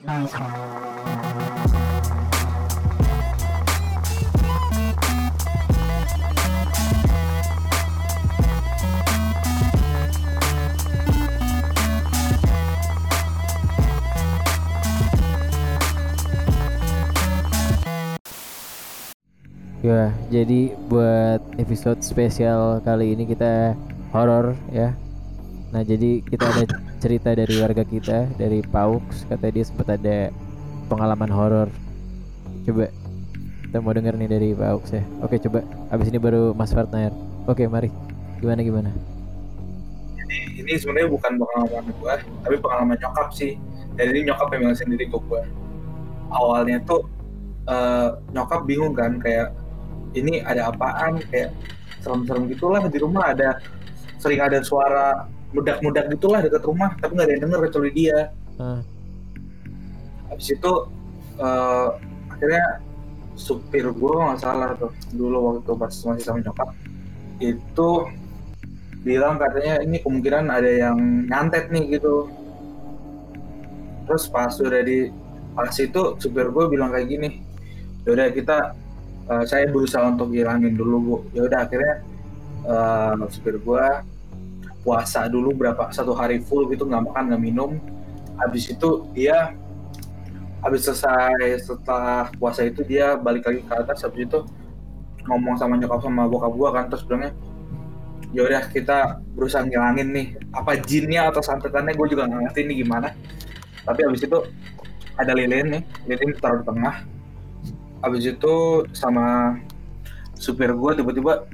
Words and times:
Ya, 0.00 0.16
jadi 20.32 20.72
buat 20.88 21.44
episode 21.60 22.00
spesial 22.00 22.80
kali 22.88 23.12
ini 23.12 23.28
kita 23.28 23.76
horor 24.16 24.56
ya. 24.72 24.96
Nah, 25.76 25.84
jadi 25.84 26.24
kita 26.24 26.48
ada 26.48 26.89
cerita 27.00 27.32
dari 27.32 27.56
warga 27.56 27.82
kita 27.82 28.28
dari 28.36 28.60
Paux, 28.60 29.24
katanya 29.26 29.52
dia 29.56 29.64
sempat 29.64 29.88
ada 29.96 30.28
pengalaman 30.92 31.32
horor. 31.32 31.68
Coba 32.68 32.92
kita 33.64 33.76
mau 33.80 33.96
denger 33.96 34.14
nih 34.20 34.28
dari 34.28 34.48
Paux 34.52 34.84
ya. 34.92 35.00
Oke, 35.24 35.40
coba. 35.40 35.64
Abis 35.88 36.12
ini 36.12 36.20
baru 36.20 36.52
Mas 36.52 36.76
Partner. 36.76 37.10
Oke, 37.48 37.64
mari. 37.64 37.88
Gimana 38.38 38.60
gimana? 38.60 38.90
Ini, 40.30 40.76
sebenarnya 40.76 41.08
bukan 41.10 41.40
pengalaman 41.40 41.84
gue, 41.90 42.14
tapi 42.44 42.56
pengalaman 42.60 42.96
nyokap 43.00 43.28
sih. 43.32 43.56
Ini 43.96 44.30
nyokap 44.30 44.52
yang 44.54 44.76
sendiri 44.76 45.08
ke 45.08 45.18
gue. 45.18 45.42
Awalnya 46.30 46.78
tuh 46.86 47.08
eh, 47.66 48.08
nyokap 48.30 48.68
bingung 48.68 48.94
kan 48.94 49.18
kayak 49.18 49.50
ini 50.14 50.42
ada 50.42 50.70
apaan 50.70 51.18
kayak 51.30 51.50
serem-serem 52.00 52.48
gitulah 52.50 52.82
di 52.86 52.98
rumah 52.98 53.34
ada 53.34 53.60
sering 54.18 54.40
ada 54.40 54.60
suara 54.64 55.28
mudak-mudak 55.50 56.06
gitulah 56.14 56.40
dekat 56.42 56.62
rumah 56.62 56.94
tapi 56.98 57.18
nggak 57.18 57.26
ada 57.26 57.32
yang 57.34 57.42
denger 57.48 57.60
kecuali 57.70 57.90
dia. 57.94 58.18
Ah. 58.60 58.84
habis 60.28 60.52
itu 60.52 60.72
eh, 61.40 61.88
akhirnya 62.30 62.64
supir 63.40 63.88
gue 63.88 64.12
nggak 64.14 64.38
salah 64.38 64.76
tuh 64.76 64.92
dulu 65.16 65.56
waktu 65.56 65.72
pas 65.80 65.90
masih 65.90 66.24
sama 66.28 66.44
nyokap 66.44 66.70
itu 67.40 67.90
bilang 69.00 69.40
katanya 69.40 69.80
ini 69.80 69.96
kemungkinan 70.04 70.52
ada 70.52 70.68
yang 70.68 71.24
nyantet 71.24 71.72
nih 71.72 71.96
gitu. 71.96 72.28
Terus 74.04 74.28
pas 74.28 74.52
udah 74.60 74.82
di 74.84 75.08
pas 75.56 75.72
itu 75.72 76.02
supir 76.20 76.52
gue 76.52 76.64
bilang 76.68 76.92
kayak 76.92 77.08
gini 77.08 77.28
yaudah 78.04 78.28
kita 78.30 78.76
eh, 79.32 79.44
saya 79.48 79.66
berusaha 79.72 80.04
untuk 80.04 80.30
hilangin 80.36 80.76
dulu 80.76 80.96
bu. 81.00 81.16
Ya 81.32 81.48
udah 81.48 81.58
akhirnya 81.64 81.94
eh, 82.68 83.14
supir 83.32 83.56
gue 83.56 83.86
puasa 84.80 85.28
dulu 85.28 85.52
berapa 85.52 85.92
satu 85.92 86.16
hari 86.16 86.40
full 86.40 86.68
gitu 86.72 86.88
nggak 86.88 87.12
makan 87.12 87.22
nggak 87.32 87.42
minum. 87.42 87.70
Habis 88.40 88.72
itu 88.72 89.04
dia 89.12 89.52
habis 90.60 90.84
selesai 90.84 91.64
setelah 91.64 92.32
puasa 92.36 92.64
itu 92.64 92.84
dia 92.84 93.16
balik 93.16 93.44
lagi 93.44 93.60
ke 93.64 93.72
atas. 93.76 94.04
Habis 94.04 94.28
itu 94.28 94.38
ngomong 95.28 95.60
sama 95.60 95.76
nyokap 95.76 96.00
sama 96.00 96.24
bokap 96.24 96.52
gua 96.56 96.68
kan 96.72 96.84
terus 96.88 97.04
bilangnya 97.04 97.36
ya 98.30 98.46
udah 98.46 98.62
kita 98.70 99.18
berusaha 99.34 99.66
ngilangin 99.66 100.08
nih 100.14 100.26
apa 100.54 100.78
jinnya 100.78 101.34
atau 101.34 101.42
santetannya 101.42 101.98
gue 101.98 102.06
juga 102.14 102.30
nggak 102.30 102.40
ngerti 102.50 102.60
ini 102.64 102.74
gimana. 102.86 103.08
Tapi 103.84 104.00
habis 104.06 104.22
itu 104.22 104.38
ada 105.18 105.32
lilin 105.34 105.76
nih 105.76 105.82
lilin 106.08 106.30
taruh 106.38 106.62
di 106.62 106.66
tengah. 106.66 106.96
Habis 108.00 108.24
itu 108.32 108.54
sama 108.96 109.58
supir 110.38 110.72
gua 110.72 110.96
tiba-tiba 110.96 111.44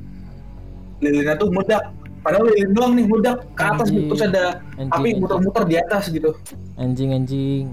lilinnya 1.02 1.34
tuh 1.34 1.50
meledak 1.50 1.90
padahal 2.26 2.50
lilin 2.50 2.70
doang 2.74 2.92
nih 2.92 3.06
meledak 3.06 3.38
ke 3.54 3.62
atas 3.62 3.86
Anjing. 3.86 4.06
terus 4.10 4.22
ada 4.24 4.44
Anjing, 4.74 4.90
api 4.90 5.08
muter-muter 5.16 5.62
di 5.62 5.76
atas 5.78 6.02
gitu 6.08 6.30
Anjing 6.74 7.10
anjing. 7.12 7.70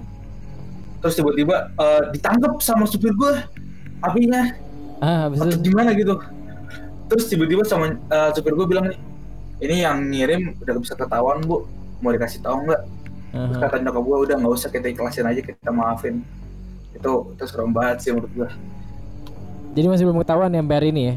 terus 1.02 1.14
tiba-tiba 1.14 1.74
eh, 1.74 2.02
ditangkap 2.12 2.62
sama 2.62 2.86
supir 2.86 3.10
gue 3.12 3.32
apinya 4.00 4.54
Ah, 5.02 5.26
habis 5.26 5.36
atau 5.36 5.50
itu 5.50 5.68
gimana 5.68 5.90
gitu 5.92 6.14
terus 7.04 7.26
tiba-tiba 7.26 7.66
sama 7.66 7.92
eh, 7.92 8.30
supir 8.32 8.54
gue 8.54 8.64
bilang 8.64 8.86
nih 8.86 8.98
ini 9.60 9.82
yang 9.82 9.98
ngirim 10.06 10.54
udah 10.56 10.78
bisa 10.78 10.94
ketahuan 10.94 11.42
bu 11.42 11.66
mau 11.98 12.08
dikasih 12.08 12.38
tahu 12.40 12.62
nggak 12.64 12.82
terus 13.34 13.58
Aha. 13.58 13.62
kata 13.66 13.82
nyokap 13.82 14.02
gue 14.02 14.18
udah 14.24 14.36
nggak 14.38 14.54
usah 14.54 14.70
kita 14.70 14.86
ikhlasin 14.88 15.26
aja 15.26 15.42
kita 15.42 15.70
maafin 15.70 16.22
itu 16.94 17.12
itu 17.28 17.44
serem 17.44 17.74
banget 17.74 17.96
sih 18.00 18.10
menurut 18.12 18.30
gue 18.32 18.48
Jadi 19.74 19.86
masih 19.90 20.06
belum 20.06 20.22
ketahuan 20.22 20.54
yang 20.54 20.62
bayar 20.64 20.86
ini 20.86 21.02
ya? 21.04 21.14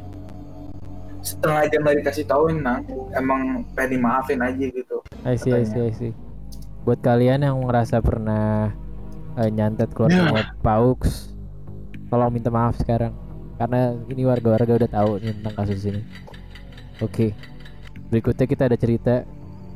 Setengah 1.28 1.68
jam 1.68 1.82
lagi 1.84 2.00
dikasih 2.00 2.24
tahuin 2.24 2.64
nah 2.64 2.80
emang 3.12 3.68
pengen 3.76 4.00
dimaafin 4.00 4.40
aja 4.40 4.64
gitu 4.64 4.98
I 5.28 5.36
see, 5.36 5.52
I 5.52 5.68
see, 5.68 5.84
I 5.84 5.92
see. 5.92 6.14
Buat 6.88 7.04
kalian 7.04 7.44
yang 7.44 7.60
ngerasa 7.60 8.00
pernah 8.00 8.72
eh, 9.36 9.52
nyantet 9.52 9.92
keluar 9.92 10.08
Ya. 10.08 10.24
rumah 10.24 10.48
Paux, 10.64 11.36
tolong 12.08 12.32
minta 12.32 12.48
maaf 12.48 12.80
sekarang. 12.80 13.12
Karena 13.60 13.92
ini 14.08 14.24
warga-warga 14.24 14.80
udah 14.80 14.88
tahu 14.88 15.20
nih 15.20 15.36
tentang 15.36 15.56
kasus 15.58 15.84
ini. 15.84 16.00
Oke, 17.04 17.36
berikutnya 18.08 18.48
kita 18.48 18.72
ada 18.72 18.78
cerita 18.80 19.28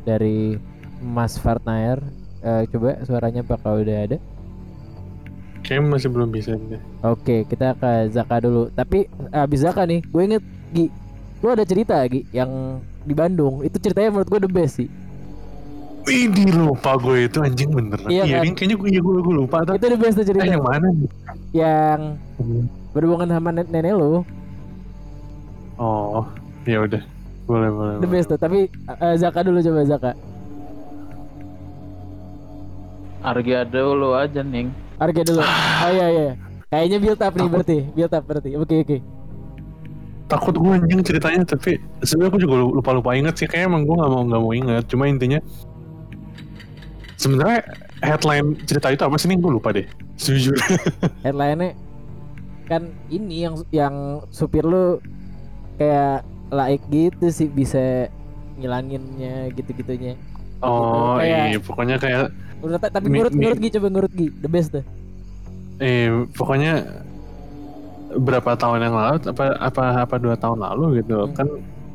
dari 0.07 0.55
Mas 1.03 1.35
Fartnair. 1.35 1.99
Eh, 2.39 2.63
coba 2.71 3.03
suaranya 3.03 3.43
apakah 3.43 3.83
udah 3.83 3.97
ada? 4.07 4.17
Kayaknya 5.61 5.91
masih 5.93 6.09
belum 6.09 6.29
bisa 6.31 6.55
deh. 6.55 6.81
Oke, 7.03 7.43
kita 7.45 7.75
ke 7.75 8.07
Zaka 8.09 8.39
dulu. 8.39 8.71
Tapi 8.71 9.05
abis 9.29 9.61
Zaka 9.61 9.83
nih, 9.83 9.99
gue 10.01 10.21
inget 10.23 10.43
Gi, 10.71 10.87
lu 11.41 11.47
ada 11.49 11.63
cerita 11.63 11.97
Gi 12.03 12.25
yang 12.31 12.49
di 13.01 13.11
Bandung. 13.11 13.61
Itu 13.61 13.77
ceritanya 13.77 14.09
menurut 14.11 14.29
gue 14.29 14.39
the 14.39 14.51
best 14.51 14.77
sih. 14.77 14.89
Ini 16.01 16.49
lupa 16.51 16.97
gue 16.97 17.25
itu 17.25 17.37
anjing 17.37 17.69
beneran. 17.69 18.05
Iya 18.05 18.23
Iya, 18.23 18.37
kan? 18.37 18.43
ini 18.43 18.53
kayaknya 18.55 18.75
gue, 18.75 18.89
iya, 18.89 18.99
gue, 18.99 19.13
gue 19.19 19.35
lupa 19.37 19.57
tuh. 19.61 19.73
Itu 19.75 19.85
the 19.87 19.97
best 19.97 20.15
tuh 20.15 20.23
Eh, 20.23 20.27
cerita. 20.27 20.45
yang 20.47 20.61
mana 20.61 20.87
nih? 20.91 21.09
yang 21.51 21.99
berhubungan 22.91 23.27
sama 23.29 23.49
nen- 23.51 23.67
nenek 23.67 23.93
lu 23.93 24.21
Oh, 25.75 26.25
ya 26.63 26.81
udah. 26.81 27.01
Boleh, 27.43 27.69
boleh. 27.69 27.93
the 27.95 27.99
boleh. 27.99 28.11
best 28.11 28.27
tuh 28.27 28.37
tapi 28.37 28.59
eh, 28.71 29.15
Zaka 29.15 29.41
dulu 29.41 29.59
coba 29.59 29.81
Zaka 29.83 30.11
Harga 33.21 33.61
dulu 33.63 34.13
aja 34.13 34.41
ning. 34.41 34.73
Arke 34.97 35.21
dulu 35.21 35.41
oh 35.83 35.89
iya 35.91 36.07
iya 36.09 36.29
kayaknya 36.67 36.97
build 36.97 37.19
up 37.19 37.33
nih 37.33 37.47
berarti 37.47 37.77
build 37.91 38.13
up 38.13 38.23
berarti 38.23 38.49
oke 38.55 38.75
oke 38.79 38.97
Takut 40.31 40.55
gue 40.55 40.71
anjing 40.71 41.03
ceritanya, 41.03 41.43
tapi 41.43 41.75
sebenarnya 41.99 42.31
aku 42.31 42.39
juga 42.39 42.55
lupa-lupa 42.71 43.11
inget 43.11 43.35
sih. 43.35 43.45
Kayak 43.45 43.67
emang 43.67 43.83
gue 43.83 43.93
gak 43.93 44.07
mau 44.07 44.23
nggak 44.23 44.41
mau 44.41 44.51
inget. 44.51 44.83
Cuma 44.87 45.05
intinya 45.05 45.43
sebenarnya 47.15 47.59
headline 48.01 48.55
cerita 48.63 48.87
itu 48.89 49.03
apa 49.03 49.15
sih 49.15 49.27
nih? 49.27 49.37
Gue 49.37 49.51
lupa 49.51 49.69
deh. 49.71 49.85
Jujur. 50.15 50.55
headline-nya 51.25 51.75
kan 52.63 52.81
ini 53.07 53.43
yang 53.43 53.55
yang 53.69 53.95
supir 54.29 54.63
lu 54.63 55.03
kayak 55.75 56.23
laik 56.47 56.79
gitu 56.87 57.27
sih 57.27 57.45
bisa 57.45 58.07
ngilanginnya 58.55 59.51
gitu-gitunya 59.51 60.15
Oh 60.61 61.17
Kayak- 61.17 61.47
iya, 61.49 61.59
pokoknya 61.59 61.95
kayak 61.97 62.31
Menurut, 62.61 62.79
tapi 62.85 63.05
menurut 63.09 63.33
mi- 63.33 63.39
menurut 63.41 63.57
Gi 63.57 63.69
coba 63.73 63.87
menurut 63.89 64.11
Gi 64.13 64.27
the 64.31 64.47
best 64.47 64.69
tuh 64.71 64.85
eh 65.81 66.07
pokoknya 66.31 67.01
berapa 68.17 68.57
tahun 68.57 68.83
yang 68.83 68.95
lalu 68.95 69.15
apa 69.29 69.45
apa 69.59 69.83
apa 70.03 70.15
dua 70.19 70.35
tahun 70.35 70.59
lalu 70.59 71.03
gitu 71.03 71.27
Hmm. 71.27 71.33
kan 71.35 71.47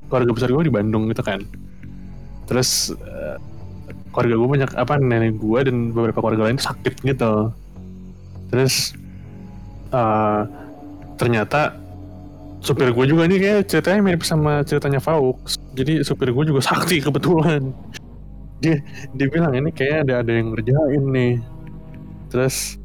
keluarga 0.06 0.30
besar 0.32 0.48
gue 0.54 0.64
di 0.68 0.74
Bandung 0.74 1.10
gitu 1.10 1.20
kan. 1.20 1.42
Terus 2.46 2.94
eh, 2.94 3.36
keluarga 4.14 4.34
gue 4.38 4.48
banyak 4.48 4.70
apa 4.78 4.94
nenek 4.96 5.36
gue 5.36 5.60
dan 5.66 5.90
beberapa 5.92 6.22
keluarga 6.22 6.48
lain 6.48 6.60
sakit 6.62 7.02
gitu. 7.02 7.50
Terus 8.48 8.94
eh, 9.90 10.42
ternyata 11.16 11.74
supir 12.62 12.90
gue 12.90 13.04
juga 13.06 13.28
nih 13.30 13.38
kayak 13.38 13.60
ceritanya 13.70 14.00
mirip 14.02 14.22
sama 14.22 14.62
ceritanya 14.62 14.98
Faux. 15.02 15.58
Jadi 15.76 16.02
supir 16.02 16.30
gue 16.32 16.44
juga 16.46 16.62
sakti 16.64 17.02
kebetulan. 17.02 17.70
Dia 18.56 18.80
dia 19.12 19.28
bilang 19.28 19.52
ini 19.52 19.68
kayak 19.68 20.08
ada 20.08 20.24
ada 20.24 20.32
yang 20.32 20.48
ngerjain 20.48 21.04
nih. 21.12 21.34
Terus 22.32 22.80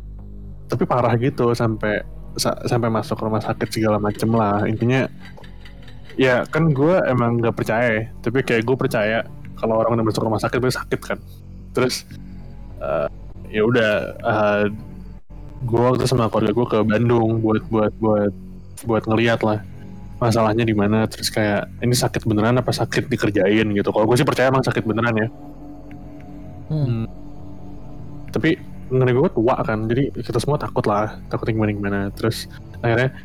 tapi 0.67 0.83
parah 0.83 1.15
gitu 1.15 1.55
sampai 1.55 2.03
sa- 2.37 2.59
sampai 2.67 2.89
masuk 2.91 3.19
rumah 3.19 3.41
sakit 3.43 3.67
segala 3.71 3.97
macem 3.97 4.29
lah. 4.31 4.63
Intinya 4.67 5.07
ya 6.19 6.43
kan 6.47 6.71
gue 6.71 6.95
emang 7.07 7.39
nggak 7.39 7.55
percaya 7.55 7.87
ya, 7.87 8.03
tapi 8.21 8.43
kayak 8.43 8.67
gue 8.67 8.75
percaya 8.77 9.23
kalau 9.57 9.79
orang 9.79 9.99
udah 9.99 10.05
masuk 10.07 10.23
rumah 10.25 10.41
sakit 10.41 10.59
pasti 10.59 10.77
sakit 10.79 10.99
kan. 11.01 11.19
Terus 11.75 12.05
eh, 12.79 13.07
ya 13.51 13.61
udah 13.67 13.91
eh, 14.19 14.63
gue 15.61 15.81
waktu 15.81 16.05
sama 16.09 16.27
keluarga 16.31 16.51
gue 16.53 16.67
ke 16.67 16.79
Bandung 16.83 17.39
buat 17.43 17.63
buat 17.69 17.93
buat 18.01 18.33
buat 18.87 19.03
ngeliat 19.05 19.41
lah 19.45 19.59
masalahnya 20.21 20.63
di 20.67 20.75
mana. 20.75 21.05
Terus 21.09 21.29
kayak 21.33 21.67
ini 21.83 21.95
sakit 21.95 22.23
beneran 22.27 22.59
apa 22.59 22.71
sakit 22.73 23.07
dikerjain 23.09 23.67
gitu. 23.75 23.89
Kalau 23.91 24.05
gue 24.07 24.17
sih 24.19 24.27
percaya 24.27 24.49
emang 24.51 24.65
sakit 24.65 24.83
beneran 24.85 25.15
ya. 25.17 25.29
Hmm. 26.71 27.03
tapi 28.31 28.55
nenek 28.91 29.15
gue 29.15 29.29
tua 29.31 29.55
kan. 29.63 29.87
Jadi 29.87 30.11
kita 30.19 30.37
semua 30.37 30.59
takut 30.59 30.83
lah. 30.85 31.17
Takut 31.31 31.47
gimana 31.47 31.71
gimana. 31.71 31.99
Terus 32.11 32.51
akhirnya 32.83 33.15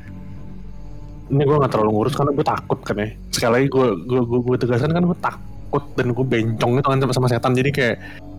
ini 1.27 1.43
gue 1.43 1.57
nggak 1.59 1.73
terlalu 1.75 1.91
ngurus 1.91 2.15
karena 2.15 2.31
gue 2.33 2.47
takut 2.47 2.79
kan 2.87 2.97
ya. 3.03 3.09
Sekali 3.35 3.53
lagi 3.61 3.67
gue 3.69 3.87
gue 4.07 4.21
gue, 4.23 4.41
gue 4.47 4.57
tegaskan 4.63 4.95
kan 4.95 5.05
gue 5.05 5.19
takut 5.19 5.85
dan 5.99 6.07
gue 6.15 6.27
bencong 6.27 6.73
itu 6.79 6.87
kan 6.87 6.99
sama, 7.11 7.29
setan. 7.29 7.53
Jadi 7.59 7.71
kayak 7.75 7.97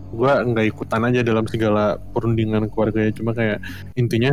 gue 0.07 0.31
nggak 0.56 0.65
ikutan 0.71 1.03
aja 1.03 1.19
dalam 1.19 1.45
segala 1.51 2.00
perundingan 2.15 2.71
keluarganya. 2.71 3.12
Cuma 3.12 3.35
kayak 3.35 3.59
intinya 4.00 4.31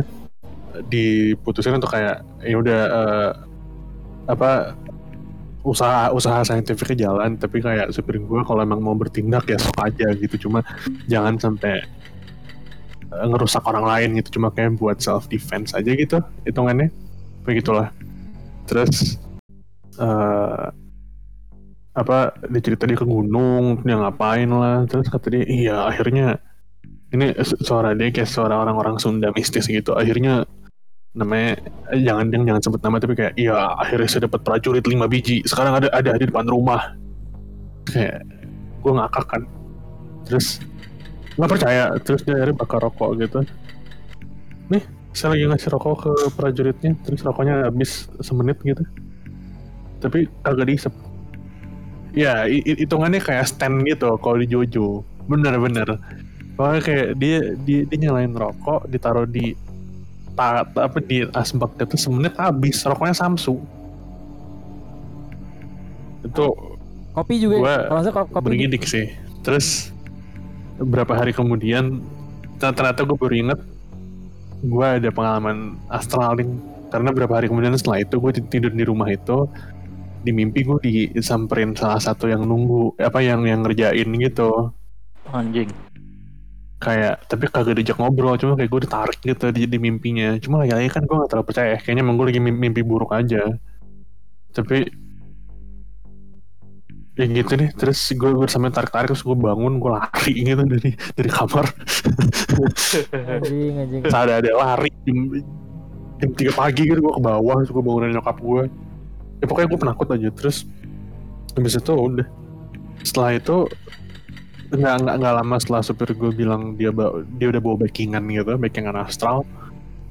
diputusin 0.87 1.75
untuk 1.75 1.91
kayak 1.91 2.23
ya 2.43 2.55
udah 2.59 2.81
eh, 2.87 3.31
apa 4.31 4.75
usaha 5.67 6.15
usaha 6.15 6.47
saintifiknya 6.47 7.11
jalan. 7.11 7.35
Tapi 7.35 7.59
kayak 7.59 7.91
supir 7.91 8.23
gue 8.23 8.39
kalau 8.47 8.63
emang 8.63 8.79
mau 8.79 8.95
bertindak 8.95 9.51
ya 9.51 9.59
sok 9.59 9.83
aja 9.83 10.07
gitu. 10.15 10.47
Cuma 10.47 10.63
jangan 11.11 11.35
sampai 11.35 11.83
ngerusak 13.23 13.63
orang 13.63 13.85
lain 13.85 14.09
gitu. 14.19 14.39
Cuma 14.39 14.51
kayak 14.51 14.75
buat 14.79 14.99
self 14.99 15.31
defense 15.31 15.71
aja 15.71 15.91
gitu 15.95 16.19
hitungannya. 16.43 16.91
Begitulah. 17.47 17.93
Terus 18.67 19.19
eh 19.95 20.65
apa 21.95 22.35
dia 22.51 22.59
cerita 22.59 22.83
dia 22.83 22.99
ke 22.99 23.07
gunung 23.07 23.79
dia 23.87 23.95
ngapain 23.95 24.49
lah. 24.51 24.83
Terus 24.89 25.07
kata 25.07 25.27
dia 25.31 25.43
iya 25.47 25.77
akhirnya 25.87 26.43
ini 27.15 27.31
su- 27.47 27.59
suara 27.63 27.95
dia 27.95 28.11
kayak 28.11 28.27
suara 28.27 28.59
orang-orang 28.59 28.99
Sunda 28.99 29.31
mistis 29.31 29.71
gitu. 29.71 29.95
Akhirnya 29.95 30.43
namanya 31.15 31.55
eh, 31.95 32.03
jangan 32.03 32.27
jangan 32.27 32.45
jangan 32.51 32.61
sebut 32.67 32.81
nama 32.83 32.97
tapi 32.99 33.13
kayak 33.15 33.33
iya 33.39 33.55
akhirnya 33.79 34.07
saya 34.11 34.21
dapat 34.27 34.43
prajurit 34.43 34.83
5 34.83 35.07
biji. 35.07 35.47
Sekarang 35.47 35.79
ada 35.79 35.87
ada 35.95 36.19
di 36.19 36.27
depan 36.27 36.43
rumah. 36.51 36.91
Kayak 37.87 38.27
gue 38.83 38.91
ngakak 38.91 39.25
kan. 39.31 39.41
Terus 40.27 40.59
nggak 41.35 41.51
percaya. 41.51 41.91
Terus 42.01 42.21
dia 42.23 42.35
akhirnya 42.35 42.55
bakar 42.55 42.79
rokok 42.83 43.09
gitu. 43.19 43.39
Nih 44.71 44.83
saya 45.15 45.35
lagi 45.35 45.47
ngasih 45.47 45.69
rokok 45.71 45.93
ke 46.03 46.11
prajuritnya. 46.35 46.91
Terus 47.03 47.21
rokoknya 47.23 47.67
habis 47.69 48.07
semenit 48.19 48.59
gitu. 48.63 48.83
Tapi 50.03 50.27
kagak 50.43 50.67
diisep. 50.67 50.93
Ya 52.15 52.47
hi- 52.47 52.63
hi- 52.63 52.79
hitungannya 52.83 53.19
kayak 53.19 53.47
stand 53.47 53.83
gitu 53.87 54.15
kalau 54.19 54.39
di 54.39 54.47
Jojo. 54.47 55.03
Bener-bener 55.25 55.99
Pokoknya 56.55 56.81
kayak 56.87 57.07
dia, 57.19 57.39
dia 57.67 57.83
dia 57.83 57.97
nyalain 58.07 58.31
rokok 58.31 58.87
ditaruh 58.87 59.27
di 59.27 59.51
ta, 60.39 60.63
apa 60.63 61.03
di 61.03 61.27
asbak 61.35 61.75
itu 61.83 61.99
semenit 61.99 62.31
habis. 62.39 62.79
Rokoknya 62.87 63.11
Samsu 63.11 63.59
itu 66.25 66.47
Kopi 67.15 67.39
juga. 67.39 67.55
Gua 67.63 67.75
Kalau 68.11 68.27
kopi. 68.27 68.43
bergidik 68.43 68.83
sih. 68.83 69.07
Terus 69.39 69.94
beberapa 70.79 71.15
hari 71.15 71.31
kemudian 71.31 72.03
ter- 72.59 72.75
ternyata 72.75 73.07
gue 73.07 73.17
baru 73.17 73.35
inget 73.35 73.59
gue 74.65 74.85
ada 74.85 75.09
pengalaman 75.11 75.75
astraling 75.91 76.57
karena 76.89 77.11
beberapa 77.11 77.37
hari 77.37 77.47
kemudian 77.51 77.75
setelah 77.75 78.01
itu 78.01 78.15
gue 78.17 78.31
tidur 78.47 78.71
di 78.71 78.83
rumah 78.87 79.11
itu 79.11 79.45
di 80.25 80.31
mimpi 80.33 80.65
gue 80.65 80.77
disamperin 80.81 81.77
salah 81.77 82.01
satu 82.01 82.25
yang 82.25 82.41
nunggu 82.41 82.97
apa 82.97 83.21
yang 83.21 83.45
yang 83.45 83.61
ngerjain 83.61 84.09
gitu. 84.17 84.73
Anjing. 85.29 85.69
kayak 86.75 87.25
tapi 87.31 87.49
kagak 87.49 87.81
diajak 87.81 87.97
ngobrol 87.97 88.37
cuma 88.37 88.53
kayak 88.53 88.69
gue 88.69 88.81
ditarik 88.85 89.19
gitu 89.21 89.45
di, 89.53 89.69
di 89.69 89.77
mimpinya. 89.77 90.37
Cuma 90.41 90.61
lagi-lagi 90.61 90.89
kan 90.91 91.03
gue 91.05 91.15
gak 91.17 91.29
terlalu 91.31 91.47
percaya. 91.49 91.75
Kayaknya 91.81 92.01
emang 92.05 92.15
gue 92.19 92.25
lagi 92.29 92.41
mimpi, 92.41 92.59
mimpi 92.61 92.81
buruk 92.85 93.11
aja. 93.13 93.41
Tapi 94.53 94.89
ya 97.15 97.25
gitu 97.31 97.55
nih 97.55 97.71
terus 97.79 97.99
gue 98.11 98.27
bersama 98.35 98.67
tarik-tarik 98.67 99.07
terus 99.07 99.23
gue 99.23 99.35
bangun 99.39 99.79
gue 99.79 99.91
lari 99.91 100.33
gitu 100.35 100.63
dari 100.67 100.91
dari 101.15 101.29
kamar. 101.31 101.65
Anjing 103.23 104.03
ada, 104.11 104.43
ada 104.43 104.51
lari 104.51 104.91
jam, 105.07 105.17
jam 106.19 106.31
3 106.35 106.59
pagi 106.59 106.83
gitu 106.91 106.99
gue 106.99 107.13
ke 107.15 107.21
bawah 107.23 107.63
terus 107.63 107.71
gue 107.71 107.83
bangunin 107.83 108.19
nyokap 108.19 108.37
gue. 108.43 108.67
Ya 109.39 109.45
pokoknya 109.47 109.67
gue 109.71 109.79
penakut 109.79 110.07
aja 110.11 110.29
terus 110.35 110.67
habis 111.55 111.79
itu 111.79 111.93
udah. 111.95 112.27
Setelah 112.99 113.31
itu 113.39 113.57
nggak 114.75 114.95
nggak 115.07 115.15
nggak 115.23 115.33
lama 115.39 115.55
setelah 115.61 115.81
supir 115.87 116.11
gue 116.11 116.31
bilang 116.35 116.75
dia 116.75 116.91
dia 117.39 117.47
udah 117.47 117.61
bawa 117.63 117.87
backingan 117.87 118.27
gitu 118.27 118.59
backingan 118.59 118.99
astral 118.99 119.47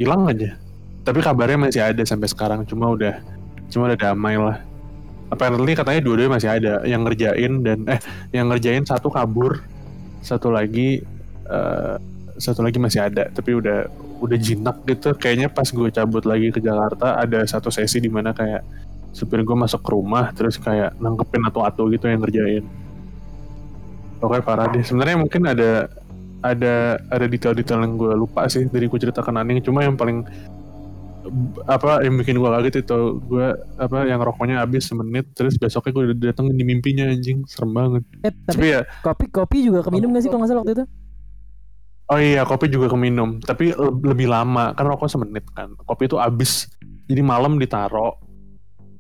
hilang 0.01 0.25
aja. 0.25 0.57
Tapi 1.05 1.21
kabarnya 1.21 1.69
masih 1.69 1.85
ada 1.85 2.01
sampai 2.01 2.33
sekarang 2.33 2.65
cuma 2.65 2.97
udah 2.97 3.21
cuma 3.69 3.93
udah 3.93 3.99
damai 4.01 4.41
lah 4.41 4.57
apparently 5.33 5.73
katanya 5.77 6.01
dua-duanya 6.05 6.33
masih 6.37 6.51
ada. 6.51 6.75
Yang 6.85 7.01
ngerjain 7.09 7.53
dan 7.65 7.79
eh 7.89 8.01
yang 8.35 8.51
ngerjain 8.51 8.85
satu 8.85 9.09
kabur 9.09 9.63
satu 10.25 10.49
lagi 10.49 11.05
eh, 11.49 11.95
satu 12.35 12.67
lagi 12.67 12.83
masih 12.83 13.05
ada 13.05 13.31
tapi 13.31 13.55
udah 13.55 13.87
udah 14.25 14.39
jinak 14.41 14.83
gitu. 14.89 15.15
Kayaknya 15.15 15.49
pas 15.53 15.69
gue 15.69 15.89
cabut 15.93 16.25
lagi 16.25 16.51
ke 16.51 16.61
Jakarta 16.61 17.21
ada 17.21 17.45
satu 17.45 17.69
sesi 17.69 18.01
di 18.01 18.11
mana 18.11 18.35
kayak 18.35 18.65
supir 19.15 19.47
gue 19.47 19.57
masuk 19.57 19.79
ke 19.85 19.91
rumah 19.95 20.35
terus 20.35 20.59
kayak 20.59 20.99
nangkepin 20.99 21.47
atu-atu 21.47 21.87
gitu 21.95 22.11
yang 22.11 22.21
ngerjain. 22.25 22.65
Pokoknya 24.19 24.43
parah 24.43 24.67
deh. 24.73 24.83
Sebenarnya 24.83 25.17
mungkin 25.21 25.43
ada 25.47 25.87
ada 26.45 27.01
ada 27.09 27.25
detail-detail 27.25 27.81
yang 27.81 27.95
gue 27.97 28.13
lupa 28.13 28.45
sih 28.53 28.69
dari 28.69 28.85
gue 28.85 29.01
ceritakan 29.01 29.41
Aning 29.41 29.65
cuma 29.65 29.81
yang 29.81 29.97
paling 29.97 30.29
apa 31.65 32.05
yang 32.05 32.21
bikin 32.21 32.37
gue 32.37 32.51
kaget 32.51 32.85
itu 32.85 32.99
gue 33.25 33.47
apa 33.81 34.05
yang 34.05 34.21
rokoknya 34.21 34.61
habis 34.61 34.85
semenit 34.85 35.33
terus 35.33 35.57
besoknya 35.57 35.93
gue 35.93 36.03
udah 36.13 36.17
dateng 36.33 36.53
di 36.53 36.61
mimpinya 36.61 37.09
anjing 37.09 37.49
serem 37.49 37.73
banget 37.73 38.05
Eh, 38.21 38.33
tapi 38.45 38.45
tapi 38.45 38.67
ya 38.77 38.81
kopi 39.01 39.25
kopi 39.33 39.59
juga 39.65 39.81
keminum 39.81 40.13
nggak 40.13 40.21
sih 40.21 40.29
kalau 40.29 40.45
nggak 40.45 40.51
salah 40.53 40.63
waktu 40.63 40.75
itu? 40.77 40.87
Oh 42.05 42.21
iya, 42.21 42.45
kopi 42.45 42.69
juga 42.69 42.93
keminum, 42.93 43.41
tapi 43.41 43.73
le- 43.73 43.97
lebih 44.05 44.29
lama 44.29 44.77
kan 44.77 44.85
rokok 44.85 45.09
semenit 45.09 45.49
kan. 45.57 45.73
Kopi 45.89 46.05
itu 46.05 46.21
habis, 46.21 46.69
jadi 47.09 47.25
malam 47.25 47.57
ditaro, 47.57 48.21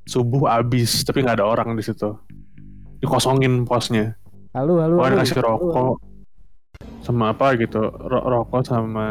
subuh 0.08 0.48
habis, 0.48 1.04
tapi 1.04 1.20
nggak 1.20 1.36
ada 1.36 1.44
orang 1.44 1.76
di 1.76 1.84
situ. 1.84 2.16
Dikosongin 3.04 3.68
posnya. 3.68 4.16
Halo 4.56 4.80
halo. 4.80 4.96
halo. 4.96 5.04
Pokoknya 5.04 5.14
dikasih 5.20 5.40
rokok 5.44 5.94
sama 7.04 7.36
apa 7.36 7.60
gitu, 7.60 7.84
ro- 7.84 8.24
rokok 8.24 8.64
sama 8.64 9.06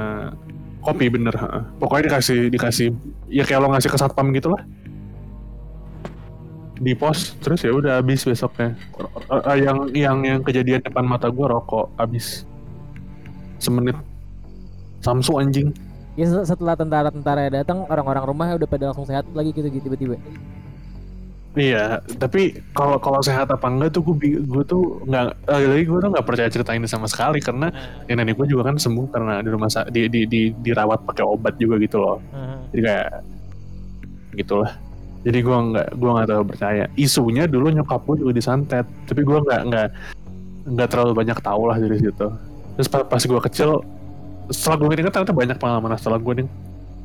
kopi 0.83 1.07
bener. 1.07 1.33
Pokoknya 1.79 2.11
dikasih 2.11 2.51
dikasih, 2.51 2.87
ya 3.31 3.47
kayak 3.47 3.63
lo 3.63 3.71
ngasih 3.71 3.89
ke 3.89 3.97
satpam 3.97 4.29
gitu 4.35 4.51
lah. 4.51 4.61
Di 6.83 6.91
pos, 6.91 7.39
terus 7.39 7.63
ya 7.63 7.71
udah 7.71 8.03
habis 8.03 8.27
besoknya. 8.27 8.75
Ro- 8.99 9.11
Yang 9.55 9.77
yang 9.95 10.17
yang 10.27 10.39
kejadian 10.43 10.83
depan 10.83 11.07
mata 11.07 11.31
gua 11.31 11.55
rokok 11.55 11.87
habis 11.95 12.43
semenit. 13.57 13.95
Samsu 14.99 15.39
anjing. 15.39 15.71
Ya 16.19 16.27
set- 16.29 16.53
setelah 16.53 16.75
tentara-tentara 16.75 17.49
datang 17.49 17.87
orang-orang 17.87 18.23
rumah 18.27 18.47
udah 18.53 18.67
pada 18.67 18.91
langsung 18.91 19.07
sehat 19.07 19.23
lagi 19.31 19.55
gitu 19.55 19.65
gitu 19.71 19.87
tiba-tiba. 19.87 20.19
Iya, 21.53 22.01
tapi 22.17 22.65
kalau 22.73 22.97
kalau 22.97 23.21
sehat 23.21 23.45
apa 23.45 23.69
enggak 23.69 23.93
tuh 23.93 24.01
gue 24.01 24.41
gue 24.41 24.63
tuh 24.65 25.05
nggak 25.05 25.45
lagi 25.45 25.67
lagi 25.69 25.83
gue 25.85 25.99
tuh 26.01 26.09
nggak 26.09 26.25
percaya 26.25 26.49
cerita 26.49 26.73
ini 26.73 26.89
sama 26.89 27.05
sekali 27.05 27.37
karena 27.45 27.69
ya 28.09 28.17
nenek 28.17 28.41
gue 28.41 28.49
juga 28.49 28.73
kan 28.73 28.81
sembuh 28.81 29.05
karena 29.13 29.37
di 29.45 29.49
rumah 29.53 29.69
di, 29.93 30.09
di, 30.09 30.25
di 30.25 30.41
dirawat 30.49 31.05
pakai 31.05 31.21
obat 31.21 31.53
juga 31.61 31.77
gitu 31.77 32.01
loh. 32.01 32.17
Jadi 32.73 32.81
kayak 32.81 33.09
gitulah. 34.33 34.71
Jadi 35.23 35.37
gue 35.45 35.57
nggak 35.69 35.87
gue 35.93 36.09
nggak 36.09 36.27
terlalu 36.27 36.45
percaya. 36.49 36.83
Isunya 36.97 37.45
dulu 37.45 37.69
nyokap 37.69 38.01
gue 38.01 38.15
juga 38.25 38.33
disantet, 38.33 38.85
tapi 39.05 39.21
gue 39.21 39.37
nggak 39.37 39.61
nggak 39.69 39.87
nggak 40.73 40.89
terlalu 40.89 41.11
banyak 41.13 41.37
tahu 41.37 41.69
lah 41.69 41.77
dari 41.77 42.01
situ. 42.01 42.27
Terus 42.81 42.87
pas, 42.89 43.05
pas 43.05 43.21
gue 43.21 43.41
kecil, 43.45 43.77
setelah 44.49 44.75
gue 44.81 45.05
ingat 45.05 45.13
ternyata 45.13 45.37
banyak 45.37 45.57
pengalaman 45.61 45.93
setelah 46.01 46.17
gue 46.17 46.33
nih. 46.41 46.47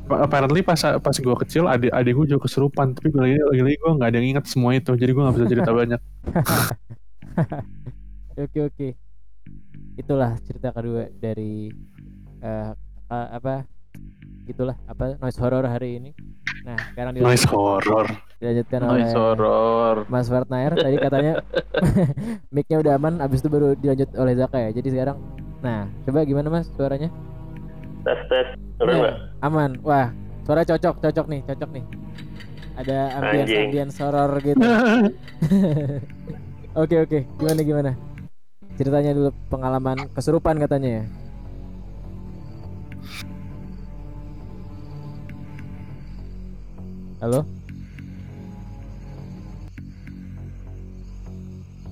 Apparently 0.09 0.61
pas 0.61 0.77
pas 0.79 1.13
gue 1.13 1.35
kecil 1.45 1.63
adik 1.65 1.89
adik 1.89 2.11
gue 2.13 2.25
juga 2.31 2.39
kesurupan, 2.43 2.93
tapi 2.93 3.09
gue 3.09 3.19
lagi 3.19 3.35
lagi 3.61 3.75
gue 3.77 3.89
nggak 3.93 4.07
ada 4.09 4.17
yang 4.17 4.27
ingat 4.33 4.45
semua 4.45 4.73
itu, 4.73 4.89
jadi 4.93 5.09
gue 5.09 5.21
nggak 5.21 5.35
bisa 5.35 5.47
cerita 5.47 5.71
banyak. 5.71 5.99
Oke 8.39 8.59
oke. 8.63 8.87
Itulah 9.95 10.39
cerita 10.39 10.71
kedua 10.71 11.11
dari 11.11 11.67
eh, 12.39 12.71
eh, 13.05 13.27
apa? 13.35 13.67
Gitulah 14.47 14.75
apa 14.87 15.19
noise 15.19 15.37
horror 15.37 15.63
hari 15.63 15.99
ini. 15.99 16.11
Nah 16.63 16.75
sekarang 16.89 17.11
dilanjut- 17.13 17.29
Noise 17.29 17.47
horror. 17.51 18.07
dilanjutkan 18.39 18.79
oleh 18.81 19.03
Noise 19.03 19.17
horror. 19.19 19.95
Mas 20.07 20.27
Wartnair 20.31 20.71
tadi 20.73 20.95
katanya 20.95 21.33
mic-nya 22.55 22.79
udah 22.79 22.93
aman, 22.95 23.19
abis 23.19 23.43
itu 23.43 23.49
baru 23.51 23.75
dilanjut 23.75 24.09
oleh 24.15 24.33
Zaka 24.39 24.57
ya. 24.63 24.69
Jadi 24.71 24.87
sekarang, 24.95 25.17
nah 25.59 25.91
coba 26.07 26.23
gimana 26.23 26.47
Mas 26.47 26.71
suaranya? 26.71 27.11
Tes 28.03 28.19
tes 28.27 28.47
Iya, 28.79 28.79
Dengar 28.79 28.95
nggak? 28.95 29.15
aman. 29.41 29.71
Wah, 29.83 30.07
suara 30.47 30.63
cocok, 30.63 30.95
cocok 31.03 31.25
nih, 31.27 31.41
cocok 31.43 31.69
nih. 31.75 31.85
Ada 32.79 32.97
ambience 33.19 33.51
Anjing. 33.51 33.67
ambience 33.67 33.95
horror 33.99 34.31
gitu. 34.39 34.63
Oke 36.79 36.95
oke, 37.01 37.19
gimana 37.35 37.59
gimana? 37.59 37.91
Ceritanya 38.77 39.11
dulu 39.11 39.29
pengalaman 39.51 40.07
kesurupan 40.15 40.55
katanya 40.61 41.01
ya. 41.01 41.03
Halo? 47.19 47.43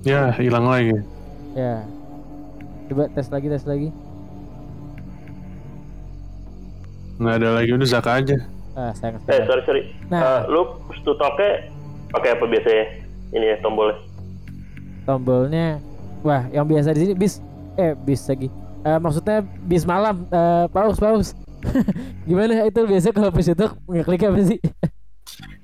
ya 0.07 0.31
hilang 0.39 0.71
lagi. 0.71 0.95
Ya. 1.51 1.83
Coba 2.87 3.11
tes 3.11 3.27
lagi, 3.27 3.51
tes 3.51 3.67
lagi. 3.67 3.91
Nggak 7.17 7.35
ada 7.35 7.49
lagi 7.53 7.69
udah 7.73 7.87
Zaka 7.87 8.11
aja. 8.15 8.37
Ah, 8.71 8.93
sayang 8.93 9.17
Eh 9.25 9.41
sorry 9.43 9.61
sorry. 9.65 9.81
Nah, 10.07 10.21
Eh, 10.21 10.41
lu 10.47 10.61
stutoknya 10.93 11.65
pakai 12.09 12.37
apa 12.37 12.45
biasanya? 12.45 12.85
Ini 13.29 13.45
ya 13.51 13.57
tombolnya. 13.59 13.97
tombolnya 15.03 15.79
wah, 16.19 16.43
yang 16.51 16.67
biasa 16.67 16.91
di 16.91 16.99
sini 17.01 17.13
bis 17.15 17.39
eh 17.75 17.95
bis 17.95 18.21
lagi. 18.27 18.47
Eh, 18.83 18.99
maksudnya 18.99 19.41
bis 19.65 19.83
malam. 19.83 20.27
Eh, 20.27 20.65
paus 20.69 20.97
paus. 20.97 21.27
Gimana 22.29 22.63
itu 22.63 22.81
biasa 22.85 23.09
kalau 23.09 23.31
bis 23.31 23.49
itu 23.49 23.65
ngeklik 23.87 24.23
apa 24.23 24.39
sih? 24.45 24.59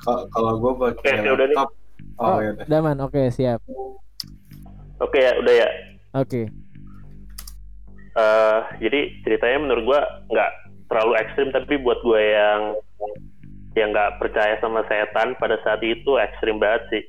Kalau 0.03 0.51
gue 0.57 0.73
pakai 0.81 1.21
ya 1.21 1.31
udah 1.31 1.47
nih. 1.47 1.55
laptop. 1.55 1.69
Oh, 2.17 2.37
ya 2.39 2.49
udah. 2.51 2.65
Daman, 2.65 2.97
oke 2.99 3.21
siap. 3.29 3.61
Oke 4.99 5.19
ya, 5.19 5.31
udah 5.37 5.53
ya. 5.53 5.67
Oke. 6.13 6.41
Eh, 8.13 8.59
jadi 8.79 8.99
ceritanya 9.21 9.57
menurut 9.59 9.83
gua 9.87 9.99
nggak 10.29 10.49
terlalu 10.93 11.17
ekstrim 11.17 11.49
tapi 11.49 11.81
buat 11.81 11.97
gue 12.05 12.21
yang 12.21 12.61
yang 13.73 13.89
nggak 13.89 14.21
percaya 14.21 14.61
sama 14.61 14.85
setan 14.85 15.33
pada 15.41 15.57
saat 15.65 15.81
itu 15.81 16.21
ekstrim 16.21 16.61
banget 16.61 16.85
sih. 16.93 17.03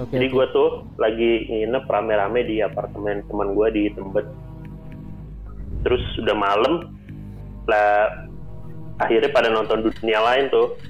Oke. 0.00 0.16
Jadi 0.16 0.26
oke. 0.32 0.34
gue 0.40 0.46
tuh 0.56 0.68
lagi 0.96 1.44
nginep 1.52 1.84
rame-rame 1.84 2.40
di 2.48 2.64
apartemen 2.64 3.20
teman 3.28 3.52
gue 3.52 3.68
di 3.76 3.84
Tembet. 3.92 4.24
Terus 5.84 6.00
udah 6.24 6.36
malam, 6.36 6.96
lah 7.68 8.24
akhirnya 9.04 9.28
pada 9.28 9.52
nonton 9.52 9.84
dunia 9.84 10.20
lain 10.24 10.48
tuh. 10.48 10.80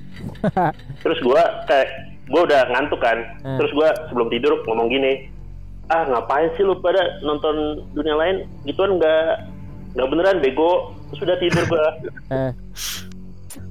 Terus 1.02 1.18
gue 1.18 1.42
kayak 1.66 1.88
gue 2.30 2.40
udah 2.46 2.70
ngantuk 2.70 3.02
kan. 3.02 3.18
Hmm. 3.42 3.58
Terus 3.58 3.74
gue 3.74 3.88
sebelum 4.10 4.30
tidur 4.30 4.62
ngomong 4.70 4.86
gini, 4.86 5.26
ah 5.90 6.06
ngapain 6.06 6.54
sih 6.54 6.62
lu 6.62 6.78
pada 6.78 7.18
nonton 7.26 7.82
dunia 7.94 8.14
lain? 8.14 8.36
Gituan 8.62 9.02
nggak 9.02 9.50
nggak 9.98 10.08
beneran 10.14 10.38
bego. 10.38 10.94
Terus 11.10 11.20
udah 11.24 11.36
tidur 11.40 11.64
gue. 11.66 11.86
Eh, 12.28 12.52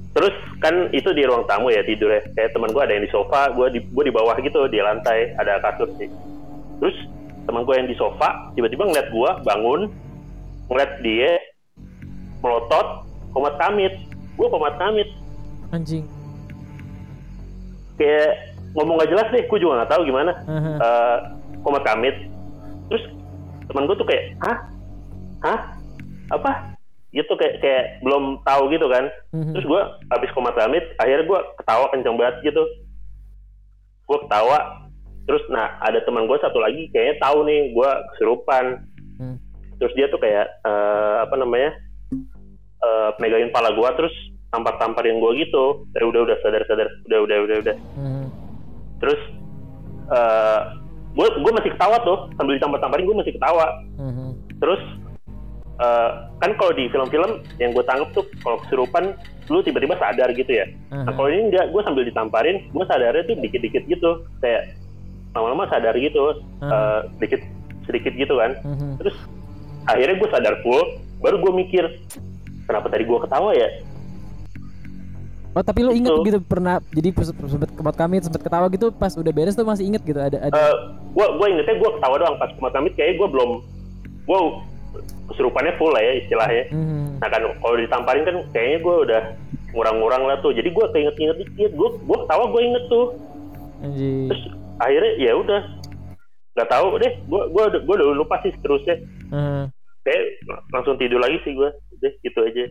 Terus 0.08 0.34
kan 0.58 0.90
itu 0.90 1.14
di 1.14 1.22
ruang 1.22 1.46
tamu 1.46 1.70
ya 1.70 1.78
tidurnya. 1.86 2.26
Kayak 2.34 2.50
teman 2.50 2.74
gue 2.74 2.82
ada 2.82 2.90
yang 2.90 3.06
di 3.06 3.12
sofa, 3.14 3.54
gue 3.54 3.70
di 3.70 3.80
gue 3.86 4.02
di 4.02 4.10
bawah 4.10 4.34
gitu 4.42 4.66
di 4.66 4.82
lantai 4.82 5.30
ada 5.38 5.62
kasur 5.62 5.86
sih. 5.94 6.10
Terus 6.82 6.96
teman 7.46 7.62
gue 7.62 7.74
yang 7.78 7.86
di 7.86 7.94
sofa 7.94 8.50
tiba-tiba 8.58 8.82
ngeliat 8.82 9.14
gue 9.14 9.30
bangun, 9.46 9.80
ngeliat 10.66 10.92
dia 11.06 11.38
melotot, 12.42 13.06
komat 13.30 13.54
kamit. 13.62 13.94
Gue 14.34 14.50
komat 14.50 14.74
kamit. 14.74 15.06
anjing. 15.70 16.02
Kayak 17.94 18.58
ngomong 18.74 18.98
gak 18.98 19.10
jelas 19.10 19.28
deh, 19.30 19.42
gue 19.46 19.58
juga 19.58 19.82
nggak 19.82 19.90
tahu 19.94 20.02
gimana. 20.02 20.32
Haha. 20.46 20.72
Eh, 20.78 21.16
komat 21.62 21.82
kamit. 21.86 22.16
Terus 22.90 23.04
teman 23.70 23.86
gue 23.86 23.96
tuh 23.98 24.06
kayak, 24.08 24.34
hah, 24.42 24.58
hah, 25.44 25.60
apa? 26.32 26.77
Gitu 27.08 27.32
kayak 27.32 27.54
kayak 27.58 27.84
belum 28.00 28.42
tahu 28.42 28.68
gitu 28.68 28.86
kan. 28.86 29.08
Mhm. 29.30 29.52
terus 29.52 29.64
gue 29.64 29.82
habis 30.08 30.30
komat 30.30 30.54
kamit 30.54 30.84
akhirnya 30.96 31.24
gue 31.24 31.40
ketawa 31.56 31.88
kenceng 31.88 32.16
banget 32.16 32.36
gitu 32.44 32.62
gue 34.04 34.18
ketawa 34.20 34.58
terus 35.24 35.44
nah 35.48 35.76
ada 35.78 36.00
teman 36.00 36.24
gue 36.24 36.38
satu 36.38 36.56
lagi 36.56 36.88
kayaknya 36.88 37.16
tahu 37.18 37.44
nih 37.44 37.72
gue 37.72 37.90
kesurupan 38.10 38.64
Hmm. 39.16 39.34
terus 39.76 39.92
dia 39.92 40.06
tuh 40.06 40.16
kayak 40.16 40.46
eh, 40.62 41.16
apa 41.20 41.34
namanya 41.34 41.74
eh, 42.78 43.10
megangin 43.18 43.50
pala 43.50 43.72
gue 43.72 43.88
terus 43.94 44.14
tampar 44.48 44.78
tamparin 44.78 45.18
gue 45.18 45.32
gitu 45.38 45.84
eh, 45.92 46.04
udah 46.04 46.22
udah 46.22 46.36
sadar 46.38 46.62
sadar 46.64 46.86
udah 47.04 47.18
udah 47.20 47.38
udah 47.42 47.56
udah 47.58 47.76
Mhm. 47.94 48.24
terus 48.98 49.20
eh 50.08 50.60
gue 51.10 51.28
gue 51.36 51.52
masih 51.52 51.72
ketawa 51.72 51.98
tuh 52.00 52.30
sambil 52.34 52.54
ditampar 52.54 52.78
tamparin 52.78 53.04
gue 53.04 53.16
masih 53.18 53.34
ketawa 53.34 53.66
Mhm. 53.98 54.28
terus 54.56 54.80
eh, 55.78 56.10
kan 56.38 56.50
kalau 56.54 56.72
di 56.72 56.86
film-film 56.88 57.30
yang 57.56 57.70
gue 57.70 57.84
tangkap 57.84 58.08
tuh 58.12 58.24
kalau 58.40 58.58
kesurupan 58.62 59.14
lu 59.48 59.62
tiba-tiba 59.62 59.96
sadar 59.96 60.28
gitu 60.30 60.52
ya 60.52 60.66
Nah 60.92 61.08
kalau 61.08 61.28
ini 61.28 61.48
enggak, 61.48 61.72
gue 61.72 61.80
sambil 61.80 62.04
ditamparin, 62.04 62.68
gue 62.68 62.84
sadarnya 62.84 63.24
tuh 63.24 63.36
dikit-dikit 63.38 63.82
gitu, 63.86 64.10
kayak 64.38 64.76
lama-lama 65.32 65.64
sadar 65.68 65.96
gitu, 65.96 66.36
Hmm. 66.60 66.68
eh, 66.68 67.00
dikit 67.18 67.40
sedikit 67.84 68.12
gitu 68.12 68.34
kan. 68.36 68.52
Terus 69.00 69.16
akhirnya 69.86 70.20
gue 70.20 70.28
sadar 70.28 70.54
full, 70.60 71.00
baru 71.18 71.40
gue 71.40 71.52
mikir 71.56 71.84
kenapa 72.64 72.92
tadi 72.92 73.08
gue 73.08 73.18
ketawa 73.18 73.56
ya? 73.56 73.68
Oh 75.56 75.64
tapi 75.64 75.80
lu 75.80 75.90
inget 75.90 76.12
Itu. 76.12 76.22
gitu 76.22 76.38
pernah 76.38 76.78
jadi 76.92 77.08
sempet 77.24 77.72
kemot 77.72 77.96
kami 77.96 78.20
sempet 78.20 78.44
ketawa 78.44 78.68
gitu 78.68 78.92
pas 78.92 79.10
udah 79.10 79.32
beres 79.32 79.56
tuh 79.56 79.64
masih 79.64 79.88
inget 79.88 80.04
gitu 80.04 80.20
ada 80.20 80.38
ada 80.38 80.52
Eh, 80.54 80.74
gue 81.10 81.26
gue 81.34 81.46
ingetnya 81.50 81.74
gue 81.74 81.90
ketawa 81.98 82.14
doang 82.14 82.36
pas 82.36 82.52
kumat 82.52 82.70
kamit 82.70 82.92
kayaknya 82.94 83.16
gue 83.16 83.28
belum, 83.32 83.50
gue 84.22 84.38
kesurupannya 85.28 85.76
full 85.76 85.92
lah 85.92 86.02
ya 86.02 86.12
istilahnya. 86.24 86.64
Mhm. 86.72 87.20
Nah 87.20 87.28
kan 87.28 87.42
kalau 87.60 87.76
ditamparin 87.76 88.24
kan 88.24 88.36
kayaknya 88.50 88.78
gue 88.80 88.96
udah 89.08 89.22
ngurang-ngurang 89.76 90.24
lah 90.24 90.36
tuh, 90.40 90.56
jadi 90.56 90.68
gue 90.72 90.86
keinget-inget 90.96 91.36
dikit, 91.44 91.70
gue 91.76 91.88
gue 92.00 92.18
ketawa 92.24 92.44
gue 92.48 92.62
inget 92.64 92.84
tuh. 92.88 93.06
anjing. 93.78 94.26
Terus 94.32 94.42
akhirnya 94.82 95.12
ya 95.22 95.32
udah. 95.38 95.62
Nggak 96.58 96.70
tahu 96.74 96.86
deh, 96.98 97.12
gue 97.22 97.42
gue 97.54 97.64
gue 97.86 97.94
udah 97.94 98.16
lupa 98.16 98.42
sih 98.42 98.50
terusnya. 98.58 98.96
Aha. 99.30 99.70
kayak 100.08 100.24
langsung 100.72 100.96
tidur 100.96 101.20
lagi 101.20 101.36
sih 101.44 101.52
gue 101.52 101.68
deh 102.00 102.12
gitu 102.24 102.40
aja. 102.40 102.64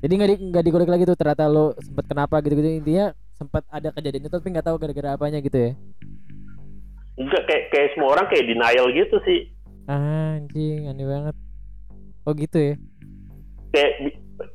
Jadi 0.00 0.12
nggak 0.16 0.30
di 0.32 0.36
nggak 0.50 0.64
dikulik 0.64 0.88
lagi 0.88 1.04
tuh? 1.04 1.18
Ternyata 1.18 1.44
lu 1.52 1.76
sempet 1.84 2.08
kenapa 2.08 2.40
gitu 2.40 2.56
gitu 2.56 2.80
intinya 2.80 3.12
sempat 3.36 3.66
ada 3.68 3.92
kejadian 3.92 4.24
itu 4.24 4.32
tapi 4.32 4.48
nggak 4.54 4.66
tahu 4.66 4.76
gara-gara 4.80 5.12
apanya 5.12 5.38
gitu 5.44 5.58
ya? 5.58 5.72
Enggak 7.20 7.42
kayak 7.44 7.64
kayak 7.68 7.88
semua 7.92 8.16
orang 8.16 8.26
kayak 8.32 8.48
denial 8.48 8.86
gitu 8.94 9.16
sih. 9.28 9.52
Anjing 9.84 10.88
aneh 10.88 11.04
banget 11.04 11.36
oh 12.22 12.32
gitu 12.32 12.58
ya? 12.58 12.74
Kayak 13.72 13.92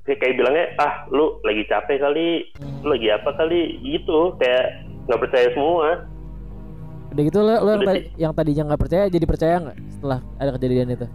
kayak, 0.06 0.34
bilangnya 0.36 0.66
ah 0.78 1.08
lu 1.10 1.40
lagi 1.44 1.64
capek 1.66 1.98
kali 2.00 2.28
Hmm. 2.60 2.80
lu 2.84 2.96
lagi 2.96 3.08
apa 3.10 3.30
kali? 3.34 3.80
Gitu 3.82 4.18
kayak 4.38 4.66
nggak 5.08 5.22
percaya 5.24 5.48
semua. 5.52 5.90
Udah 7.08 7.24
gitu 7.24 7.40
lo, 7.40 7.54
lo 7.64 7.70
yang, 7.72 7.84
tadi, 7.88 8.02
yang 8.20 8.34
tadinya 8.36 8.64
nggak 8.68 8.82
percaya 8.84 9.04
jadi 9.08 9.26
percaya 9.26 9.56
nggak 9.64 9.78
setelah 9.90 10.20
ada 10.38 10.52
kejadian 10.54 10.92
itu? 10.92 11.08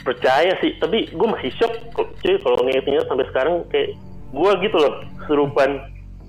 Percaya 0.00 0.54
sih 0.62 0.70
tapi 0.78 1.10
gue 1.10 1.28
masih 1.28 1.50
shock 1.58 1.74
cuy 1.94 2.38
kalau 2.38 2.62
nginget-nginget 2.62 3.06
sampai 3.10 3.26
sekarang 3.26 3.54
kayak 3.68 3.98
gue 4.30 4.50
gitu 4.62 4.76
loh 4.78 5.02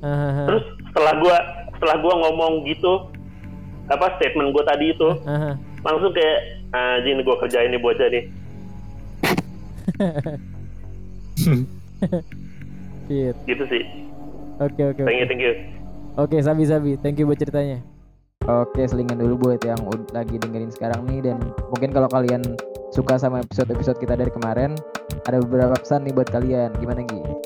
Hahaha. 0.01 0.43
terus 0.49 0.63
setelah 0.89 1.13
gue 1.17 1.35
setelah 1.77 1.95
gue 1.97 2.13
ngomong 2.13 2.53
gitu 2.65 2.93
apa 3.87 4.17
statement 4.17 4.49
gue 4.53 4.63
tadi 4.65 4.85
itu 4.93 5.09
langsung 5.81 6.09
kayak 6.09 6.56
ah 6.75 6.99
ini 6.99 7.23
gue 7.23 7.35
kerjain 7.39 7.69
nih 7.71 7.81
bocah 7.81 8.07
nih 8.13 8.23
Shit. 13.07 13.35
gitu 13.47 13.63
sih 13.71 13.83
Oke 14.57 14.81
oke 14.83 15.01
thank 15.05 15.21
you 15.21 15.25
oke. 15.25 15.31
thank 15.31 15.43
you 15.43 15.53
Oke 16.17 16.41
Sabi 16.41 16.65
Sabi, 16.65 16.97
thank 16.97 17.21
you 17.21 17.29
buat 17.29 17.37
ceritanya. 17.37 17.77
Oke 18.49 18.89
selingan 18.89 19.21
dulu 19.21 19.37
buat 19.37 19.61
yang 19.61 19.77
lagi 20.09 20.41
dengerin 20.41 20.73
sekarang 20.73 21.05
nih 21.05 21.21
dan 21.29 21.37
mungkin 21.69 21.93
kalau 21.93 22.09
kalian 22.09 22.41
suka 22.91 23.19
sama 23.19 23.43
episode-episode 23.43 23.99
kita 23.99 24.15
dari 24.15 24.31
kemarin, 24.31 24.73
ada 25.27 25.43
beberapa 25.43 25.75
pesan 25.75 26.07
nih 26.07 26.13
buat 26.15 26.29
kalian. 26.31 26.71
Gimana 26.79 27.03
Gi? 27.07 27.37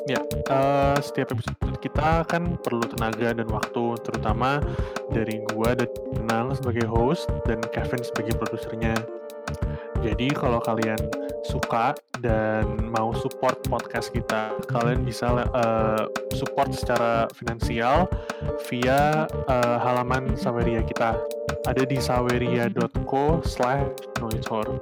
Eh, 0.51 0.97
setiap 0.99 1.31
episode 1.31 1.55
kita 1.79 2.27
kan 2.27 2.59
perlu 2.59 2.83
tenaga 2.83 3.31
dan 3.31 3.47
waktu, 3.47 3.95
terutama 4.03 4.59
dari 5.15 5.39
gua 5.55 5.71
dan 5.71 5.87
Nang 6.27 6.51
sebagai 6.51 6.83
host 6.91 7.31
dan 7.47 7.63
Kevin 7.71 8.03
sebagai 8.03 8.35
produsernya. 8.35 8.95
Jadi 10.01 10.33
kalau 10.33 10.57
kalian 10.59 10.97
suka 11.45 11.93
dan 12.19 12.65
mau 12.89 13.13
support 13.13 13.61
podcast 13.69 14.09
kita, 14.11 14.57
kalian 14.67 15.07
bisa 15.07 15.45
eh, 15.45 16.03
support 16.35 16.75
secara 16.75 17.31
finansial 17.31 18.09
via 18.67 19.29
eh, 19.29 19.77
halaman 19.79 20.35
Saweria 20.35 20.83
kita. 20.83 21.15
Ada 21.69 21.85
di 21.85 22.01
saweria.co 22.01 23.39
slash 23.45 23.85
noitor. 24.19 24.81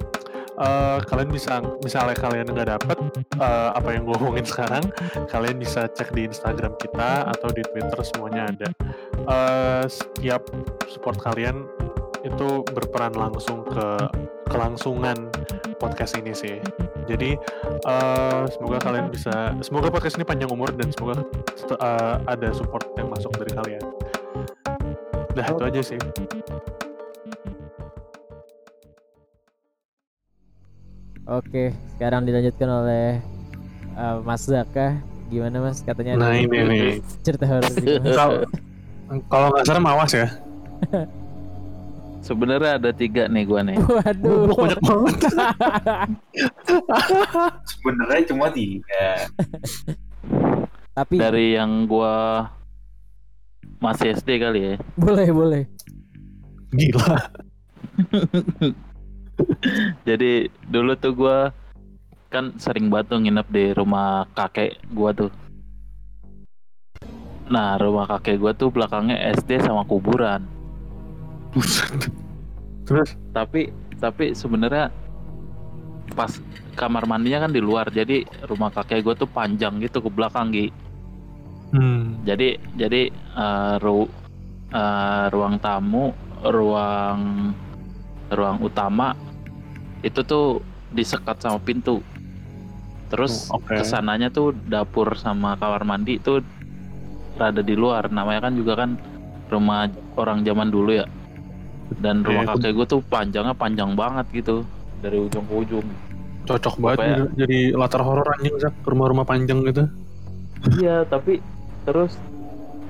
Eh, 0.60 1.00
kalian 1.08 1.32
bisa 1.32 1.63
misalnya 1.80 2.20
kalian 2.20 2.51
nggak 2.51 2.68
dapet 2.68 3.00
eh, 3.39 3.70
apa 3.72 3.96
yang 3.96 4.04
gue 4.04 4.16
omongin 4.20 4.44
sekarang 4.44 4.84
kalian 5.32 5.56
bisa 5.56 5.88
cek 5.88 6.12
di 6.12 6.28
Instagram 6.28 6.75
kita 6.75 7.32
atau 7.32 7.48
di 7.56 7.63
Twitter 7.63 7.96
semuanya 8.04 8.51
ada. 8.51 8.70
Eh, 9.24 9.84
setiap 9.88 10.44
support 10.92 11.16
kalian 11.24 11.63
itu 12.28 12.68
berperan 12.75 13.16
langsung 13.16 13.63
ke 13.63 13.88
kelangsungan 14.51 15.32
podcast 15.80 16.20
ini 16.20 16.36
sih. 16.36 16.60
Jadi 17.08 17.39
eh, 17.88 18.44
semoga 18.51 18.84
kalian 18.84 19.08
bisa 19.16 19.56
semoga 19.63 19.88
podcast 19.88 20.20
ini 20.20 20.28
panjang 20.28 20.51
umur 20.51 20.75
dan 20.75 20.92
semoga 20.92 21.24
eh, 21.72 22.16
ada 22.28 22.51
support 22.51 22.84
yang 23.00 23.08
masuk 23.08 23.32
dari 23.39 23.51
kalian. 23.56 23.84
Nah 25.39 25.46
itu 25.56 25.63
aja 25.63 25.82
sih 25.96 26.00
Oke, 31.30 31.70
sekarang 31.94 32.26
dilanjutkan 32.26 32.66
oleh 32.66 33.22
uh, 33.94 34.18
Mas 34.26 34.50
Zaka. 34.50 34.98
Gimana 35.30 35.62
Mas? 35.62 35.86
Katanya 35.86 36.18
nah 36.18 36.34
ini 36.34 36.50
nih 36.50 36.86
cerita 37.22 37.46
horor 37.46 37.70
kalau 38.18 38.42
kalau 39.30 39.48
nggak 39.54 39.66
salah 39.70 39.84
mawas 39.84 40.10
ya 40.10 40.26
Sebenarnya 42.26 42.82
ada 42.82 42.92
tiga 42.92 43.32
nih 43.32 43.48
gua 43.48 43.64
nih. 43.64 43.80
Waduh. 43.80 44.52
Goblok, 44.52 44.58
banyak 44.60 44.82
banget 44.84 45.18
Sebenarnya 47.72 48.22
cuma 48.28 48.48
tiga. 48.52 49.08
Tapi 50.94 51.16
Dari 51.16 51.56
yang 51.56 51.88
gua 51.88 52.46
masih 53.80 54.18
SD 54.18 54.30
kali 54.42 54.60
ya. 54.62 54.76
boleh 55.00 55.28
boleh. 55.32 55.64
gila 56.70 57.18
Jadi 60.08 60.48
dulu 60.67 60.93
tuh 60.96 61.13
gua 61.15 61.38
kan 62.29 62.53
sering 62.62 62.93
banget 62.93 63.15
tuh 63.15 63.19
nginep 63.25 63.48
di 63.50 63.65
rumah 63.74 64.29
kakek 64.38 64.77
gua 64.93 65.12
tuh. 65.15 65.31
Nah, 67.50 67.81
rumah 67.81 68.05
kakek 68.05 68.38
gua 68.38 68.53
tuh 68.53 68.69
belakangnya 68.69 69.17
SD 69.34 69.65
sama 69.65 69.81
kuburan. 69.88 70.46
Buset. 71.50 72.13
Terus 72.86 73.17
Tapi 73.34 73.74
tapi 73.98 74.31
sebenarnya 74.38 74.93
pas 76.13 76.31
kamar 76.77 77.10
mandinya 77.10 77.50
kan 77.50 77.51
di 77.53 77.62
luar. 77.62 77.89
Jadi 77.89 78.25
rumah 78.46 78.69
kakek 78.69 79.01
gua 79.01 79.17
tuh 79.17 79.29
panjang 79.29 79.81
gitu 79.81 80.01
ke 80.01 80.10
belakang, 80.13 80.53
Gi. 80.53 80.67
hmm. 81.74 82.25
Jadi 82.25 82.62
jadi 82.77 83.10
eh, 83.13 83.75
ru- 83.81 84.13
eh, 84.69 85.25
ruang 85.34 85.58
tamu, 85.58 86.13
ruang 86.46 87.50
ruang 88.29 88.58
utama 88.62 89.17
itu 90.01 90.20
tuh 90.22 90.63
disekat 90.89 91.38
sama 91.38 91.58
pintu. 91.58 92.00
Terus 93.10 93.50
Oh, 93.50 93.58
oke. 93.58 93.74
ke 93.74 93.84
sananya 93.84 94.29
tuh 94.29 94.53
dapur 94.65 95.13
sama 95.13 95.56
kamar 95.56 95.82
mandi 95.82 96.15
itu 96.15 96.41
rada 97.36 97.60
di 97.60 97.74
luar. 97.74 98.08
Namanya 98.08 98.48
kan 98.48 98.53
juga 98.53 98.77
kan 98.77 98.96
rumah 99.48 99.86
orang 100.15 100.41
zaman 100.41 100.70
dulu 100.70 100.94
ya. 100.94 101.06
Dan 101.91 102.22
rumah 102.22 102.46
Iya, 102.46 102.53
kakek 102.53 102.72
gue 102.72 102.86
tuh 102.88 103.01
panjangnya 103.01 103.53
panjang 103.53 103.94
banget 103.94 104.29
gitu 104.32 104.62
dari 105.00 105.18
ujung 105.18 105.41
ke 105.44 105.56
ujung. 105.58 105.88
cocok 106.41 106.75
banget 106.75 106.98
Pokoknya- 106.98 107.18
jadi- 107.20 107.34
jadi 107.38 107.60
latar 107.77 108.01
horor 108.01 108.25
anjing 108.32 108.56
Zak 108.58 108.74
rumah-rumah 108.82 109.22
panjang 109.22 109.62
gitu 109.63 109.86
Iya, 110.75 111.06
tapi 111.06 111.46
terus 111.84 112.18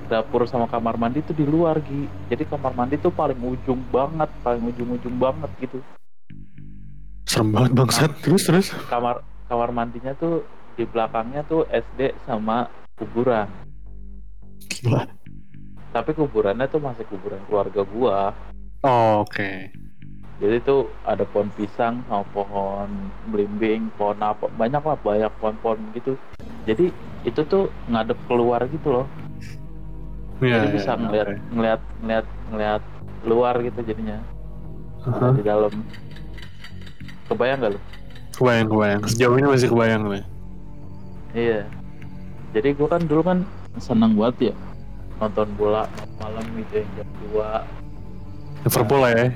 dapur 0.06 0.42
sama 0.44 0.64
kamar 0.64 0.96
mandi 0.96 1.20
tuh 1.20 1.32
di 1.32 1.44
luar 1.44 1.76
Gi. 1.78 2.08
Jadi 2.26 2.44
kamar 2.44 2.72
mandi 2.72 2.96
tuh 2.96 3.12
paling 3.12 3.36
ujung 3.36 3.78
banget, 3.86 4.32
paling 4.40 4.64
ujung-ujung 4.64 5.12
banget 5.14 5.50
gitu. 5.60 5.76
Serem 7.30 7.54
banget 7.54 7.72
bangsat 7.78 8.10
terus 8.26 8.42
terus 8.42 8.66
Kamar 8.90 9.22
kamar 9.46 9.70
mandinya 9.70 10.10
tuh 10.18 10.42
di 10.74 10.82
belakangnya 10.82 11.46
tuh 11.46 11.62
SD 11.70 12.10
sama 12.26 12.66
kuburan. 12.98 13.46
Gila. 14.66 15.06
Tapi 15.94 16.10
kuburannya 16.10 16.66
tuh 16.66 16.82
masih 16.82 17.06
kuburan 17.06 17.38
keluarga 17.46 17.86
gua. 17.86 18.34
Oh, 18.82 19.22
oke 19.22 19.70
Jadi 20.40 20.56
tuh 20.64 20.88
ada 21.04 21.22
pohon 21.22 21.52
pisang 21.54 22.02
sama 22.08 22.24
pohon 22.34 22.88
belimbing, 23.30 23.92
pohon 23.94 24.18
apa, 24.24 24.50
banyak 24.56 24.80
lah 24.80 24.96
banyak 24.98 25.30
pohon-pohon 25.38 25.78
gitu. 25.94 26.16
Jadi 26.64 26.90
itu 27.28 27.40
tuh 27.44 27.68
ngadep 27.92 28.16
keluar 28.26 28.64
gitu 28.72 28.88
loh. 28.88 29.06
Iya, 30.40 30.64
Jadi 30.64 30.66
iya, 30.66 30.74
bisa 30.80 30.92
iya, 30.96 31.00
ngeliat, 31.04 31.28
oke. 31.28 31.38
ngeliat, 31.52 31.80
ngeliat, 32.00 32.26
ngeliat 32.48 32.82
luar 33.28 33.54
gitu 33.60 33.80
jadinya. 33.84 34.18
Aha. 35.00 35.32
di 35.32 35.40
dalam 35.40 35.72
kebayang 37.30 37.58
gak 37.60 37.72
lu? 37.72 37.80
kebayang 38.32 38.66
kebayang 38.66 39.00
sejauh 39.06 39.36
ini 39.36 39.46
masih 39.48 39.68
kebayang 39.68 40.02
nih 40.06 40.24
Iya. 41.30 41.62
Jadi 42.50 42.74
gua 42.74 42.88
kan 42.90 43.02
dulu 43.06 43.22
kan 43.22 43.38
seneng 43.78 44.18
banget 44.18 44.50
ya 44.50 44.54
nonton 45.16 45.46
bola 45.54 45.86
malam 46.18 46.42
gitu 46.56 46.74
yang 46.76 46.90
jam 46.96 47.08
2 47.30 48.66
Liverpool 48.66 49.00
lah 49.00 49.12
ya 49.12 49.26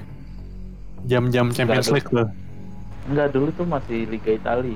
jam-jam 1.06 1.46
Champions 1.48 1.86
League 1.88 2.08
tuh 2.08 2.26
Enggak 3.04 3.28
dulu 3.30 3.52
tuh 3.52 3.62
masih 3.62 4.08
Liga 4.08 4.32
Italia. 4.32 4.74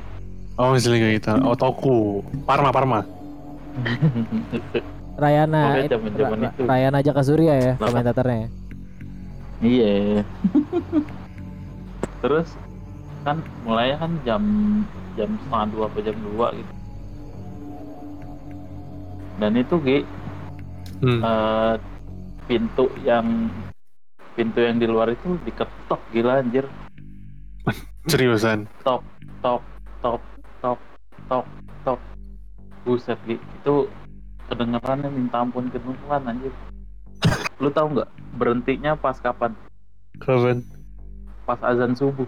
oh 0.54 0.70
masih 0.70 0.92
Liga 0.92 1.08
kita 1.10 1.32
oh 1.40 1.56
Toku 1.56 2.22
Parma 2.44 2.70
Parma 2.70 3.00
Rayana 5.18 5.62
Pokoknya 5.64 5.82
it- 5.82 5.90
zaman-zaman 5.90 6.38
Ra- 6.38 6.46
itu. 6.48 6.62
Rayana 6.62 6.96
aja 7.00 7.12
Surya 7.18 7.54
ya 7.56 7.72
komentatornya. 7.74 8.46
iya. 9.58 10.22
Terus 12.22 12.48
kan 13.28 13.38
mulainya 13.68 13.96
kan 14.00 14.12
jam 14.24 14.42
jam 15.20 15.30
setengah 15.44 15.66
dua 15.76 15.84
atau 15.92 16.00
jam 16.00 16.16
dua 16.32 16.46
gitu. 16.56 16.72
Dan 19.38 19.52
itu 19.54 19.74
Gi 19.84 19.98
hmm. 21.04 21.20
eh, 21.20 21.74
pintu 22.48 22.88
yang 23.04 23.52
pintu 24.32 24.64
yang 24.64 24.80
di 24.80 24.86
luar 24.88 25.12
itu 25.12 25.36
diketok 25.44 26.00
gila 26.14 26.40
anjir 26.40 26.64
seriusan 28.10 28.64
tok 28.86 29.02
tok 29.42 29.62
tok 30.00 30.22
tok 30.62 30.78
tok 31.28 31.46
tok 31.84 32.00
buset 32.86 33.18
Gi. 33.26 33.36
itu 33.36 33.74
kedengerannya 34.48 35.10
minta 35.12 35.44
ampun 35.44 35.68
kedengeran 35.68 36.24
anjir 36.24 36.54
lu 37.62 37.68
tahu 37.68 37.98
nggak 37.98 38.10
berhentinya 38.38 38.94
pas 38.96 39.18
kapan 39.20 39.52
kapan 40.22 40.62
pas 41.44 41.58
azan 41.66 41.92
subuh 41.92 42.26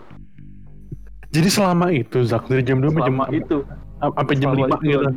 jadi 1.30 1.48
selama 1.48 1.86
itu 1.90 2.18
Zak 2.22 2.46
dari 2.46 2.62
jam 2.62 2.78
2 2.78 2.90
sampai 2.90 3.02
jam 3.04 3.16
itu. 3.30 3.58
Sampai 4.00 4.34
jam 4.34 4.50
selama 4.50 4.66
5 4.66 4.74
itu, 4.74 4.86
gitu. 4.86 5.08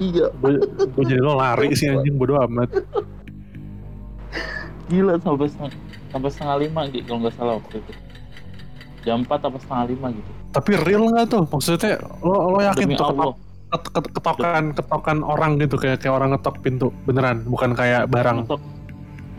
Iya. 0.00 0.26
Gue 0.90 1.04
jadi 1.04 1.20
lo 1.20 1.34
lari 1.34 1.72
sih 1.72 1.88
anjing 1.92 2.16
bodo 2.16 2.36
amat. 2.40 2.68
Gila 4.90 5.14
sampai 5.22 5.46
setengah, 5.46 5.72
sampai 6.10 6.28
setengah 6.28 6.56
lima 6.58 6.80
gitu 6.90 7.04
kalau 7.06 7.18
nggak 7.22 7.34
salah 7.36 7.54
waktu 7.56 7.76
itu. 7.78 7.92
Jam 9.00 9.24
4 9.24 9.32
apa 9.40 9.56
setengah 9.56 9.84
lima 9.88 10.06
gitu. 10.10 10.30
Tapi 10.50 10.70
real 10.82 11.02
nggak 11.06 11.26
tuh? 11.30 11.44
Maksudnya 11.46 11.94
lo 12.20 12.36
lo 12.50 12.58
yakin 12.60 12.84
demi 12.84 12.98
tuh 12.98 13.06
Allah. 13.08 13.32
ketok, 13.70 13.84
ket- 13.94 14.10
ketokan 14.12 14.64
ketokan 14.74 15.18
orang 15.22 15.50
gitu 15.56 15.78
kayak 15.78 16.02
kayak 16.02 16.14
orang 16.16 16.34
ngetok 16.34 16.58
pintu 16.58 16.90
beneran? 17.06 17.46
Bukan 17.46 17.70
kayak 17.72 18.10
barang. 18.10 18.44
Ngetok. 18.44 18.60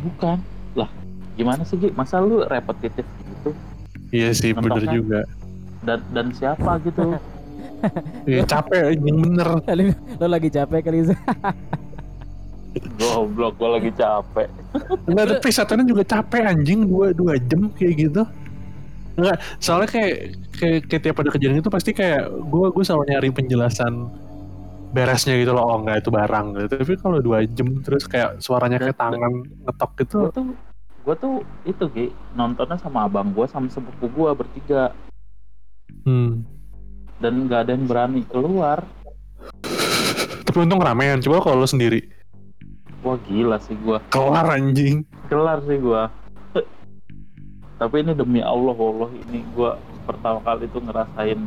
bukan. 0.01 0.37
Lah 0.73 0.89
gimana 1.35 1.61
sih 1.61 1.75
Gi? 1.77 1.91
masa 1.91 2.23
lu 2.23 2.41
repetitif 2.41 3.03
gitu? 3.03 3.51
Iya 4.09 4.31
sih 4.31 4.51
bener 4.51 4.79
Ngetoknya. 4.79 4.95
juga 4.95 5.19
dan 5.81 5.99
dan 6.13 6.29
siapa 6.33 6.77
gitu 6.85 7.17
iya 8.29 8.45
capek 8.45 8.93
anjing 8.93 9.17
bener 9.17 9.49
Kali 9.65 9.83
lo 10.21 10.25
lagi 10.29 10.49
capek 10.53 10.79
kali 10.85 10.97
goblok 12.95 13.59
gua 13.59 13.81
lagi 13.81 13.91
capek 13.91 14.47
Enggak, 15.07 15.25
tapi 15.37 15.49
satunya 15.51 15.83
juga 15.83 16.03
capek 16.07 16.47
anjing 16.47 16.87
dua 16.87 17.11
dua 17.11 17.35
jam 17.35 17.67
kayak 17.75 17.93
gitu. 18.07 18.23
Enggak, 19.19 19.43
soalnya 19.59 19.89
kayak 19.91 20.15
kayak, 20.55 20.79
kayak 20.87 21.01
tiap 21.03 21.17
ada 21.19 21.29
kejadian 21.35 21.59
itu 21.59 21.67
pasti 21.67 21.91
kayak 21.91 22.31
gue 22.31 22.67
gue 22.71 22.83
selalu 22.87 23.11
nyari 23.11 23.29
penjelasan 23.35 24.07
beresnya 24.95 25.35
gitu 25.43 25.51
loh. 25.51 25.67
Oh 25.67 25.77
enggak 25.83 26.07
itu 26.07 26.09
barang 26.11 26.45
gitu. 26.55 26.75
Tapi 26.79 26.93
kalau 26.95 27.19
dua 27.19 27.43
jam 27.43 27.83
terus 27.83 28.07
kayak 28.07 28.39
suaranya 28.39 28.79
kayak 28.79 28.95
tangan 28.95 29.43
ngetok 29.67 29.91
gitu. 29.99 30.17
gue 30.23 30.31
tuh 30.31 30.45
gue 31.01 31.15
tuh 31.17 31.35
itu 31.65 31.83
Gi 31.91 32.07
nontonnya 32.37 32.77
sama 32.79 33.09
abang 33.09 33.33
gue 33.33 33.45
sama 33.49 33.67
sepupu 33.67 34.05
gue 34.07 34.29
bertiga 34.37 34.95
Hmm. 36.01 36.41
dan 37.21 37.45
nggak 37.45 37.59
ada 37.67 37.71
yang 37.77 37.85
berani 37.85 38.21
keluar 38.25 38.81
Tapi 40.41 40.67
untung 40.67 40.83
ramean. 40.83 41.23
Coba 41.23 41.39
kalau 41.39 41.63
lo 41.63 41.67
sendiri 41.69 42.01
wah 43.01 43.17
gila 43.25 43.57
sih 43.57 43.73
gue 43.81 43.97
kelar 44.13 44.45
anjing. 44.53 45.01
kelar 45.25 45.57
sih 45.65 45.77
gue 45.77 46.03
tapi 47.81 48.05
ini 48.05 48.13
demi 48.13 48.45
Allah 48.45 48.77
Allah 48.77 49.09
ini 49.25 49.41
gue 49.57 49.71
pertama 50.05 50.37
kali 50.45 50.69
tuh 50.69 50.85
ngerasain 50.85 51.39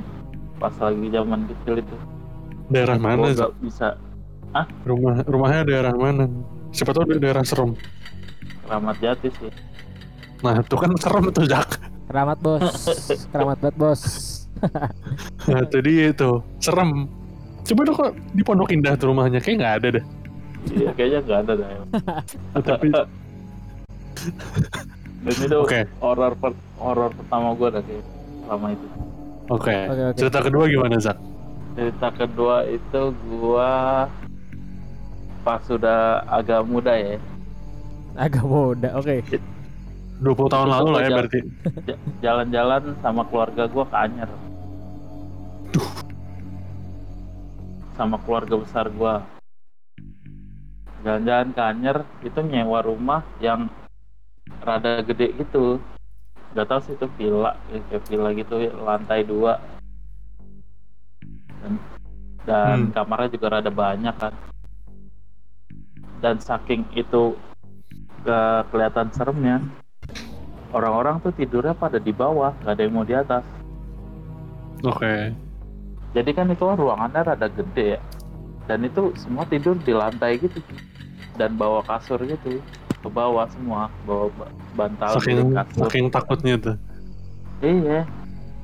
pas 0.59 0.75
lagi 0.83 1.07
zaman 1.11 1.47
kecil 1.47 1.79
itu 1.79 1.97
Daerah 2.65 2.97
mana? 2.97 3.29
Nggak 3.29 3.55
bisa 3.61 3.93
Rumah 4.89 5.21
rumahnya 5.29 5.69
daerah 5.69 5.93
mana? 5.93 6.25
Siapa 6.73 6.97
tahu 6.97 7.13
di 7.13 7.21
daerah 7.21 7.45
serem. 7.45 7.77
keramat 8.65 8.97
jati 8.99 9.29
sih 9.37 9.53
Nah, 10.41 10.61
itu 10.61 10.77
kan 10.77 10.93
serem 11.01 11.29
tuh 11.33 11.45
Jak. 11.49 11.81
Keramat 12.05 12.37
bos, 12.41 12.61
keramat 13.33 13.59
banget 13.65 13.77
bos. 13.81 14.03
Nah, 15.45 15.63
tadi 15.67 16.09
itu 16.09 16.31
serem. 16.59 17.07
Coba 17.65 17.81
dong 17.85 17.97
kok 17.97 18.11
di 18.33 18.43
Pondok 18.45 18.71
Indah 18.71 18.95
tuh 18.95 19.13
rumahnya 19.13 19.41
kayak 19.41 19.57
nggak 19.61 19.75
ada 19.81 19.89
deh. 20.01 20.05
iya 20.73 20.91
kayaknya 20.97 21.21
nggak 21.21 21.39
ada 21.45 21.53
dah 21.55 21.69
Tapi 22.65 22.89
dan 25.25 25.37
itu 25.41 25.57
oke, 25.57 25.81
horor 26.01 26.33
per- 26.37 26.63
horor 26.77 27.11
pertama 27.13 27.53
gue 27.53 27.69
kayak 27.69 28.05
selama 28.45 28.67
itu 28.73 28.87
oke. 29.49 29.77
Oke 29.89 30.03
oke. 30.09 30.17
Cerita 30.17 30.39
kedua 30.41 30.65
gimana 30.69 30.97
Zak? 30.97 31.17
cerita 31.75 32.09
kedua 32.15 32.63
itu 32.65 33.03
gua 33.27 34.07
pas 35.43 35.59
sudah 35.67 36.23
agak 36.25 36.63
muda 36.65 36.95
ya 36.95 37.19
Agak 38.15 38.47
muda. 38.47 38.95
Oke. 38.95 39.27
20 40.23 40.47
tahun 40.47 40.69
lalu 40.71 40.89
lah 40.95 41.01
ya 41.03 41.11
berarti. 41.11 41.41
jalan-jalan 42.23 42.83
sama 43.03 43.23
keluarga 43.27 43.67
gua 43.67 43.85
ke 43.89 43.97
Anyer. 43.99 44.31
Sama 47.95 48.19
keluarga 48.23 48.55
besar 48.59 48.87
gua. 48.91 49.23
Jalan-jalan 51.03 51.49
ke 51.53 51.63
Anyer 51.63 51.99
itu 52.23 52.39
nyewa 52.41 52.81
rumah 52.83 53.23
yang 53.39 53.67
rada 54.63 55.03
gede 55.03 55.35
gitu. 55.39 55.79
Nggak 56.55 56.67
tahu 56.71 56.81
sih 56.87 56.95
itu 56.95 57.07
villa 57.19 57.59
ya, 57.71 57.79
kayak 57.91 58.03
villa 58.07 58.31
gitu 58.33 58.55
lantai 58.87 59.21
dua. 59.27 59.59
Dan, 61.61 61.73
dan 62.47 62.77
Hmm. 62.87 62.93
kamarnya 62.95 63.35
juga 63.35 63.47
rada 63.59 63.71
banyak 63.75 64.15
kan. 64.15 64.35
Dan 66.23 66.39
saking 66.41 66.87
itu 66.95 67.37
ke 68.25 68.39
kelihatan 68.73 69.13
seremnya 69.13 69.61
orang-orang 70.75 71.23
tuh 71.23 71.31
tidurnya 71.31 71.73
pada 71.73 71.97
di 71.97 72.11
bawah 72.11 72.51
nggak 72.61 72.75
ada 72.75 72.83
yang 72.83 72.93
mau 72.93 73.07
di 73.07 73.15
atas. 73.15 73.45
Oke. 74.85 75.33
jadi 76.13 76.31
kan 76.31 76.47
itu 76.47 76.63
ruangannya 76.63 77.21
rada 77.25 77.49
gede 77.49 77.97
ya. 77.97 78.01
Dan 78.65 78.83
itu 78.83 79.11
semua 79.17 79.45
tidur 79.45 79.75
di 79.77 79.91
lantai 79.91 80.39
gitu. 80.39 80.61
Dan 81.35 81.55
bawa 81.55 81.83
kasur 81.83 82.23
gitu. 82.23 82.63
Ke 83.01 83.09
bawah 83.09 83.45
semua 83.51 83.91
bawa 84.05 84.31
ba- 84.33 84.53
bantal 84.75 85.19
Saking 85.19 85.37
dari 85.41 85.53
kasur. 85.57 85.81
saking 85.85 86.07
takutnya 86.09 86.55
tuh. 86.57 86.77
iya. 87.61 88.07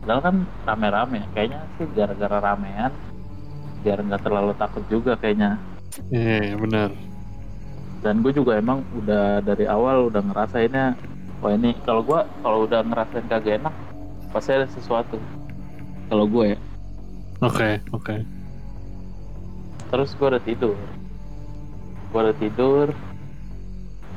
Padahal 0.01 0.20
kan 0.23 0.37
rame-rame 0.64 1.20
kayaknya 1.31 1.61
sih 1.77 1.85
gara-gara 1.92 2.38
ramean 2.40 2.88
biar 3.81 4.01
nggak 4.01 4.23
terlalu 4.23 4.53
takut 4.57 4.85
juga 4.87 5.12
kayaknya. 5.16 5.57
Iya, 6.09 6.55
benar. 6.57 6.90
dan 8.01 8.25
gue 8.25 8.33
juga 8.33 8.57
emang 8.57 8.81
udah 8.96 9.44
dari 9.44 9.68
awal 9.68 10.09
udah 10.09 10.25
ngerasainnya 10.25 10.96
wah 11.40 11.53
ini 11.53 11.72
kalau 11.83 12.05
gue 12.05 12.20
kalau 12.40 12.59
udah 12.64 12.81
ngerasain 12.85 13.26
kagak 13.26 13.61
enak 13.61 13.74
pasti 14.31 14.50
ada 14.55 14.68
sesuatu 14.70 15.16
kalau 16.09 16.26
gue 16.26 16.55
ya 16.55 16.59
Oke, 17.40 17.81
oke. 17.90 18.20
terus 19.88 20.12
gue 20.12 20.29
udah 20.29 20.42
tidur 20.44 20.76
gue 22.12 22.20
udah 22.20 22.37
tidur 22.37 22.87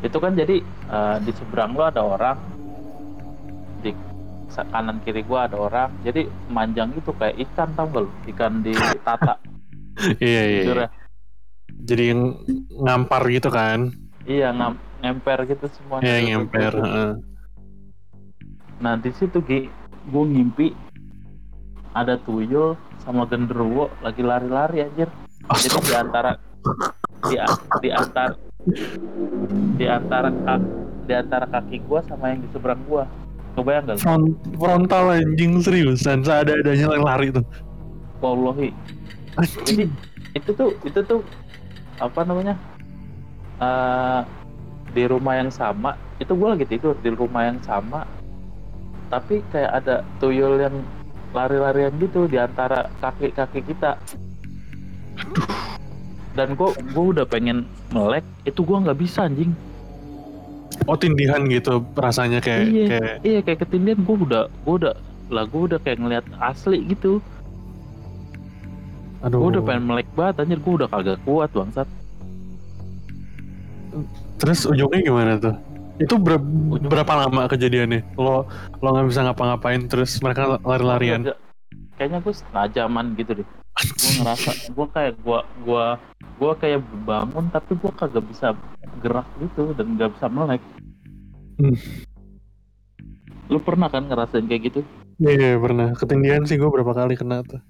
itu 0.03 0.17
kan 0.19 0.36
jadi 0.36 0.59
eh, 0.65 1.17
di 1.23 1.31
seberang 1.31 1.71
lo 1.73 1.88
ada 1.88 2.03
orang 2.03 2.36
di 3.79 3.95
kanan 4.51 4.99
kiri 5.01 5.23
gue 5.23 5.39
ada 5.39 5.55
orang 5.55 5.89
jadi 6.03 6.27
manjang 6.51 6.91
itu 6.93 7.15
kayak 7.15 7.39
ikan 7.47 7.71
tau 7.73 7.88
gak 7.88 8.03
lo 8.05 8.12
ikan 8.29 8.59
di 8.59 8.75
tata 9.01 9.36
Iya, 10.17 10.41
iya. 10.49 10.62
iya. 10.65 10.88
Jadi 11.86 12.03
yang 12.09 12.33
ngampar 12.81 13.29
gitu 13.29 13.53
kan. 13.53 13.93
iya 14.25 14.49
ngam 14.49 14.73
ngemper 15.03 15.39
gitu 15.51 15.65
semuanya 15.67 16.15
ngemper. 16.23 16.71
tuh, 16.71 16.79
tuh. 16.79 16.83
heeh. 16.87 17.11
Nah 18.79 18.95
di 18.95 19.11
situ 19.11 19.43
Gi, 19.43 19.67
gue 20.07 20.23
ngimpi 20.23 20.71
ada 21.91 22.15
tuyul 22.23 22.79
sama 23.03 23.27
genderuwo 23.27 23.91
lagi 23.99 24.23
lari-lari 24.23 24.87
anjir. 24.87 25.11
Jadi 25.59 25.77
di 25.83 25.93
antara 25.93 26.31
di, 27.27 27.35
di 27.83 27.89
antara 27.91 28.33
di 29.75 29.85
antara 29.85 30.29
kaki, 30.31 30.69
di 31.03 31.13
antara 31.13 31.45
kaki 31.51 31.77
gua 31.83 31.99
sama 32.07 32.31
yang 32.31 32.39
di 32.39 32.49
seberang 32.55 32.79
gua. 32.87 33.03
Kebayang 33.53 33.85
gak? 33.85 34.01
Front, 34.01 34.33
frontal 34.57 35.13
anjing 35.13 35.61
seriusan 35.61 36.25
seada-adanya 36.25 36.89
yang 36.89 37.05
lari 37.05 37.29
tuh. 37.29 37.45
Wallahi. 38.23 38.73
Jadi 39.67 39.85
itu 40.33 40.49
tuh 40.55 40.73
itu 40.87 40.99
tuh 41.05 41.21
apa 42.01 42.23
namanya? 42.25 42.55
Eh 43.61 44.21
di 44.93 45.03
rumah 45.10 45.41
yang 45.41 45.49
sama, 45.49 45.97
itu 46.21 46.32
gua 46.38 46.53
lagi 46.53 46.69
tidur 46.69 46.93
di 47.01 47.10
rumah 47.12 47.49
yang 47.49 47.60
sama. 47.65 48.06
Tapi 49.10 49.41
kayak 49.49 49.84
ada 49.84 49.95
tuyul 50.17 50.62
yang 50.62 50.73
lari-larian 51.34 51.93
gitu 51.97 52.29
di 52.29 52.38
antara 52.38 52.89
kaki-kaki 53.01 53.65
kita. 53.65 53.97
Dan 56.34 56.58
gua 56.58 56.73
gua 56.93 57.06
udah 57.13 57.25
pengen 57.25 57.65
melek, 57.93 58.25
itu 58.45 58.62
gua 58.62 58.82
nggak 58.82 58.97
bisa 59.01 59.25
anjing. 59.25 59.53
Oh 60.89 60.97
tindihan 60.97 61.45
gitu 61.47 61.86
rasanya 61.93 62.41
kayak 62.41 62.65
Iya. 62.67 62.86
kayak 62.89 63.15
Iya 63.21 63.39
kayak 63.45 63.60
ketindihan 63.65 64.01
gua 64.06 64.17
udah 64.25 64.43
gua 64.65 64.73
udah 64.82 64.93
lah 65.29 65.45
gua 65.49 65.62
udah 65.69 65.79
kayak 65.82 65.97
ngeliat 66.01 66.25
asli 66.41 66.82
gitu. 66.86 67.21
aduh. 69.23 69.39
Gua 69.39 69.49
udah 69.56 69.63
pengen 69.63 69.84
melek 69.88 70.10
banget 70.19 70.36
anjir, 70.43 70.60
gua 70.60 70.73
udah 70.84 70.89
kagak 70.91 71.17
kuat 71.23 71.49
bangsat. 71.56 71.88
Terus 74.43 74.67
ujungnya 74.67 74.99
gimana 74.99 75.32
tuh? 75.39 75.56
Itu 76.03 76.19
ber- 76.19 76.43
Ujung- 76.43 76.91
berapa 76.91 77.13
lama 77.15 77.47
kejadiannya? 77.47 78.19
Lo 78.19 78.43
lo 78.84 78.88
nggak 78.91 79.08
bisa 79.08 79.23
ngapa-ngapain 79.23 79.88
terus 79.88 80.19
mereka 80.19 80.60
lari-larian. 80.60 81.32
Kayaknya 81.95 82.19
gue 82.19 82.34
setengah 82.36 82.67
jaman 82.75 83.06
gitu 83.15 83.32
deh. 83.39 83.47
Gue 83.73 84.12
ngerasa, 84.19 84.51
gue 84.67 84.88
kayak 84.91 85.13
gue 85.23 85.39
gue 85.63 85.86
gue 86.43 86.51
kayak 86.60 86.79
bangun 87.08 87.45
tapi 87.56 87.71
gue 87.79 87.91
kagak 87.95 88.25
bisa 88.27 88.51
gerak 88.99 89.25
gitu 89.39 89.71
dan 89.79 89.95
nggak 89.95 90.12
bisa 90.12 90.27
melek. 90.27 90.62
Hmm. 91.62 91.77
Lu 93.47 93.63
pernah 93.63 93.88
kan 93.88 94.03
ngerasain 94.03 94.43
kayak 94.43 94.73
gitu? 94.73 94.79
Iya 95.23 95.32
iya, 95.39 95.51
pernah. 95.56 95.95
Ketindihan 95.95 96.43
sih 96.43 96.60
gue 96.60 96.67
berapa 96.67 96.91
kali 96.91 97.15
kena 97.15 97.45
tuh. 97.47 97.63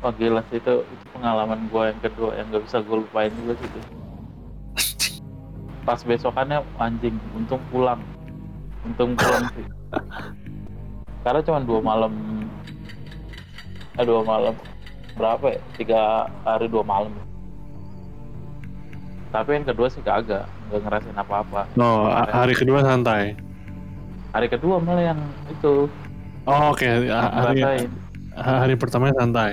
Wah 0.00 0.14
gila 0.16 0.40
sih 0.48 0.56
itu, 0.56 0.82
itu 0.82 1.04
pengalaman 1.12 1.68
gue 1.68 1.82
yang 1.84 2.00
kedua 2.00 2.30
yang 2.38 2.48
nggak 2.48 2.64
bisa 2.64 2.80
gue 2.80 2.96
lupain 2.96 3.30
juga 3.44 3.54
sih 3.60 3.68
itu. 3.68 3.80
Pas 5.82 5.98
besokannya 5.98 6.62
anjing, 6.76 7.16
untung 7.32 7.58
pulang, 7.68 7.98
untung 8.84 9.18
pulang 9.18 9.44
sih. 9.52 9.66
Karena 11.22 11.40
cuma 11.42 11.58
dua 11.60 11.80
malam, 11.80 12.12
eh 13.94 14.04
dua 14.04 14.22
malam 14.22 14.54
berapa 15.14 15.46
ya? 15.48 15.60
Tiga 15.74 16.00
hari 16.42 16.66
dua 16.66 16.82
malam. 16.82 17.10
Tapi 19.28 19.48
yang 19.54 19.64
kedua 19.64 19.88
sih 19.88 20.04
kagak, 20.04 20.44
nggak 20.68 20.80
ngerasain 20.82 21.16
apa-apa. 21.16 21.64
Oh, 21.74 22.04
a- 22.04 22.28
hari 22.28 22.52
kedua 22.52 22.84
santai. 22.84 23.32
Hari 24.32 24.48
kedua 24.48 24.76
malah 24.78 25.12
yang 25.12 25.20
itu 25.48 25.88
Oh, 26.42 26.74
oke. 26.74 26.82
Ha- 26.84 27.32
Hari 27.32 27.62
ngerasain. 27.62 27.90
hari 28.34 28.74
pertamanya 28.74 29.14
santai. 29.18 29.52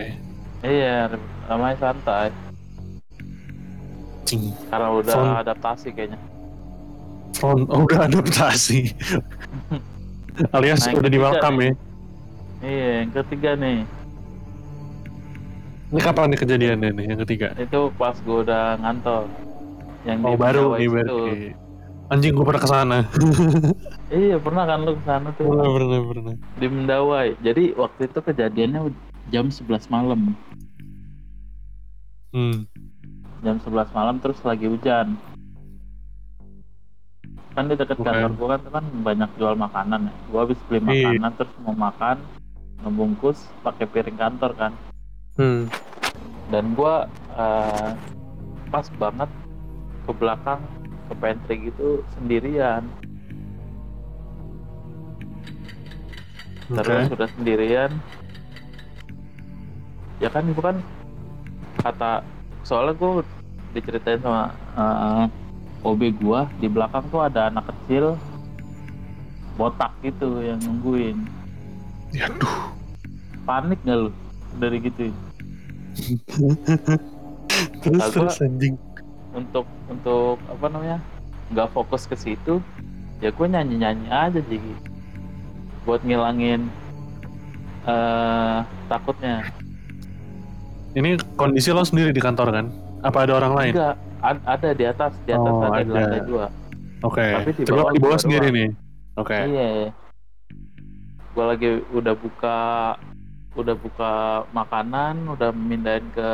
Iya, 0.62 1.14
namanya 1.48 1.78
santai. 1.80 2.30
Cing. 4.30 4.54
Karena 4.70 4.88
udah 4.94 5.14
Front- 5.18 5.38
adaptasi 5.42 5.88
kayaknya. 5.98 6.20
Front 7.34 7.66
oh, 7.74 7.90
udah 7.90 8.06
adaptasi. 8.06 8.94
Alias 10.56 10.86
Nah, 10.86 10.94
udah 11.02 11.10
di 11.10 11.20
welcome 11.20 11.58
ya. 11.66 11.72
Iya, 12.62 12.90
yang 13.04 13.12
ketiga 13.12 13.50
nih. 13.58 13.78
Ini 15.90 16.00
kapan 16.06 16.30
nih 16.30 16.40
kejadiannya 16.46 16.90
nih 16.94 17.06
yang 17.10 17.20
ketiga? 17.26 17.48
Itu 17.58 17.90
pas 17.98 18.14
gue 18.22 18.38
udah 18.46 18.78
ngantor. 18.78 19.26
Yang 20.06 20.18
Oh 20.22 20.32
di 20.32 20.38
baru 20.38 20.64
nih 20.78 20.88
berarti. 20.94 21.34
Anjing 22.10 22.34
gue 22.38 22.46
pernah 22.46 22.62
ke 22.62 22.70
sana. 22.70 23.00
Iya, 24.10 24.42
pernah 24.42 24.66
kan 24.66 24.82
lu 24.82 24.98
ke 24.98 25.04
sana 25.06 25.30
tuh. 25.38 25.46
pernah 25.54 25.70
pernah 25.70 26.00
pernah. 26.02 26.34
Di 26.58 26.66
Mendawai. 26.66 27.28
Jadi 27.46 27.78
waktu 27.78 28.10
itu 28.10 28.20
kejadiannya 28.26 28.82
jam 29.30 29.54
11 29.54 29.86
malam. 29.94 30.34
Hmm. 32.34 32.66
Jam 33.40 33.58
11 33.58 33.96
malam 33.96 34.16
terus 34.20 34.40
lagi 34.44 34.68
hujan. 34.68 35.16
Kan 37.54 37.66
di 37.66 37.76
dekat 37.76 37.98
kantor 37.98 38.32
gue 38.34 38.48
kan, 38.48 38.62
kan 38.72 38.86
banyak 39.02 39.30
jual 39.36 39.56
makanan 39.56 40.08
ya. 40.08 40.14
Gue 40.28 40.40
habis 40.44 40.60
beli 40.68 40.80
Iya. 40.82 41.16
makanan 41.16 41.32
terus 41.36 41.54
mau 41.64 41.76
makan 41.76 42.18
ngebungkus 42.80 43.40
pakai 43.60 43.86
piring 43.86 44.18
kantor 44.18 44.52
kan. 44.56 44.74
Hmm. 45.36 45.72
dan 46.50 46.76
gua 46.76 47.08
eh, 47.32 47.92
pas 48.68 48.84
banget 49.00 49.30
ke 50.04 50.12
belakang 50.12 50.60
ke 51.08 51.14
pantry 51.16 51.56
gitu 51.72 52.04
sendirian 52.12 52.84
Oke. 56.68 56.84
terus 56.84 57.08
sudah 57.08 57.30
sendirian 57.38 57.92
ya 60.20 60.28
kan 60.28 60.44
itu 60.44 60.60
kan 60.60 60.76
kata 61.80 62.20
soalnya 62.70 62.94
gua 62.94 63.26
diceritain 63.74 64.22
sama 64.22 64.54
eh, 64.78 65.26
OB 65.82 66.02
gua 66.22 66.46
di 66.62 66.70
belakang 66.70 67.02
tuh 67.10 67.26
ada 67.26 67.50
anak 67.50 67.66
kecil 67.66 68.14
botak 69.58 69.90
gitu 70.00 70.40
yang 70.40 70.62
nungguin. 70.62 71.18
Aduh. 72.16 72.72
panik 73.44 73.82
gak 73.82 73.98
lu? 73.98 74.10
Dari 74.56 74.78
gitu. 74.80 75.10
Terus 77.84 78.00
gua- 78.00 78.14
terus 78.14 78.40
anjing. 78.40 78.78
untuk 79.30 79.66
untuk 79.86 80.38
apa 80.48 80.66
namanya 80.70 80.98
nggak 81.50 81.70
fokus 81.70 82.06
ke 82.06 82.14
situ 82.14 82.58
ya 83.20 83.30
gue 83.30 83.46
nyanyi 83.46 83.78
nyanyi 83.78 84.08
aja 84.10 84.42
sih 84.42 84.58
buat 85.86 86.02
ngilangin 86.02 86.66
eh 87.86 88.58
takutnya 88.86 89.46
Ini 90.90 91.10
kondisi 91.38 91.70
lo 91.70 91.86
sendiri 91.86 92.10
di 92.10 92.18
kantor 92.18 92.48
kan? 92.50 92.66
Apa 93.02 93.24
ada 93.24 93.38
orang 93.38 93.54
lain? 93.54 93.74
enggak 93.74 93.96
a- 94.20 94.44
ada 94.50 94.70
di 94.74 94.84
atas 94.84 95.14
di 95.24 95.32
atas 95.32 95.54
Oh, 95.54 95.64
ada 95.64 95.80
di 95.80 95.92
lantai 95.92 96.22
dua 96.24 96.46
Oke. 97.00 97.28
Tapi 97.32 97.52
di 97.54 97.64
Coba 97.64 97.80
bawah 97.80 97.92
di 97.94 98.00
bawah 98.00 98.20
sendiri 98.20 98.48
doang. 98.48 98.58
nih. 98.58 98.70
Oke. 99.16 99.38
iya 99.38 99.70
gue 101.30 101.46
lagi 101.46 101.70
udah 101.94 102.16
buka 102.16 102.58
udah 103.54 103.76
buka 103.78 104.12
makanan 104.50 105.24
udah 105.30 105.52
mindahin 105.52 106.04
ke 106.12 106.32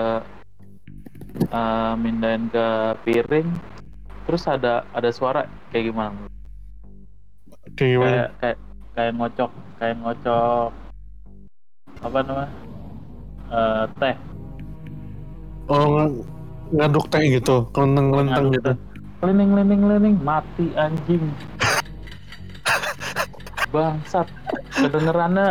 eh 1.46 1.94
mindahin 1.96 2.48
ke 2.48 2.66
piring 3.04 3.46
terus 4.26 4.48
ada 4.48 4.82
ada 4.90 5.10
suara 5.12 5.46
kayak 5.70 5.92
gimana 5.92 6.26
Kayak 7.76 7.90
gimana? 7.92 8.10
kayak 8.10 8.30
kayak 8.40 8.58
kayak 8.96 9.14
ngocok 9.14 9.52
kayak 9.78 9.96
ngocok 10.00 10.70
apa 12.00 12.20
namanya 12.24 12.50
Eh, 13.46 13.86
teh 14.02 14.16
Oh, 15.66 16.06
ng- 16.06 16.22
ngaduk 16.76 17.06
teh 17.10 17.24
gitu, 17.30 17.66
kelenteng-kelenteng 17.74 18.48
gitu. 18.54 18.72
teh. 18.74 18.78
keliling 19.24 19.50
keliling 19.58 19.82
keliling 19.82 20.16
mati 20.22 20.68
anjing 20.78 21.24
bangsat 23.74 24.28
kedengerannya 24.76 25.48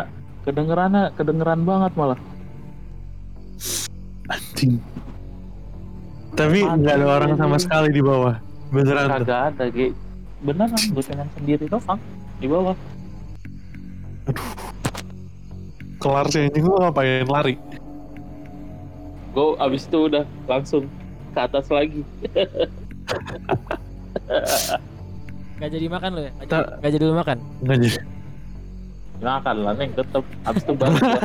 kedengerannya 0.46 1.02
kedengeran 1.18 1.60
banget 1.66 1.92
malah 1.98 2.20
Anjing. 4.24 4.80
Tapi 6.32 6.64
nggak 6.64 6.94
ada 6.96 7.06
orang 7.06 7.32
sama 7.36 7.60
sekali 7.60 7.92
di 7.92 8.00
bawah. 8.00 8.40
Beneran 8.72 9.06
kagak 9.20 9.40
ada 9.52 9.64
Gi 9.68 9.92
beneran 10.44 10.82
gocengan 10.96 11.28
sendiri 11.36 11.64
doang 11.68 12.00
di 12.40 12.48
bawah 12.48 12.76
Kelar 16.00 16.26
sih 16.32 16.48
anjing 16.48 16.64
lu 16.64 16.76
ngapain 16.80 17.28
lari. 17.28 17.54
Gue 19.34 19.46
abis 19.58 19.82
itu 19.90 19.98
udah 20.06 20.24
langsung 20.46 20.86
ke 21.34 21.40
atas 21.42 21.66
lagi 21.68 22.06
Gak 25.54 25.70
jadi 25.70 25.86
makan 25.86 26.10
lo 26.18 26.20
ya? 26.26 26.32
Gak 26.34 26.46
jadi, 26.46 26.50
Ta- 26.50 26.70
nggak 26.82 26.92
jadi 26.92 27.04
lu 27.06 27.14
makan? 27.14 27.38
Nggak 27.62 27.78
jadi. 27.82 27.98
makan 29.24 29.56
lah 29.64 29.72
neng 29.78 29.90
tetep 29.94 30.24
abis 30.44 30.62
itu 30.66 30.72
baru 30.76 30.94
gua 31.00 31.16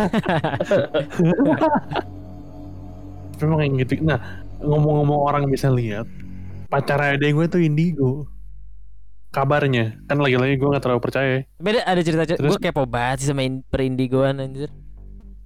Memang 3.43 3.59
yang 3.63 3.73
gitu. 3.81 3.93
Nah, 4.03 4.19
ngomong-ngomong 4.59 5.19
orang 5.19 5.43
bisa 5.47 5.71
lihat, 5.71 6.05
pacar 6.67 6.99
adek 6.99 7.31
gue 7.35 7.45
tuh 7.47 7.61
indigo. 7.63 8.27
Kabarnya, 9.31 9.95
kan 10.11 10.19
lagi-lagi 10.19 10.59
gue 10.59 10.67
nggak 10.67 10.83
terlalu 10.83 11.01
percaya. 11.01 11.35
Beda 11.59 11.87
ada 11.87 12.01
cerita 12.03 12.23
cerita. 12.27 12.39
Terus? 12.43 12.55
Gue 12.55 12.59
kepo 12.59 12.83
banget 12.83 13.23
sih 13.23 13.27
sama 13.31 13.47
in, 13.47 13.63
perindigoan 13.63 14.43
anjir. 14.43 14.67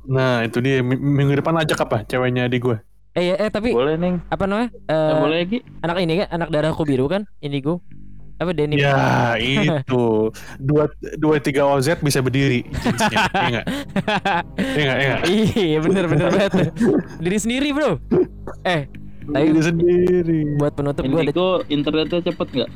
Nah, 0.05 0.43
itu 0.43 0.59
dia. 0.59 0.79
Mi- 0.79 0.97
Minggu 0.97 1.35
depan 1.35 1.55
ajak 1.57 1.79
apa? 1.79 2.03
Ceweknya 2.03 2.45
adik 2.45 2.63
gue. 2.63 2.77
Eh 3.13 3.29
ya, 3.29 3.35
eh 3.37 3.47
tapi 3.47 3.69
boleh 3.69 3.93
neng 3.93 4.25
apa 4.25 4.43
namanya? 4.43 4.73
Eh, 4.83 4.93
Eh, 4.93 5.13
boleh 5.15 5.39
Gi 5.45 5.57
anak 5.79 5.97
ini 5.99 6.13
kan 6.19 6.27
anak 6.31 6.49
darahku 6.49 6.81
biru 6.81 7.05
kan? 7.05 7.29
Indigo. 7.39 7.79
Apa 8.35 8.49
denim? 8.51 8.75
Ya, 8.75 9.37
itu. 9.37 10.33
Dua, 10.57 10.89
dua 11.15 11.37
tiga 11.37 11.63
OZ 11.63 12.01
bisa 12.01 12.19
berdiri. 12.19 12.65
jeansnya. 12.73 13.29
Iya 13.29 13.47
nggak? 13.53 13.65
Iya 14.57 14.83
nggak? 14.83 14.97
Iya 14.97 15.07
nggak? 15.07 15.21
iya 15.61 15.79
bener 15.79 16.05
bener 16.07 16.27
banget. 16.27 16.51
Diri 17.19 17.37
sendiri 17.37 17.69
bro. 17.69 18.01
Eh 18.65 18.89
Tapi- 19.23 19.45
Diri 19.47 19.61
sendiri. 19.61 20.39
buat 20.57 20.73
penutup 20.73 20.99
gue 21.01 21.13
ada 21.13 21.23
Indigo 21.23 21.47
internetnya 21.69 22.19
cepet 22.23 22.47
nggak 22.51 22.71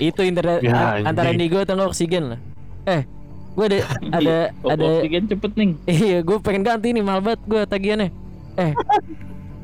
itu 0.00 0.20
internet 0.24 0.64
Ya, 0.64 0.98
antara 0.98 1.30
indigo 1.30 1.60
atau 1.60 1.76
oksigen 1.84 2.32
lah. 2.32 2.40
Eh 2.84 3.04
gue 3.52 3.64
ada 3.66 3.78
ada 4.18 4.36
Oh, 4.60 4.70
ada 4.70 4.84
oksigen 4.98 5.24
cepet 5.26 5.52
neng 5.54 5.70
iya 5.90 6.18
gue 6.20 6.36
pengen 6.40 6.62
ganti 6.62 6.88
nih 6.90 7.02
mahal 7.02 7.20
banget 7.20 7.40
gue 7.42 7.60
tagihannya. 7.64 8.08
Eh 8.54 8.72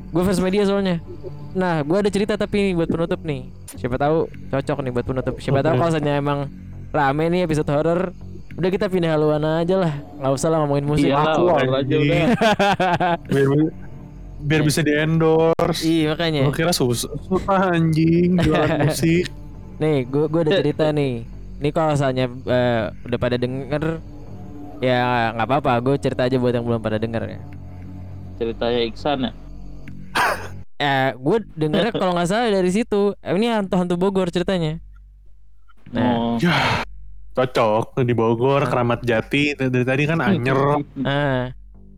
gue 0.08 0.22
first 0.22 0.40
media 0.40 0.64
soalnya. 0.64 1.00
Nah 1.52 1.80
gue 1.80 1.96
ada 1.96 2.08
cerita 2.08 2.34
tapi 2.34 2.70
nih 2.70 2.72
buat 2.74 2.88
penutup 2.88 3.20
nih. 3.20 3.48
Siapa 3.74 3.96
tahu 3.96 4.16
cocok 4.48 4.78
nih 4.80 4.92
buat 4.92 5.06
penutup. 5.06 5.34
Siapa 5.36 5.60
tahu 5.60 5.74
kalau 5.74 5.90
misalnya 5.90 6.14
emang 6.16 6.38
rame 6.88 7.24
nih 7.28 7.44
episode 7.44 7.68
horror 7.68 8.12
udah 8.58 8.70
kita 8.74 8.90
pindah 8.90 9.14
haluan 9.14 9.38
aja 9.38 9.78
lah 9.78 9.92
nggak 10.18 10.32
usah 10.34 10.50
lah 10.50 10.66
ngomongin 10.66 10.82
musik 10.82 11.06
Iya 11.06 11.14
lah, 11.14 11.30
Aku 11.30 11.46
aja 11.70 11.94
udah. 11.94 12.18
biar, 13.30 13.46
biar 14.40 14.62
bisa 14.66 14.80
di 14.82 14.90
endorse. 14.90 15.86
iya 15.86 16.10
makanya 16.10 16.42
Gue 16.42 16.56
kira 16.58 16.74
susah, 16.74 17.06
susah 17.22 17.70
anjing 17.70 18.34
jualan 18.34 18.82
musik. 18.82 19.30
Nih, 19.78 20.02
gue 20.02 20.26
gue 20.26 20.40
ada 20.42 20.52
cerita 20.58 20.90
nih. 20.90 21.22
Nih 21.58 21.72
kalau 21.74 21.94
misalnya 21.94 22.26
eh, 22.30 22.82
udah 23.04 23.18
pada 23.18 23.36
denger 23.36 23.98
ya 24.78 25.34
nggak 25.34 25.46
apa-apa. 25.48 25.72
Gue 25.82 25.94
cerita 25.98 26.24
aja 26.24 26.38
buat 26.38 26.54
yang 26.54 26.64
belum 26.64 26.78
pada 26.78 26.98
denger 26.98 27.24
ya. 27.26 27.40
ceritanya 28.38 28.80
Iksan 28.86 29.18
ya 29.26 29.32
Eh, 30.78 31.10
gue 31.18 31.38
dengernya 31.58 31.90
kalau 31.90 32.14
nggak 32.14 32.30
salah 32.30 32.54
dari 32.54 32.70
situ. 32.70 33.10
Eh, 33.18 33.34
ini 33.34 33.50
hantu-hantu 33.50 33.98
Bogor 33.98 34.30
ceritanya. 34.30 34.78
Nah, 35.90 36.06
oh. 36.14 36.38
Ya, 36.38 36.86
cocok 37.34 37.98
di 38.06 38.14
Bogor, 38.14 38.62
Keramat 38.62 39.02
Jati. 39.02 39.58
Dari 39.58 39.82
tadi 39.82 40.06
kan 40.06 40.22
anyer, 40.22 40.54
ah, 41.02 41.50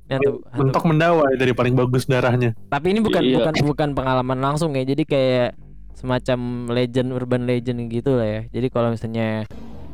ini 0.09 0.17
hantu, 0.17 0.41
hantu. 0.49 0.57
mentok 0.57 0.85
mendawai 0.89 1.33
dari 1.37 1.53
paling 1.53 1.77
bagus 1.77 2.09
darahnya. 2.09 2.57
Tapi 2.73 2.97
ini 2.97 3.05
bukan 3.05 3.21
Iya. 3.21 3.37
bukan 3.45 3.55
bukan 3.69 3.89
pengalaman 3.93 4.41
langsung 4.41 4.73
ya. 4.73 4.81
Jadi 4.81 5.05
kayak 5.05 5.61
semacam 5.95 6.71
legend 6.73 7.09
urban 7.13 7.45
legend 7.45 7.91
gitu 7.93 8.17
lah 8.17 8.27
ya. 8.27 8.41
Jadi 8.51 8.67
kalau 8.73 8.95
misalnya 8.95 9.45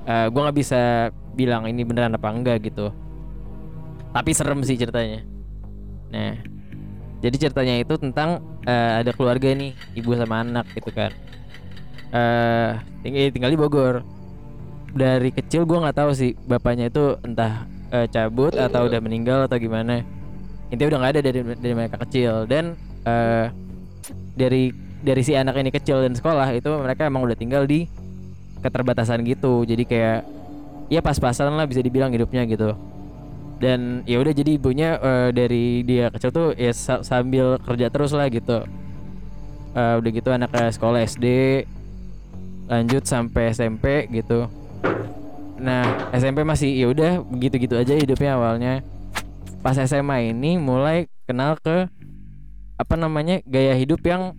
eh, 0.07 0.27
gue 0.31 0.41
nggak 0.41 0.59
bisa 0.59 1.11
bilang 1.35 1.67
ini 1.67 1.83
beneran 1.83 2.15
apa 2.15 2.29
enggak 2.31 2.63
gitu. 2.65 2.95
Tapi 4.15 4.31
serem 4.33 4.65
sih 4.65 4.79
ceritanya. 4.81 5.21
Nah, 6.09 6.41
jadi 7.21 7.37
ceritanya 7.49 7.75
itu 7.83 7.95
tentang 7.99 8.41
eh, 8.65 9.03
ada 9.03 9.11
keluarga 9.13 9.51
nih, 9.53 9.75
ibu 9.99 10.15
sama 10.15 10.47
anak 10.47 10.67
gitu 10.73 10.89
kan. 10.95 11.13
Eh 12.15 12.71
tinggal, 13.03 13.33
tinggal 13.35 13.51
di 13.53 13.59
Bogor. 13.59 13.95
Dari 14.97 15.29
kecil 15.29 15.69
gue 15.69 15.77
nggak 15.77 15.97
tahu 15.99 16.11
sih 16.17 16.33
bapaknya 16.49 16.89
itu 16.89 17.21
entah 17.21 17.69
eh, 17.93 18.09
cabut 18.09 18.57
atau 18.57 18.89
udah 18.89 19.01
meninggal 19.03 19.45
atau 19.45 19.61
gimana. 19.61 20.01
Intinya 20.73 20.97
udah 20.97 20.99
nggak 21.03 21.13
ada 21.19 21.23
dari 21.23 21.41
dari 21.61 21.75
mereka 21.77 21.97
kecil 22.07 22.49
dan 22.49 22.79
eh 23.05 23.53
dari 24.37 24.86
dari 25.07 25.23
si 25.23 25.39
anak 25.39 25.55
ini 25.63 25.71
kecil 25.71 26.03
dan 26.03 26.19
sekolah 26.19 26.51
itu 26.51 26.67
mereka 26.83 27.07
emang 27.07 27.23
udah 27.23 27.39
tinggal 27.39 27.63
di 27.63 27.87
keterbatasan 28.59 29.23
gitu. 29.23 29.63
Jadi 29.63 29.87
kayak 29.87 30.27
ya 30.91 30.99
pas-pasan 30.99 31.55
lah 31.55 31.63
bisa 31.71 31.79
dibilang 31.79 32.11
hidupnya 32.11 32.43
gitu. 32.51 32.75
Dan 33.63 34.03
ya 34.05 34.19
udah 34.19 34.35
jadi 34.35 34.51
ibunya 34.59 34.99
eh, 34.99 35.31
dari 35.31 35.87
dia 35.87 36.11
kecil 36.11 36.35
tuh 36.35 36.49
ya 36.59 36.75
sa- 36.75 37.07
sambil 37.07 37.63
kerja 37.63 37.87
terus 37.87 38.11
lah 38.11 38.27
gitu. 38.27 38.67
Eh, 39.79 39.95
udah 40.03 40.11
gitu 40.11 40.29
anaknya 40.35 40.75
sekolah 40.75 41.07
SD 41.07 41.27
lanjut 42.67 43.07
sampai 43.07 43.55
SMP 43.55 44.11
gitu. 44.11 44.51
Nah 45.63 46.11
SMP 46.11 46.43
masih 46.43 46.75
ya 46.75 46.87
udah 46.91 47.23
begitu-gitu 47.23 47.79
aja 47.79 47.95
hidupnya 47.95 48.35
awalnya. 48.35 48.83
Pas 49.63 49.79
SMA 49.79 50.35
ini 50.35 50.59
mulai 50.59 51.07
kenal 51.31 51.55
ke 51.63 51.87
apa 52.77 52.95
namanya 52.99 53.41
gaya 53.49 53.73
hidup 53.73 54.05
yang 54.05 54.37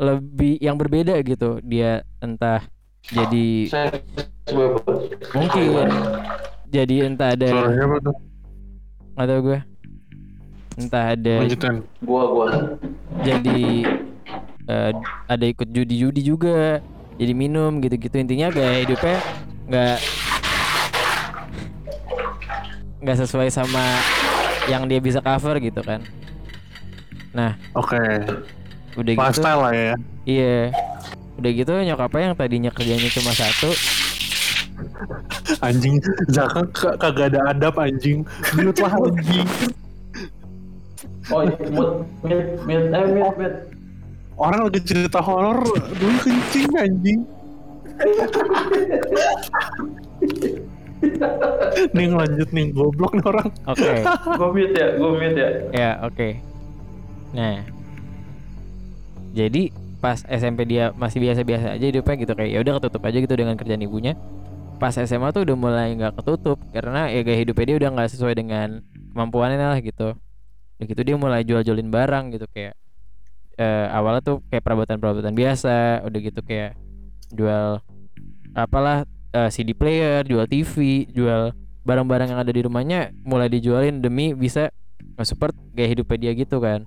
lebih 0.00 0.58
yang 0.60 0.76
berbeda 0.76 1.18
gitu. 1.24 1.60
Dia 1.64 2.06
entah 2.22 2.64
jadi 3.10 3.68
mungkin. 5.36 5.88
Jadi 6.72 6.94
entah 7.04 7.36
ada 7.36 7.48
Suara 7.52 7.70
siapa 7.76 7.96
tuh? 8.00 8.16
nggak 9.12 9.28
tahu 9.28 9.40
gue 9.44 9.60
entah 10.80 11.04
ada 11.12 11.34
Lanjutan. 11.44 11.74
gua 12.00 12.22
gua. 12.32 12.48
Jadi 13.20 13.84
eh, 14.68 14.90
ada 15.28 15.44
ikut 15.44 15.68
judi-judi 15.68 16.24
juga. 16.24 16.80
Jadi 17.20 17.32
minum 17.36 17.76
gitu-gitu. 17.84 18.16
Intinya 18.16 18.48
gaya 18.48 18.80
hidupnya 18.80 19.20
nggak 19.68 19.96
nggak 23.02 23.16
sesuai 23.26 23.48
sama 23.52 23.84
yang 24.70 24.86
dia 24.88 25.02
bisa 25.02 25.20
cover 25.20 25.58
gitu 25.60 25.82
kan. 25.84 26.00
Nah. 27.36 27.56
Oke, 27.76 28.00
udah 28.94 29.12
gitu 29.12 29.20
lifestyle 29.20 29.60
lah 29.60 29.72
ya. 29.72 29.94
iya 30.24 30.58
udah 31.34 31.50
gitu 31.50 31.72
nyokapnya 31.72 32.22
yang 32.22 32.36
tadinya 32.36 32.70
kerjanya 32.70 33.08
cuma 33.10 33.32
satu 33.32 33.70
Anjing, 35.62 36.02
Zaka 36.26 36.66
k- 36.68 36.96
kagak 36.98 37.30
ada 37.30 37.54
adab 37.54 37.78
anjing. 37.78 38.26
Mute 38.52 38.82
lah 38.82 38.90
anjing. 38.90 39.46
oh 41.30 41.46
iya 41.46 41.54
mut 41.70 41.90
mut 42.18 42.40
mut 42.66 42.82
eh 42.90 43.06
mut 43.06 43.34
mut 43.38 43.54
Orang 44.34 44.66
lagi 44.66 44.80
cerita 44.82 45.22
horor, 45.22 45.62
dulu 45.92 46.16
kencing 46.18 46.66
anjing. 46.74 47.20
nih 51.92 52.06
lanjut 52.10 52.48
nih 52.50 52.66
goblok 52.72 53.12
nih 53.14 53.24
orang. 53.24 53.48
oke 53.66 53.92
gua 54.34 54.48
mute 54.50 54.74
ya 54.74 54.86
gua 54.96 55.10
mute 55.14 55.38
ya 55.38 55.48
ya 55.72 55.90
oke 56.02 56.28
nah 57.32 57.58
jadi 59.32 59.72
pas 60.02 60.20
SMP 60.28 60.68
dia 60.68 60.90
masih 60.92 61.22
biasa-biasa 61.22 61.78
aja 61.78 61.86
hidupnya 61.88 62.14
gitu 62.20 62.32
kayak 62.34 62.50
ya 62.52 62.58
udah 62.60 62.72
ketutup 62.82 63.02
aja 63.06 63.18
gitu 63.22 63.34
dengan 63.38 63.54
kerjaan 63.56 63.82
ibunya. 63.82 64.12
Pas 64.76 64.92
SMA 64.92 65.30
tuh 65.30 65.46
udah 65.46 65.56
mulai 65.56 65.94
nggak 65.94 66.20
ketutup 66.20 66.58
karena 66.74 67.08
ya 67.08 67.22
gaya 67.22 67.38
hidupnya 67.40 67.66
dia 67.70 67.76
udah 67.86 67.90
nggak 67.94 68.08
sesuai 68.12 68.34
dengan 68.34 68.82
kemampuannya 69.14 69.56
lah 69.62 69.80
gitu. 69.80 70.18
Udah 70.76 70.86
gitu 70.90 71.00
dia 71.06 71.16
mulai 71.16 71.46
jual-jualin 71.46 71.88
barang 71.88 72.34
gitu 72.34 72.50
kayak 72.50 72.74
eh, 73.56 73.86
awalnya 73.94 74.22
tuh 74.26 74.36
kayak 74.50 74.62
perabotan-perabotan 74.66 75.34
biasa 75.36 76.02
udah 76.02 76.18
gitu 76.18 76.40
kayak 76.42 76.74
jual 77.32 77.80
apalah 78.52 79.06
eh, 79.32 79.50
CD 79.54 79.72
player 79.72 80.26
jual 80.26 80.44
TV 80.50 81.06
jual 81.08 81.54
barang-barang 81.82 82.34
yang 82.34 82.40
ada 82.42 82.52
di 82.52 82.62
rumahnya 82.62 83.10
mulai 83.26 83.50
dijualin 83.50 83.98
demi 83.98 84.34
bisa 84.34 84.70
nge-support 85.18 85.54
gaya 85.74 85.88
hidupnya 85.90 86.18
dia 86.18 86.32
gitu 86.34 86.62
kan 86.62 86.86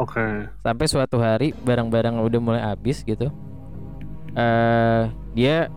Oke. 0.00 0.48
sampai 0.64 0.86
suatu 0.88 1.20
hari 1.20 1.52
barang-barang 1.52 2.16
udah 2.18 2.40
mulai 2.40 2.62
habis 2.64 3.04
gitu 3.04 3.28
eh 4.32 5.02
dia 5.36 5.68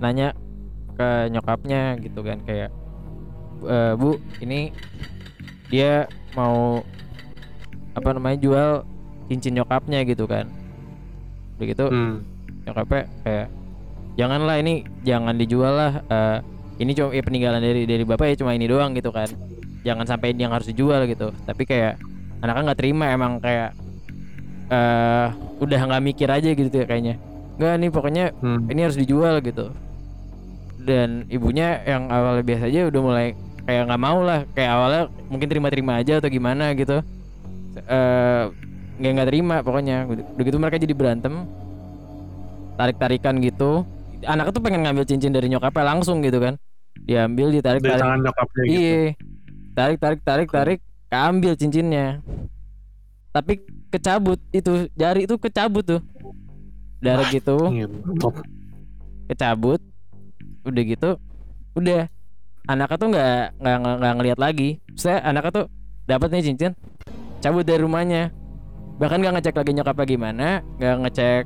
nanya 0.00 0.32
ke 0.96 1.28
nyokapnya 1.28 2.00
gitu 2.00 2.24
kan 2.24 2.40
kayak 2.42 2.70
"Eh, 3.62 3.92
bu 3.94 4.16
ini 4.40 4.72
dia 5.68 6.08
mau 6.32 6.80
apa 7.92 8.08
namanya 8.14 8.38
jual 8.40 8.70
cincin 9.28 9.58
nyokapnya 9.58 10.06
gitu 10.08 10.24
kan 10.24 10.48
begitu 11.60 11.90
Hmm. 11.90 12.24
nyokapnya 12.64 13.04
kayak 13.22 13.46
janganlah 14.16 14.56
ini 14.58 14.74
jangan 15.04 15.34
dijual 15.36 15.74
lah 15.74 15.92
eh, 16.08 16.38
ini 16.78 16.94
cuma 16.94 17.10
ya 17.12 17.22
peninggalan 17.22 17.60
dari 17.60 17.84
dari 17.84 18.04
bapak 18.06 18.32
ya 18.32 18.36
cuma 18.38 18.54
ini 18.54 18.64
doang 18.64 18.94
gitu 18.94 19.10
kan 19.10 19.28
jangan 19.82 20.06
sampai 20.06 20.32
ini 20.32 20.46
yang 20.46 20.54
harus 20.54 20.70
dijual 20.70 21.04
gitu 21.04 21.34
tapi 21.44 21.66
kayak 21.66 21.98
anaknya 22.38 22.62
nggak 22.70 22.80
terima 22.80 23.06
emang 23.10 23.32
kayak 23.38 23.70
eh 24.68 25.28
udah 25.58 25.80
nggak 25.88 26.02
mikir 26.04 26.28
aja 26.28 26.48
gitu 26.52 26.70
ya 26.72 26.86
kayaknya. 26.86 27.16
Nggak 27.58 27.72
nih 27.80 27.90
pokoknya 27.90 28.24
Hmm. 28.38 28.70
ini 28.70 28.80
harus 28.84 28.98
dijual 28.98 29.40
gitu. 29.42 29.72
Dan 30.78 31.26
ibunya 31.28 31.82
yang 31.84 32.08
awalnya 32.08 32.44
biasa 32.46 32.64
aja 32.70 32.88
udah 32.88 33.00
mulai 33.02 33.26
kayak 33.66 33.82
nggak 33.90 34.00
mau 34.00 34.18
lah 34.24 34.46
kayak 34.56 34.70
awalnya 34.72 35.02
mungkin 35.28 35.48
terima-terima 35.50 36.00
aja 36.00 36.22
atau 36.22 36.30
gimana 36.30 36.72
gitu. 36.72 37.02
Eh 37.76 38.42
nggak 38.98 39.12
nggak 39.18 39.28
terima 39.28 39.56
pokoknya. 39.60 40.06
Udah 40.06 40.44
gitu 40.46 40.56
mereka 40.56 40.78
jadi 40.78 40.94
berantem. 40.94 41.44
Tarik-tarikan 42.78 43.42
gitu. 43.42 43.82
Anaknya 44.22 44.52
tuh 44.54 44.62
pengen 44.62 44.80
ngambil 44.86 45.04
cincin 45.06 45.34
dari 45.34 45.50
nyokapnya 45.50 45.84
langsung 45.84 46.22
gitu 46.22 46.38
kan. 46.38 46.54
Diambil 46.98 47.50
ditarik 47.54 47.82
Dari 47.82 47.94
tarik 47.94 48.02
tangan 48.02 48.20
nyokapnya 48.22 48.62
gitu. 48.66 48.74
iya. 48.78 49.02
Tarik 49.74 49.98
tarik 49.98 50.20
tarik 50.22 50.48
tarik 50.50 50.78
keambil 51.08 51.52
cincinnya. 51.56 52.20
Tapi 53.32 53.60
kecabut 53.92 54.40
itu 54.52 54.88
jari 54.96 55.24
itu 55.24 55.34
kecabut 55.36 55.84
tuh. 55.84 56.00
Darah 57.00 57.28
gitu. 57.32 57.56
Ngentot. 57.68 58.34
kecabut. 59.28 59.80
Udah 60.64 60.82
gitu 60.84 61.10
udah. 61.76 62.08
Anaknya 62.68 62.96
tuh 63.00 63.08
nggak 63.12 63.42
nggak 63.60 63.76
nggak- 63.80 64.16
ngeliat 64.20 64.38
lagi. 64.40 64.70
Saya 64.92 65.24
anaknya 65.24 65.64
tuh 65.64 65.66
dapat 66.04 66.28
nih 66.32 66.52
cincin 66.52 66.72
cabut 67.40 67.64
dari 67.64 67.80
rumahnya. 67.80 68.32
Bahkan 69.00 69.18
nggak 69.20 69.34
ngecek 69.40 69.54
lagi 69.56 69.72
nyokapnya 69.72 70.06
gimana 70.08 70.48
nggak 70.76 70.96
ngecek 71.06 71.44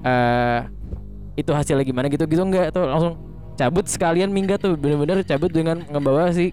eh 0.00 0.60
itu 1.38 1.50
hasilnya 1.54 1.84
gimana 1.86 2.06
gitu 2.10 2.26
gitu 2.26 2.42
nggak. 2.42 2.74
Tuh 2.74 2.86
langsung 2.86 3.14
cabut 3.54 3.86
sekalian 3.86 4.30
minggat 4.34 4.58
tuh. 4.62 4.74
Bener-bener 4.74 5.22
cabut 5.22 5.50
dengan 5.52 5.82
ngebawa 5.86 6.34
si 6.34 6.50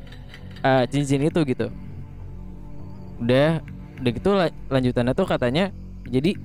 eh, 0.61 0.83
cincin 0.91 1.25
itu 1.25 1.41
gitu 1.47 1.69
udah 3.21 3.61
udah 3.97 4.11
gitu 4.13 4.29
la- 4.37 4.57
lanjutannya 4.69 5.13
tuh 5.17 5.25
katanya 5.25 5.73
jadi 6.05 6.37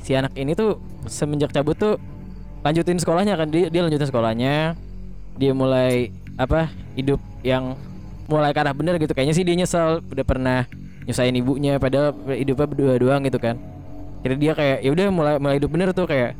si 0.00 0.12
anak 0.16 0.32
ini 0.36 0.56
tuh 0.56 0.80
semenjak 1.08 1.52
cabut 1.52 1.76
tuh 1.76 1.96
lanjutin 2.64 2.96
sekolahnya 2.96 3.36
kan 3.36 3.48
dia 3.48 3.68
dia 3.68 3.84
lanjutin 3.84 4.08
sekolahnya 4.08 4.76
dia 5.36 5.52
mulai 5.52 6.12
apa 6.40 6.70
hidup 6.98 7.20
yang 7.44 7.76
mulai 8.26 8.56
ke 8.56 8.60
arah 8.60 8.72
bener 8.72 8.96
gitu. 8.96 9.12
Kayaknya 9.12 9.34
sih 9.36 9.44
dia 9.44 9.56
nyesel 9.56 10.00
udah 10.00 10.24
pernah 10.24 10.64
nyusahin 11.04 11.36
ibunya 11.36 11.76
padahal 11.76 12.16
hidupnya 12.32 12.66
berdua 12.66 12.94
doang 12.96 13.20
gitu 13.28 13.36
kan. 13.36 13.60
Jadi 14.24 14.34
dia 14.40 14.52
kayak 14.56 14.78
ya 14.80 14.90
udah 14.90 15.06
mulai 15.12 15.34
mulai 15.36 15.56
hidup 15.60 15.70
bener 15.72 15.92
tuh 15.92 16.08
kayak 16.08 16.32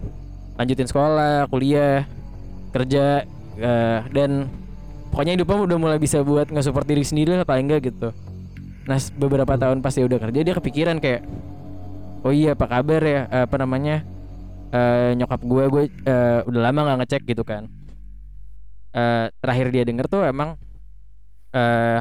lanjutin 0.57 0.89
sekolah 0.89 1.51
kuliah 1.53 2.09
kerja 2.73 3.29
eh, 3.61 3.99
dan 4.11 4.49
pokoknya 5.13 5.37
hidupnya 5.37 5.57
udah 5.69 5.79
mulai 5.79 5.99
bisa 6.01 6.25
buat 6.25 6.49
nge-support 6.49 6.89
diri 6.89 7.05
sendiri 7.05 7.37
lah 7.37 7.47
paling 7.47 7.69
enggak 7.69 7.93
gitu 7.93 8.09
nah 8.85 8.99
beberapa 9.17 9.55
tahun 9.57 9.81
pas 9.81 9.97
dia 9.97 10.05
udah 10.05 10.21
kerja 10.21 10.41
dia 10.45 10.55
kepikiran 10.55 11.01
kayak 11.01 11.25
oh 12.25 12.33
iya 12.33 12.57
apa 12.57 12.67
kabar 12.67 13.03
ya? 13.05 13.21
Eh, 13.29 13.43
apa 13.47 13.57
namanya? 13.61 13.97
Eh, 14.75 15.11
nyokap 15.21 15.41
gue 15.45 15.65
gue 15.71 15.83
eh, 16.09 16.41
udah 16.49 16.61
lama 16.71 16.81
nggak 16.89 16.99
ngecek 17.05 17.23
gitu 17.31 17.45
kan. 17.45 17.69
Eh, 18.95 19.27
terakhir 19.43 19.67
dia 19.75 19.83
denger 19.83 20.07
tuh 20.07 20.23
emang 20.25 20.55
eh 21.55 22.01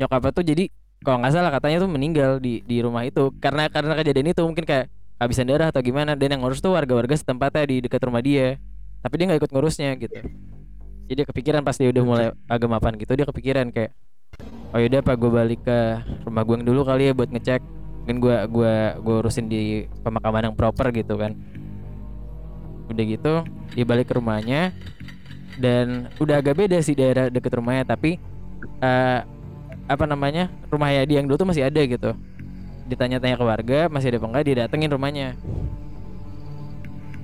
nyokapnya 0.00 0.32
tuh 0.34 0.44
jadi 0.44 0.64
kalau 1.04 1.20
nggak 1.20 1.32
salah 1.36 1.52
katanya 1.52 1.78
tuh 1.84 1.90
meninggal 1.90 2.30
di 2.40 2.62
di 2.64 2.76
rumah 2.80 3.04
itu. 3.04 3.34
Karena 3.42 3.68
karena 3.68 3.92
kejadian 3.98 4.32
itu 4.32 4.42
mungkin 4.46 4.64
kayak 4.64 4.86
habisan 5.20 5.46
darah 5.50 5.68
atau 5.72 5.82
gimana. 5.84 6.16
Dan 6.16 6.38
yang 6.38 6.40
ngurus 6.46 6.60
tuh 6.64 6.72
warga-warga 6.72 7.14
setempatnya 7.18 7.64
di 7.68 7.76
dekat 7.84 8.00
rumah 8.08 8.22
dia. 8.24 8.56
Tapi 9.04 9.14
dia 9.20 9.24
nggak 9.28 9.40
ikut 9.44 9.52
ngurusnya 9.52 9.90
gitu. 10.00 10.16
Jadi 11.04 11.14
dia 11.20 11.26
kepikiran 11.28 11.60
pas 11.66 11.76
dia 11.76 11.88
udah 11.92 12.04
mulai 12.04 12.26
agak 12.48 12.68
mapan 12.70 12.92
gitu 12.96 13.12
dia 13.12 13.26
kepikiran 13.28 13.68
kayak 13.74 13.92
oh 14.74 14.78
yaudah 14.78 15.00
pak 15.00 15.16
gue 15.18 15.30
balik 15.30 15.60
ke 15.62 15.78
rumah 16.26 16.42
gue 16.42 16.66
dulu 16.66 16.82
kali 16.82 17.10
ya 17.10 17.12
buat 17.14 17.30
ngecek. 17.30 17.62
Kan 18.04 18.20
gue 18.20 18.36
gua 18.52 19.00
gua 19.00 19.24
urusin 19.24 19.48
di 19.48 19.88
pemakaman 20.04 20.52
yang 20.52 20.56
proper 20.56 20.92
gitu 20.92 21.16
kan. 21.16 21.32
Udah 22.92 23.04
gitu 23.08 23.34
dia 23.72 23.84
balik 23.88 24.12
ke 24.12 24.14
rumahnya. 24.20 24.76
Dan 25.54 26.10
udah 26.18 26.42
agak 26.42 26.58
beda 26.58 26.82
sih 26.82 26.92
daerah 26.92 27.30
deket 27.30 27.54
rumahnya 27.54 27.86
tapi 27.86 28.18
eh 28.82 29.20
apa 29.84 30.04
namanya 30.08 30.48
rumahnya 30.72 31.04
dia 31.04 31.16
yang 31.22 31.28
dulu 31.30 31.40
tuh 31.40 31.48
masih 31.48 31.64
ada 31.64 31.80
gitu. 31.80 32.12
Ditanya-tanya 32.90 33.36
ke 33.40 33.44
warga 33.46 33.80
masih 33.88 34.12
ada 34.12 34.18
apa 34.20 34.26
enggak 34.28 34.44
dia 34.44 34.56
datengin 34.66 34.90
rumahnya. 34.92 35.28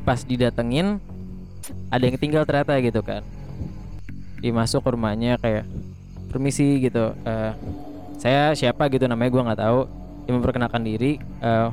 Pas 0.06 0.24
didatengin 0.24 0.96
ada 1.92 2.02
yang 2.08 2.16
tinggal 2.16 2.48
ternyata 2.48 2.80
gitu 2.80 3.04
kan. 3.04 3.20
Dia 4.40 4.52
masuk 4.56 4.80
ke 4.80 4.90
rumahnya 4.96 5.36
kayak 5.36 5.68
permisi 6.30 6.78
gitu. 6.78 7.12
Eh 7.26 7.52
saya 8.20 8.54
siapa 8.54 8.86
gitu 8.88 9.10
namanya 9.10 9.30
gua 9.34 9.42
nggak 9.50 9.60
tahu. 9.60 9.80
Dia 10.24 10.32
memperkenalkan 10.38 10.82
diri 10.86 11.18
eh 11.42 11.68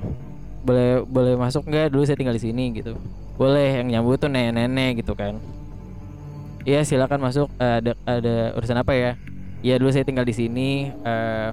boleh 0.67 1.05
boleh 1.07 1.33
masuk 1.37 1.63
nggak? 1.69 1.93
Dulu 1.93 2.03
saya 2.03 2.17
tinggal 2.19 2.35
di 2.35 2.43
sini 2.43 2.75
gitu. 2.75 2.97
Boleh 3.37 3.79
yang 3.79 3.87
nyambut 3.87 4.17
tuh 4.17 4.27
nenek-nenek 4.27 5.05
gitu 5.05 5.13
kan. 5.13 5.37
Iya 6.67 6.83
silakan 6.83 7.23
masuk. 7.23 7.47
Eh, 7.61 7.75
ada 7.79 7.91
ada 8.03 8.35
urusan 8.59 8.75
apa 8.75 8.91
ya? 8.91 9.11
Iya 9.63 9.79
dulu 9.79 9.89
saya 9.95 10.03
tinggal 10.03 10.27
di 10.27 10.35
sini 10.35 10.91
eh 10.91 11.49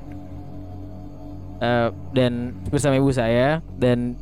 eh, 1.63 1.89
dan 2.11 2.59
bersama 2.73 2.99
ibu 2.99 3.15
saya 3.15 3.63
dan 3.79 4.19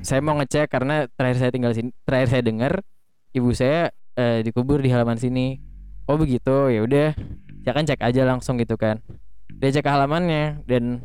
saya 0.00 0.24
mau 0.24 0.34
ngecek 0.40 0.66
karena 0.72 1.06
terakhir 1.12 1.38
saya 1.38 1.52
tinggal 1.52 1.72
sini 1.76 1.92
terakhir 2.08 2.28
saya 2.32 2.42
dengar 2.42 2.72
ibu 3.36 3.52
saya 3.52 3.92
eh, 4.18 4.42
dikubur 4.42 4.82
di 4.82 4.90
halaman 4.90 5.20
sini. 5.20 5.62
Oh 6.10 6.18
begitu. 6.18 6.74
Ya 6.74 6.82
udah 6.82 7.08
saya 7.60 7.72
kan 7.76 7.84
cek 7.84 8.00
aja 8.00 8.22
langsung 8.24 8.56
gitu 8.56 8.76
kan. 8.80 9.00
Dia 9.60 9.70
cek 9.74 9.86
halamannya 9.86 10.64
dan 10.64 11.02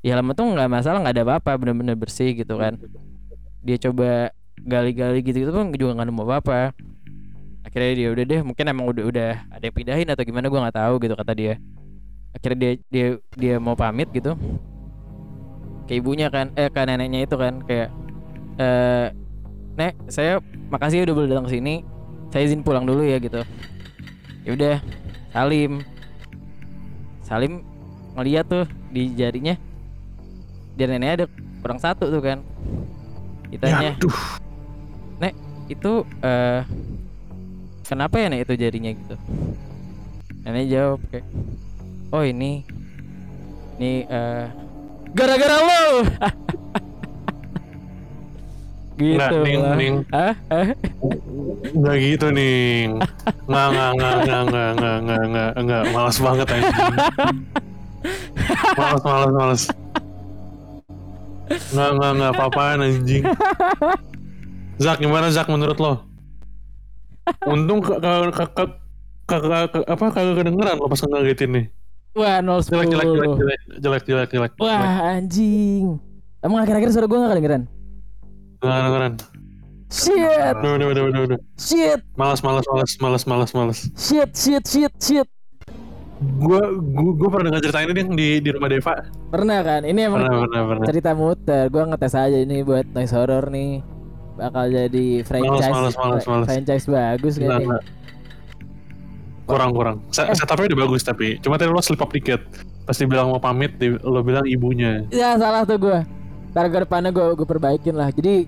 di 0.00 0.08
halaman 0.08 0.32
tuh 0.32 0.48
nggak 0.48 0.70
masalah 0.72 1.04
nggak 1.04 1.14
ada 1.20 1.24
apa-apa 1.28 1.60
bener-bener 1.60 1.96
bersih 1.96 2.32
gitu 2.32 2.56
kan. 2.56 2.80
Dia 3.60 3.76
coba 3.76 4.32
gali-gali 4.60 5.20
gitu 5.20 5.44
gitu 5.44 5.52
pun 5.52 5.72
juga 5.76 6.00
nggak 6.00 6.08
nemu 6.08 6.22
apa-apa. 6.24 6.60
Akhirnya 7.60 7.92
dia 7.92 8.08
udah 8.08 8.24
deh 8.24 8.40
mungkin 8.40 8.64
emang 8.72 8.86
udah 8.88 9.04
udah 9.04 9.32
ada 9.52 9.64
yang 9.64 9.76
pindahin 9.76 10.08
atau 10.08 10.24
gimana 10.24 10.48
gua 10.48 10.68
nggak 10.68 10.78
tahu 10.80 10.94
gitu 11.04 11.14
kata 11.16 11.32
dia. 11.36 11.54
Akhirnya 12.32 12.58
dia 12.58 12.72
dia 12.88 13.06
dia 13.36 13.54
mau 13.60 13.76
pamit 13.76 14.08
gitu. 14.16 14.32
Ke 15.84 16.00
ibunya 16.00 16.32
kan 16.32 16.56
eh 16.56 16.72
ke 16.72 16.80
neneknya 16.80 17.28
itu 17.28 17.36
kan 17.36 17.60
kayak 17.68 17.92
eh 18.56 19.12
nek 19.76 19.94
saya 20.08 20.40
makasih 20.72 21.04
ya 21.04 21.12
udah 21.12 21.14
boleh 21.20 21.28
datang 21.28 21.46
ke 21.46 21.52
sini. 21.60 21.84
Saya 22.32 22.46
izin 22.48 22.64
pulang 22.64 22.88
dulu 22.88 23.04
ya 23.04 23.20
gitu. 23.20 23.44
Ya 24.46 24.50
udah 24.56 24.74
Salim. 25.30 25.82
Salim 27.22 27.62
ngeliat 28.18 28.46
tuh 28.50 28.66
di 28.90 29.14
jarinya. 29.14 29.54
Di 30.74 30.82
neneknya 30.86 31.24
ada 31.24 31.26
kurang 31.62 31.78
satu 31.78 32.10
tuh 32.10 32.22
kan. 32.22 32.38
Ditanya 33.50 33.94
Ya, 33.94 34.10
nek 35.18 35.34
itu 35.66 36.06
eh 36.22 36.62
kenapa 37.86 38.22
ya 38.22 38.26
nek 38.30 38.46
itu 38.46 38.54
jarinya 38.58 38.90
gitu? 38.94 39.16
Nenek 40.46 40.66
jawab 40.70 41.00
kayak 41.10 41.26
oh 42.10 42.22
ini 42.26 42.62
ini 43.78 44.06
eh 44.06 44.46
gara-gara 45.14 45.56
lo 45.58 45.82
gitu 49.00 49.16
Nggak, 49.16 49.30
Ning. 49.42 49.60
Ning. 49.74 49.94
Hah? 50.12 50.34
Nggak 51.72 51.96
gitu 51.98 52.26
nih. 52.30 52.92
Nggak, 53.44 53.66
nggak, 53.66 53.90
nggak, 53.90 54.14
nggak, 54.20 54.42
nggak, 54.44 54.70
nggak, 54.70 54.98
nggak, 55.00 55.24
nggak, 55.26 55.50
nggak. 55.58 55.82
Malas 55.90 56.16
banget 56.18 56.46
anjing. 56.46 56.96
Malas, 58.76 59.02
malas, 59.02 59.30
malas. 59.32 59.62
Nggak, 61.70 61.90
nggak, 61.92 62.12
nggak 62.14 62.30
apa-apaan 62.32 62.78
anjing. 62.80 63.24
Zak, 64.76 64.96
gimana 64.98 65.28
Zak 65.28 65.48
menurut 65.48 65.76
lo? 65.76 65.92
Untung 67.44 67.80
kagak 67.80 68.32
kagak 68.32 68.70
kagak 69.24 69.50
kagak- 69.70 69.86
apa 69.86 70.04
kagak 70.10 70.34
kedengeran 70.36 70.76
lo 70.76 70.86
pas 70.86 71.00
ngagetin 71.00 71.50
nih. 71.52 71.66
wah 72.10 72.42
0 72.42 72.58
Jelek, 72.58 72.90
jelek, 72.90 73.06
jelek, 73.06 73.30
10 73.30 73.38
jelek, 73.38 73.60
jelek, 73.78 74.02
jelek, 74.02 74.30
jelek. 74.34 74.52
wah 74.58 74.82
anjing 75.14 75.94
emang 76.42 76.66
akhir-akhir 76.66 76.90
suara 76.90 77.06
gue 77.06 77.14
gak 77.16 77.30
kedengeran 77.30 77.62
Nggak 78.60 78.76
kedengeran. 78.76 79.12
shit 79.90 80.54
Udah, 80.54 80.72
udah, 80.76 80.86
udah, 80.86 81.02
udah, 81.04 81.20
udah. 81.26 81.38
shit 81.56 82.00
Malas, 82.14 82.40
malas, 82.40 82.64
malas, 82.64 82.90
malas, 82.96 83.22
malas, 83.24 83.50
malas. 83.52 83.78
shit 83.94 84.30
shit 84.32 84.62
shit 84.62 84.94
shit 84.96 85.28
Gua, 86.36 86.60
gua, 86.70 87.10
gua 87.16 87.28
pernah 87.30 87.48
dengar 87.48 87.64
cerita 87.64 87.80
ini 87.82 87.92
di 88.12 88.28
di 88.38 88.50
rumah 88.50 88.68
Deva. 88.68 88.92
pernah 89.26 89.58
kan 89.60 89.80
ini 89.82 90.00
emang 90.04 90.20
Pernah, 90.20 90.36
pernah, 90.44 90.62
pernah. 90.68 90.84
cerita 90.84 91.10
muter 91.12 91.64
gue 91.66 91.82
ngetes 91.82 92.12
aja 92.14 92.38
ini 92.38 92.60
buat 92.60 92.84
noise 92.86 93.08
horror 93.10 93.48
nih 93.48 93.80
bakal 94.36 94.68
jadi 94.68 95.06
franchise 95.22 95.64
males, 95.66 95.94
males, 95.96 96.22
fra- 96.22 96.32
males. 96.34 96.46
franchise 96.46 96.84
bagus 96.86 97.34
kan 97.34 97.48
nih 97.50 97.66
nggak. 97.66 97.84
Kurang, 99.44 99.70
kurang. 99.72 99.96
Set- 100.08 100.30
Setupnya 100.30 100.70
udah 100.70 100.80
bagus 100.84 101.02
tapi 101.02 101.40
cuma 101.40 101.56
tadi 101.56 101.66
lo 101.68 101.80
slip 101.80 101.98
up 101.98 102.08
dikit. 102.08 102.38
Pas 102.84 102.94
dibilang 102.94 103.30
mau 103.30 103.38
pamit, 103.38 103.74
lo 103.80 104.20
bilang 104.20 104.44
ibunya. 104.44 105.02
ya 105.08 105.34
salah 105.34 105.64
tuh 105.64 105.80
gue 105.80 105.98
ntar 106.50 106.66
ke 106.66 106.78
depannya 106.80 107.10
gue 107.10 107.26
gue 107.32 107.46
perbaikin 107.46 107.94
lah 107.94 108.08
jadi 108.08 108.46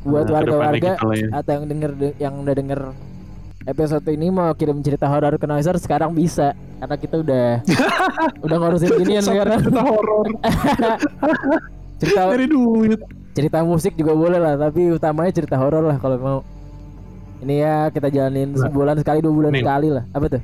buat 0.00 0.24
Nah, 0.24 0.34
warga-warga 0.36 0.90
gitu 0.94 1.06
ya. 1.14 1.28
atau 1.32 1.52
yang 1.54 1.64
denger 1.66 1.90
yang 2.18 2.34
udah 2.36 2.54
denger 2.54 2.80
episode 3.64 4.04
ini 4.06 4.28
mau 4.28 4.52
kirim 4.52 4.78
cerita 4.78 5.06
horor 5.06 5.34
ke 5.34 5.46
Noiser 5.46 5.72
sekarang 5.76 6.12
bisa 6.12 6.52
karena 6.76 6.96
kita 6.96 7.16
udah 7.18 7.46
udah 8.44 8.56
ngurusin 8.58 8.90
ginian 8.94 9.22
sekarang. 9.22 9.56
Cerita 9.58 9.80
horor 9.82 10.26
cerita 11.96 12.20
dari 12.30 12.46
duit. 12.46 13.00
cerita 13.32 13.58
musik 13.62 13.94
juga 13.94 14.12
boleh 14.12 14.36
lah, 14.36 14.54
tapi 14.54 14.90
utamanya 14.90 15.32
cerita 15.32 15.56
horor 15.56 15.82
lah 15.82 15.96
kalau 15.96 16.16
mau. 16.16 16.38
Ini 17.40 17.54
ya 17.56 17.76
kita 17.88 18.06
jalanin 18.08 18.52
Nah. 18.52 18.62
sebulan 18.62 18.94
sekali, 18.96 19.18
dua 19.18 19.32
bulan 19.32 19.50
Nih. 19.50 19.60
sekali 19.60 19.88
lah. 19.90 20.04
Apa 20.08 20.26
tuh? 20.28 20.42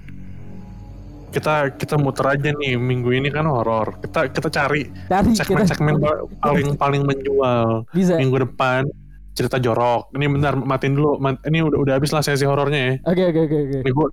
Kita 1.31 1.71
kita 1.79 1.95
muter 1.95 2.27
aja 2.27 2.51
nih 2.51 2.75
minggu 2.75 3.15
ini 3.15 3.31
kan 3.31 3.47
horor. 3.47 4.03
Kita 4.03 4.27
kita 4.35 4.51
cari 4.51 4.91
segmen-segmen 5.39 6.03
paling 6.43 6.75
paling 6.75 7.03
menjual. 7.07 7.87
bisa. 7.95 8.19
Minggu 8.19 8.43
depan 8.51 8.91
cerita 9.35 9.63
jorok. 9.63 10.11
Ini 10.19 10.27
bentar 10.27 10.59
matiin 10.59 10.99
dulu. 10.99 11.23
Ini 11.23 11.59
udah 11.63 11.79
udah 11.79 11.93
habis 11.97 12.11
lah 12.11 12.23
sesi 12.27 12.43
horornya 12.43 12.81
ya. 12.83 12.95
Oke 13.07 13.23
oke 13.31 13.41
oke 13.47 13.57
oke. 13.63 13.79
Ini 13.87 13.91
gua 13.95 14.09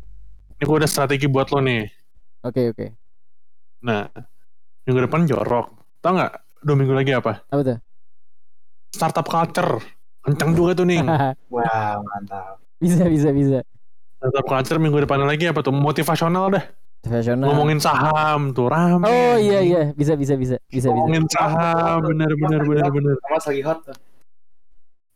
ini 0.57 0.63
gua 0.63 0.77
ada 0.77 0.89
strategi 0.89 1.25
buat 1.25 1.49
lo 1.49 1.59
nih. 1.65 1.83
Oke 2.45 2.61
oke. 2.69 2.85
Nah, 3.81 4.05
minggu 4.85 4.99
depan 5.09 5.25
jorok. 5.25 5.73
Tau 6.05 6.13
nggak? 6.13 6.33
Dua 6.61 6.75
minggu 6.77 6.93
lagi 6.93 7.11
apa? 7.17 7.41
Apa 7.49 7.61
tuh? 7.65 7.77
Startup 8.93 9.25
culture. 9.25 9.81
Kencang 10.21 10.53
juga 10.53 10.77
tuh 10.77 10.85
nih. 10.85 11.01
Wah, 11.53 11.97
mantap. 11.97 12.61
bisa 12.77 13.09
bisa 13.09 13.33
bisa. 13.33 13.59
Startup 14.21 14.45
culture 14.45 14.77
minggu 14.77 15.01
depan 15.01 15.21
lagi 15.25 15.49
apa 15.49 15.65
tuh? 15.65 15.73
Motivasional 15.73 16.53
dah. 16.53 16.65
Profesional. 17.07 17.47
Ngomongin 17.47 17.79
saham 17.79 18.51
tuh 18.51 18.67
rame. 18.67 19.07
Oh 19.07 19.35
iya 19.39 19.59
iya 19.63 19.81
bisa 19.95 20.19
bisa 20.19 20.35
bisa 20.35 20.59
bisa 20.67 20.87
bisa. 20.87 20.87
Ngomongin 20.91 21.23
saham 21.31 22.03
bener 22.03 22.31
bener 22.35 22.61
bener 22.67 22.87
bener. 22.91 23.15
Mas 23.31 23.47
lagi 23.47 23.63
hot. 23.63 23.79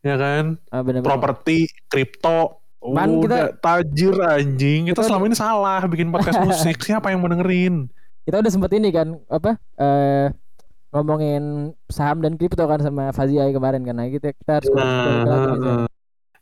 Ya 0.02 0.16
kan? 0.18 0.58
Ah, 0.74 0.82
bener, 0.82 1.06
bener. 1.06 1.14
Properti, 1.14 1.70
kripto. 1.86 2.58
Man, 2.82 3.22
Udah 3.22 3.54
tajir 3.62 4.18
anjing. 4.18 4.90
Kita 4.90 4.98
Kita 4.98 5.14
selama 5.14 5.30
ini 5.30 5.38
salah 5.38 5.86
bikin 5.86 6.10
podcast 6.10 6.42
musik. 6.48 6.82
Siapa 6.82 7.14
yang 7.14 7.22
mau 7.22 7.30
dengerin? 7.30 7.86
Kita 8.26 8.42
udah 8.42 8.50
sempet 8.50 8.74
ini 8.74 8.90
kan 8.90 9.14
apa? 9.30 9.62
Eh 9.78 10.34
ngomongin 10.92 11.72
saham 11.88 12.20
dan 12.20 12.36
kripto 12.36 12.66
kan 12.66 12.82
sama 12.82 13.14
Faziai 13.14 13.54
kemarin 13.54 13.86
kan. 13.86 13.94
Nah, 13.94 14.10
kita 14.10 14.34
kita 14.34 14.52
harus. 14.58 14.70
Nah, 14.74 15.86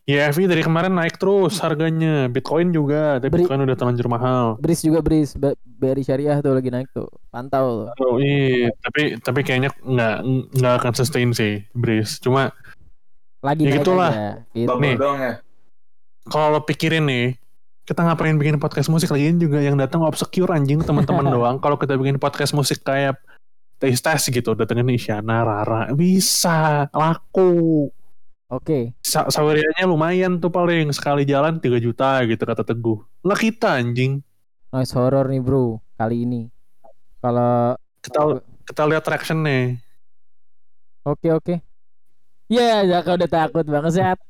YFI 0.10 0.50
dari 0.50 0.66
kemarin 0.66 0.98
naik 0.98 1.16
terus 1.16 1.62
harganya. 1.62 2.26
Bitcoin 2.26 2.74
juga, 2.74 3.18
tapi 3.18 3.30
Beri- 3.30 3.46
Bitcoin 3.46 3.62
udah 3.62 3.78
terlanjur 3.78 4.08
mahal. 4.10 4.46
Bris 4.58 4.82
juga 4.82 5.00
Bris, 5.00 5.38
BRI 5.62 6.02
Syariah 6.02 6.42
tuh 6.42 6.58
lagi 6.58 6.74
naik 6.74 6.90
tuh. 6.90 7.06
Pantau 7.30 7.86
tuh. 7.86 7.88
Oh 8.02 8.18
iya, 8.18 8.74
tapi 8.82 9.22
tapi 9.22 9.46
kayaknya 9.46 9.70
nggak 9.78 10.16
nggak 10.58 10.74
akan 10.82 10.94
sustain 10.94 11.30
sih, 11.30 11.62
Breeze. 11.72 12.18
Cuma 12.18 12.50
Lagi 13.40 13.64
Ya 13.64 13.72
naik 13.72 13.86
gitulah. 13.86 14.12
aja. 14.12 14.30
Gitu. 14.52 14.74
Nih. 14.76 14.96
dong 14.98 15.18
ya. 15.18 15.34
kalau 16.26 16.58
lo 16.58 16.62
pikirin 16.62 17.06
nih, 17.06 17.28
kita 17.84 18.02
ngapain 18.02 18.36
bikin 18.36 18.58
podcast 18.58 18.90
musik 18.90 19.10
lagi 19.10 19.32
juga 19.34 19.58
yang 19.58 19.78
datang 19.78 20.02
obscure 20.02 20.52
anjing 20.52 20.82
teman-teman 20.82 21.24
doang. 21.32 21.56
Kalau 21.58 21.78
kita 21.78 21.96
bikin 21.96 22.18
podcast 22.18 22.52
musik 22.52 22.82
kayak 22.82 23.16
tes 23.78 23.96
tes 23.96 24.22
gitu, 24.26 24.52
datengin 24.54 24.90
Isyana, 24.90 25.42
Rara, 25.42 25.94
bisa 25.94 26.90
laku. 26.92 27.88
Oke. 28.50 28.98
Sa 29.06 29.30
sawerianya 29.30 29.86
lumayan 29.86 30.42
tuh 30.42 30.50
paling 30.50 30.90
sekali 30.90 31.22
jalan 31.22 31.62
3 31.62 31.78
juta 31.78 32.26
gitu 32.26 32.42
kata 32.42 32.66
Teguh. 32.66 32.98
Lah 33.22 33.38
kita 33.38 33.78
anjing. 33.78 34.26
Noise 34.74 34.94
horror 34.98 35.30
nih, 35.30 35.42
Bro. 35.42 35.78
Kali 35.96 36.26
ini. 36.26 36.42
Kalau 37.22 37.78
Kita 38.02 38.42
kita 38.66 38.84
lihat 38.90 39.04
traction 39.06 39.46
nih. 39.46 39.78
Oke 41.06 41.30
oke. 41.30 41.56
Ya, 42.50 42.82
Jaka 42.82 43.14
udah 43.22 43.30
takut 43.30 43.66
banget 43.66 44.02
Zat. 44.02 44.18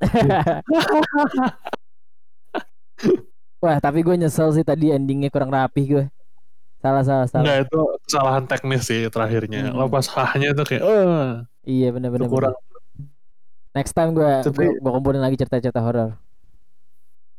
Wah, 3.60 3.76
tapi 3.76 4.00
gue 4.00 4.16
nyesel 4.16 4.52
sih 4.52 4.64
tadi 4.64 4.92
endingnya 4.92 5.28
kurang 5.28 5.48
rapih 5.48 5.84
gue. 5.84 6.04
Salah 6.80 7.04
salah 7.04 7.28
salah. 7.28 7.44
Enggak 7.44 7.58
itu 7.68 7.80
kesalahan 8.04 8.44
teknis 8.48 8.82
sih 8.88 9.08
terakhirnya. 9.08 9.68
Hmm. 9.68 9.76
Lo 9.76 9.88
pas 9.88 10.04
hahnya 10.08 10.52
tuh 10.52 10.64
kayak 10.64 10.82
eh 10.84 11.30
Iya 11.68 11.88
bener. 11.92 12.08
itu 12.12 12.24
kurang. 12.28 12.56
bener. 12.56 12.68
Next 13.70 13.94
time 13.94 14.10
gue 14.12 14.42
Tapi- 14.42 14.76
gue 14.76 14.90
kumpulin 14.90 15.22
lagi 15.22 15.38
cerita-cerita 15.38 15.78
horor. 15.78 16.18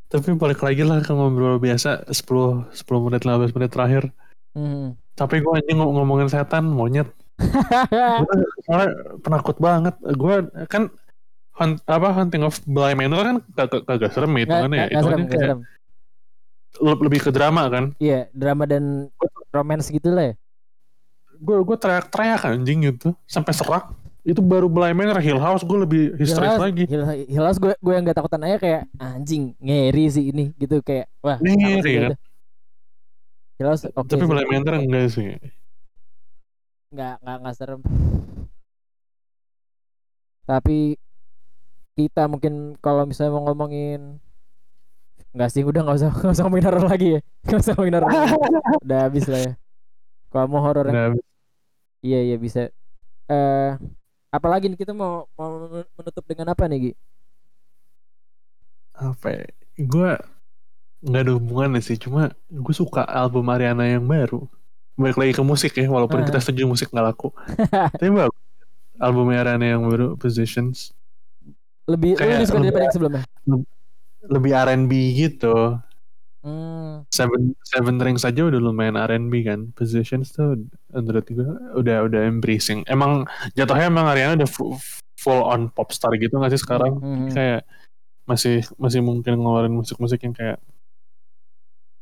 Tapi 0.07 0.35
balik 0.35 0.59
lagi 0.59 0.83
lah 0.83 0.99
ke 0.99 1.11
ngobrol 1.11 1.55
biasa 1.55 2.07
10 2.11 2.67
10 2.71 2.99
menit 2.99 3.23
15 3.23 3.55
menit 3.55 3.71
terakhir. 3.71 4.03
Hmm. 4.51 4.99
Tapi 5.15 5.39
gue 5.39 5.51
anjing 5.51 5.79
ngom- 5.79 5.95
ngomongin 5.95 6.27
setan 6.27 6.67
monyet. 6.67 7.07
Soalnya 8.67 8.89
penakut 9.23 9.55
banget. 9.57 9.95
Gue 10.15 10.43
kan 10.67 10.91
hunt, 11.55 11.79
apa 11.87 12.11
hunting 12.11 12.43
of 12.43 12.59
Bly 12.63 12.95
Manor 12.95 13.23
kan 13.23 13.37
kagak 13.55 13.83
kagak 13.87 14.11
serem 14.11 14.31
Nggak, 14.31 14.43
hitungannya 14.43 14.75
ya. 14.75 14.85
nggak, 14.87 15.19
nggak 15.27 15.39
serem, 15.39 15.59
lebih 16.81 17.19
ke 17.23 17.31
drama 17.31 17.63
kan. 17.67 17.85
Iya, 17.99 18.27
drama 18.31 18.63
dan 18.67 19.07
romance 19.51 19.87
gitu 19.87 20.11
lah 20.11 20.31
ya. 20.31 20.35
Gue 21.39 21.63
gue 21.63 21.77
teriak-teriak 21.79 22.41
anjing 22.47 22.79
gitu 22.83 23.15
sampai 23.25 23.51
serak. 23.55 23.87
Itu 24.21 24.37
baru 24.39 24.67
Bly 24.67 24.91
Manor 24.91 25.17
Hill 25.17 25.37
House 25.37 25.61
gue 25.61 25.77
lebih 25.79 26.03
histeris 26.15 26.53
lagi. 26.55 26.85
Hil- 26.85 27.25
Hilas 27.25 27.57
gue 27.57 27.73
gue 27.73 27.91
yang 27.91 28.03
gak 28.03 28.17
takutan 28.17 28.41
aja 28.43 28.57
kayak 28.57 28.81
anjing 28.95 29.57
ngeri 29.57 30.05
sih 30.07 30.29
ini 30.29 30.53
gitu 30.55 30.77
kayak 30.79 31.09
wah 31.19 31.37
Ngeri 31.37 31.57
kan? 31.81 31.81
gitu. 31.81 32.15
Hilas 33.57 33.79
oke 33.87 34.05
Tapi 34.07 34.19
sih. 34.19 34.29
Bly 34.29 34.45
Manor 34.47 34.73
enggak 34.77 35.07
sih. 35.09 35.25
nggak 36.91 37.13
nggak 37.17 37.37
nggak 37.39 37.55
serem 37.55 37.81
tapi 40.43 40.99
kita 41.93 42.27
mungkin 42.27 42.53
kalau 42.77 43.05
misalnya 43.05 43.31
mau 43.31 43.47
ngomongin 43.47 44.19
nggak 45.31 45.49
sih 45.49 45.63
udah 45.63 45.81
nggak 45.81 45.97
usah 45.97 46.11
nggak 46.19 46.33
usah 46.33 46.43
ngomongin 46.43 46.67
horor 46.67 46.83
lagi 46.83 47.07
ya 47.15 47.19
nggak 47.41 47.59
usah 47.59 47.71
ngomongin 47.73 47.95
horor 47.95 48.09
lagi. 48.11 48.35
udah 48.83 48.99
habis 49.01 49.25
lah 49.25 49.41
ya 49.41 49.51
kalau 50.27 50.47
mau 50.47 50.61
horor 50.61 50.85
yang- 50.85 51.15
Nah, 51.15 51.15
iya 52.01 52.19
iya 52.21 52.35
bisa 52.35 52.67
eh 53.29 53.69
apalagi 54.31 54.71
nih 54.71 54.79
kita 54.79 54.95
mau 54.95 55.27
mau 55.35 55.67
menutup 55.93 56.23
dengan 56.25 56.55
apa 56.55 56.65
nih 56.65 56.79
Gi? 56.79 56.93
apa 58.91 59.27
ya? 59.33 59.45
Gue 59.81 60.11
nggak 61.01 61.21
ada 61.25 61.31
hubungannya 61.33 61.81
sih. 61.81 61.97
Cuma 61.97 62.29
gue 62.47 62.75
suka 62.75 63.01
album 63.01 63.49
Ariana 63.49 63.89
yang 63.89 64.05
baru. 64.05 64.45
Balik 64.93 65.17
lagi 65.17 65.33
ke 65.33 65.41
musik 65.41 65.73
ya, 65.73 65.89
walaupun 65.89 66.21
Ah. 66.21 66.25
kita 66.27 66.37
setuju 66.37 66.69
musik 66.69 66.93
nggak 66.93 67.05
laku. 67.09 67.33
Tapi 67.97 68.11
bagus. 68.13 68.37
Album 69.01 69.33
Ariana 69.33 69.65
yang 69.65 69.81
baru, 69.89 70.13
Positions. 70.13 70.93
lebih 71.89 72.13
Kayak 72.13 72.45
lebih 72.45 72.47
suka 72.47 72.59
daripada 72.61 72.83
yang 72.85 72.93
sebelumnya 72.93 73.23
Lebih 74.21 74.51
R&B 74.53 74.91
gitu. 75.17 75.81
Hmm, 76.41 77.05
Seven, 77.09 77.53
Seven 77.61 77.95
Rings 77.97 78.23
aja 78.23 78.41
udah 78.45 78.57
lumayan 78.57 78.95
R&B 78.95 79.33
kan. 79.41 79.69
Positions 79.71 80.31
tuh 80.31 80.57
menurut 80.89 81.25
gue 81.25 81.47
udah 81.75 82.05
udah 82.05 82.21
embracing. 82.25 82.81
Emang 82.85 83.25
jatuhnya 83.53 83.87
emang 83.87 84.05
Ariana 84.05 84.35
udah 84.35 84.49
fu- 84.49 84.77
full 85.15 85.41
on 85.41 85.69
pop 85.69 85.93
star 85.93 86.13
gitu 86.17 86.33
nggak 86.33 86.51
sih 86.51 86.61
sekarang? 86.61 86.97
hmm, 86.97 87.29
kayak 87.31 87.61
masih 88.25 88.65
masih 88.75 89.01
mungkin 89.01 89.37
ngeluarin 89.37 89.73
musik-musik 89.73 90.21
yang 90.21 90.33
kayak 90.33 90.57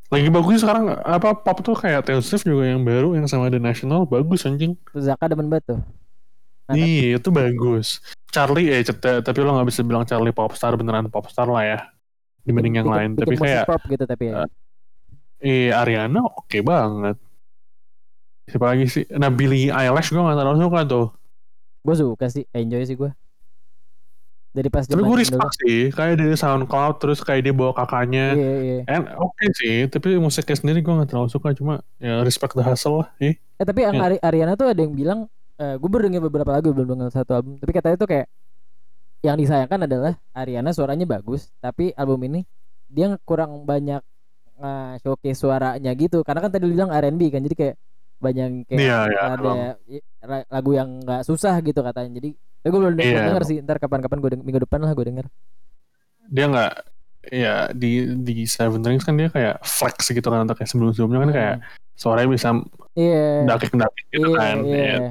lagi 0.10 0.26
bagus 0.28 0.66
sekarang 0.66 0.90
apa 0.98 1.38
pop 1.38 1.62
tuh 1.62 1.78
kayak 1.78 2.02
Taylor 2.02 2.26
Swift 2.26 2.42
juga 2.42 2.66
yang 2.66 2.82
baru 2.82 3.14
yang 3.14 3.30
sama 3.30 3.46
The 3.54 3.62
National 3.62 4.10
bagus 4.10 4.42
anjing. 4.42 4.74
Zaka 4.90 5.30
demen 5.30 5.52
banget 5.54 5.78
tuh. 5.78 5.80
Iya 6.70 7.18
itu 7.18 7.30
bagus. 7.30 8.02
Charlie 8.30 8.70
eh 8.70 8.82
cet- 8.82 9.02
tapi 9.22 9.40
lo 9.42 9.54
nggak 9.54 9.70
bisa 9.70 9.82
bilang 9.82 10.06
Charlie 10.06 10.34
popstar 10.34 10.74
beneran 10.78 11.10
popstar 11.10 11.46
lah 11.46 11.62
ya 11.66 11.80
dibanding 12.42 12.76
yang 12.76 12.88
lain 12.88 13.10
tapi 13.14 13.36
kayak 13.36 13.66
pop 13.66 13.82
gitu 13.84 14.04
tapi 14.04 14.30
ya. 14.30 14.46
eh 15.40 15.70
Ariana 15.70 16.24
oke 16.24 16.60
banget 16.60 17.16
siapa 18.46 18.66
lagi 18.68 18.86
sih 18.86 19.04
nah 19.12 19.30
Billie 19.30 19.70
Eilish 19.70 20.10
gue 20.10 20.18
gak 20.18 20.36
terlalu 20.36 20.60
suka 20.60 20.80
tuh 20.84 21.08
gue 21.80 21.96
suka 21.96 22.26
sih 22.28 22.44
enjoy 22.52 22.82
sih 22.82 22.96
gue 22.96 23.12
dari 24.50 24.66
pas 24.68 24.82
tapi 24.82 25.00
gue 25.00 25.14
respect 25.16 25.54
sih 25.60 25.94
kayak 25.94 26.18
dari 26.18 26.34
SoundCloud 26.34 26.98
terus 26.98 27.22
kayak 27.22 27.46
dia 27.46 27.54
bawa 27.54 27.72
kakaknya 27.72 28.34
iya 28.34 28.52
iya 28.60 28.78
And 28.90 29.06
oke 29.14 29.46
sih, 29.54 29.86
tapi 29.86 30.18
musiknya 30.18 30.58
sendiri 30.58 30.82
gue 30.82 30.90
gak 30.92 31.08
terlalu 31.08 31.30
suka, 31.30 31.54
cuma 31.54 31.86
ya 31.96 32.20
respect 32.20 32.58
the 32.58 32.66
hustle 32.66 33.06
lah. 33.06 33.14
Eh. 33.20 33.38
Eh 33.38 33.64
tapi 33.64 33.86
yang 33.86 33.94
Ya. 33.94 34.10
Ari- 34.10 34.22
Ariana 34.22 34.58
tuh 34.58 34.66
ada 34.66 34.82
yang 34.82 34.92
bilang 34.92 35.30
eh 35.54 35.78
gue 35.78 35.86
baru 35.86 36.10
denger 36.10 36.22
beberapa 36.26 36.50
lagu 36.50 36.74
belum 36.74 36.88
denger 36.90 37.14
satu 37.14 37.32
album 37.32 37.52
tapi 37.56 37.72
katanya 37.72 37.96
tuh 37.96 38.10
kayak 38.10 38.26
yang 39.20 39.36
disayangkan 39.36 39.84
adalah 39.84 40.14
Ariana 40.32 40.72
suaranya 40.72 41.04
bagus 41.04 41.52
tapi 41.60 41.92
album 41.94 42.24
ini 42.26 42.42
dia 42.88 43.16
kurang 43.28 43.68
banyak 43.68 44.00
nge-showcase 44.60 45.40
suaranya 45.40 45.92
gitu 45.96 46.24
karena 46.24 46.44
kan 46.44 46.52
tadi 46.52 46.64
lu 46.68 46.76
bilang 46.76 46.92
R&B 46.92 47.32
kan 47.32 47.44
jadi 47.44 47.56
kayak 47.56 47.76
banyak 48.20 48.68
kayak 48.68 48.80
Iya, 48.80 48.98
iya, 49.08 49.22
ada 49.32 49.52
ra- 50.20 50.48
lagu 50.52 50.72
yang 50.76 51.00
nggak 51.00 51.24
susah 51.24 51.56
gitu 51.64 51.80
katanya 51.80 52.20
jadi 52.20 52.30
gue 52.60 52.80
belum 52.80 53.00
Iya. 53.00 53.24
denger 53.32 53.44
sih 53.48 53.58
ntar 53.64 53.80
kapan-kapan 53.80 54.20
gue 54.20 54.30
minggu 54.44 54.68
depan 54.68 54.84
lah 54.84 54.92
gue 54.92 55.06
denger 55.08 55.26
Dia 56.30 56.46
nggak, 56.46 56.72
ya 57.34 57.54
di 57.74 58.06
di 58.22 58.46
Seven 58.46 58.86
Rings 58.86 59.02
kan 59.02 59.18
dia 59.18 59.34
kayak 59.34 59.66
flex 59.66 60.14
gitu 60.14 60.28
kan, 60.30 60.46
untuk 60.46 60.62
kayak 60.62 60.70
sebelum-sebelumnya 60.70 61.20
kan 61.26 61.32
kayak 61.34 61.56
suaranya 61.98 62.30
bisa 62.30 62.50
iya 62.94 63.50
dakik-dakik 63.50 64.06
gitu 64.14 64.28
iya 64.30 64.38
kan. 64.38 64.58
iya 64.62 64.78
Ya. 64.78 65.10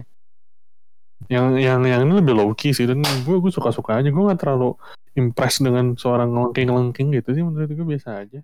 Yang 1.26 1.46
yang 1.58 1.80
yang 1.82 2.00
ini 2.06 2.14
lebih 2.22 2.34
low 2.38 2.54
key 2.54 2.70
sih 2.70 2.86
dan 2.86 3.02
gue 3.02 3.36
gue 3.42 3.50
suka-suka 3.50 3.98
aja, 3.98 4.08
gue 4.08 4.22
gak 4.30 4.38
terlalu 4.38 4.78
impress 5.18 5.58
dengan 5.58 5.98
suara 5.98 6.22
ngelengking-ngelengking 6.24 7.10
gitu 7.18 7.34
sih 7.34 7.42
menurut 7.42 7.66
gue 7.66 7.86
biasa 7.86 8.22
aja. 8.22 8.38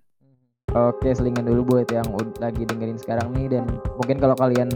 Oke, 0.75 1.15
selingan 1.15 1.47
dulu 1.47 1.63
buat 1.79 1.89
yang 1.95 2.09
lagi 2.43 2.67
dengerin 2.67 2.99
sekarang 2.99 3.31
nih 3.39 3.47
dan 3.47 3.71
mungkin 3.95 4.19
kalau 4.19 4.35
kalian 4.35 4.67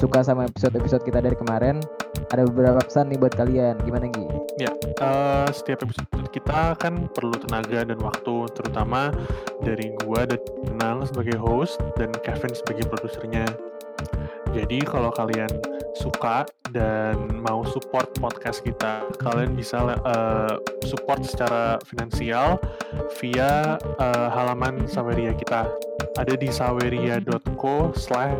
suka 0.00 0.24
sama 0.24 0.48
episode-episode 0.48 1.04
kita 1.04 1.20
dari 1.20 1.36
kemarin, 1.36 1.76
ada 2.32 2.48
beberapa 2.48 2.80
pesan 2.80 3.12
nih 3.12 3.20
buat 3.20 3.36
kalian. 3.36 3.76
Gimana 3.84 4.08
Gi? 4.08 4.24
Eh, 5.02 5.48
setiap 5.50 5.82
episode 5.82 6.08
kita 6.30 6.78
kan 6.78 7.10
perlu 7.10 7.34
tenaga 7.34 7.82
dan 7.82 7.98
waktu, 7.98 8.48
terutama 8.54 9.10
dari 9.60 9.92
gua 10.06 10.24
dan 10.24 10.38
Nang 10.78 11.02
sebagai 11.04 11.36
host 11.36 11.82
dan 11.98 12.14
Kevin 12.22 12.54
sebagai 12.54 12.86
produsernya. 12.86 13.44
Jadi 14.54 14.84
kalau 14.86 15.10
kalian 15.10 15.50
suka 15.98 16.48
dan 16.72 17.28
mau 17.42 17.62
support 17.68 18.12
podcast 18.16 18.64
kita, 18.64 19.06
kalian 19.20 19.56
bisa 19.56 19.82
eh, 19.92 20.56
support 20.88 21.24
secara 21.24 21.76
finansial 21.84 22.56
via 23.20 23.76
eh, 23.80 24.28
halaman 24.32 24.84
Saweria 24.88 25.36
kita. 25.36 25.68
Ada 26.16 26.36
di 26.36 26.48
saweria.co 26.52 27.92
slash. 27.96 28.36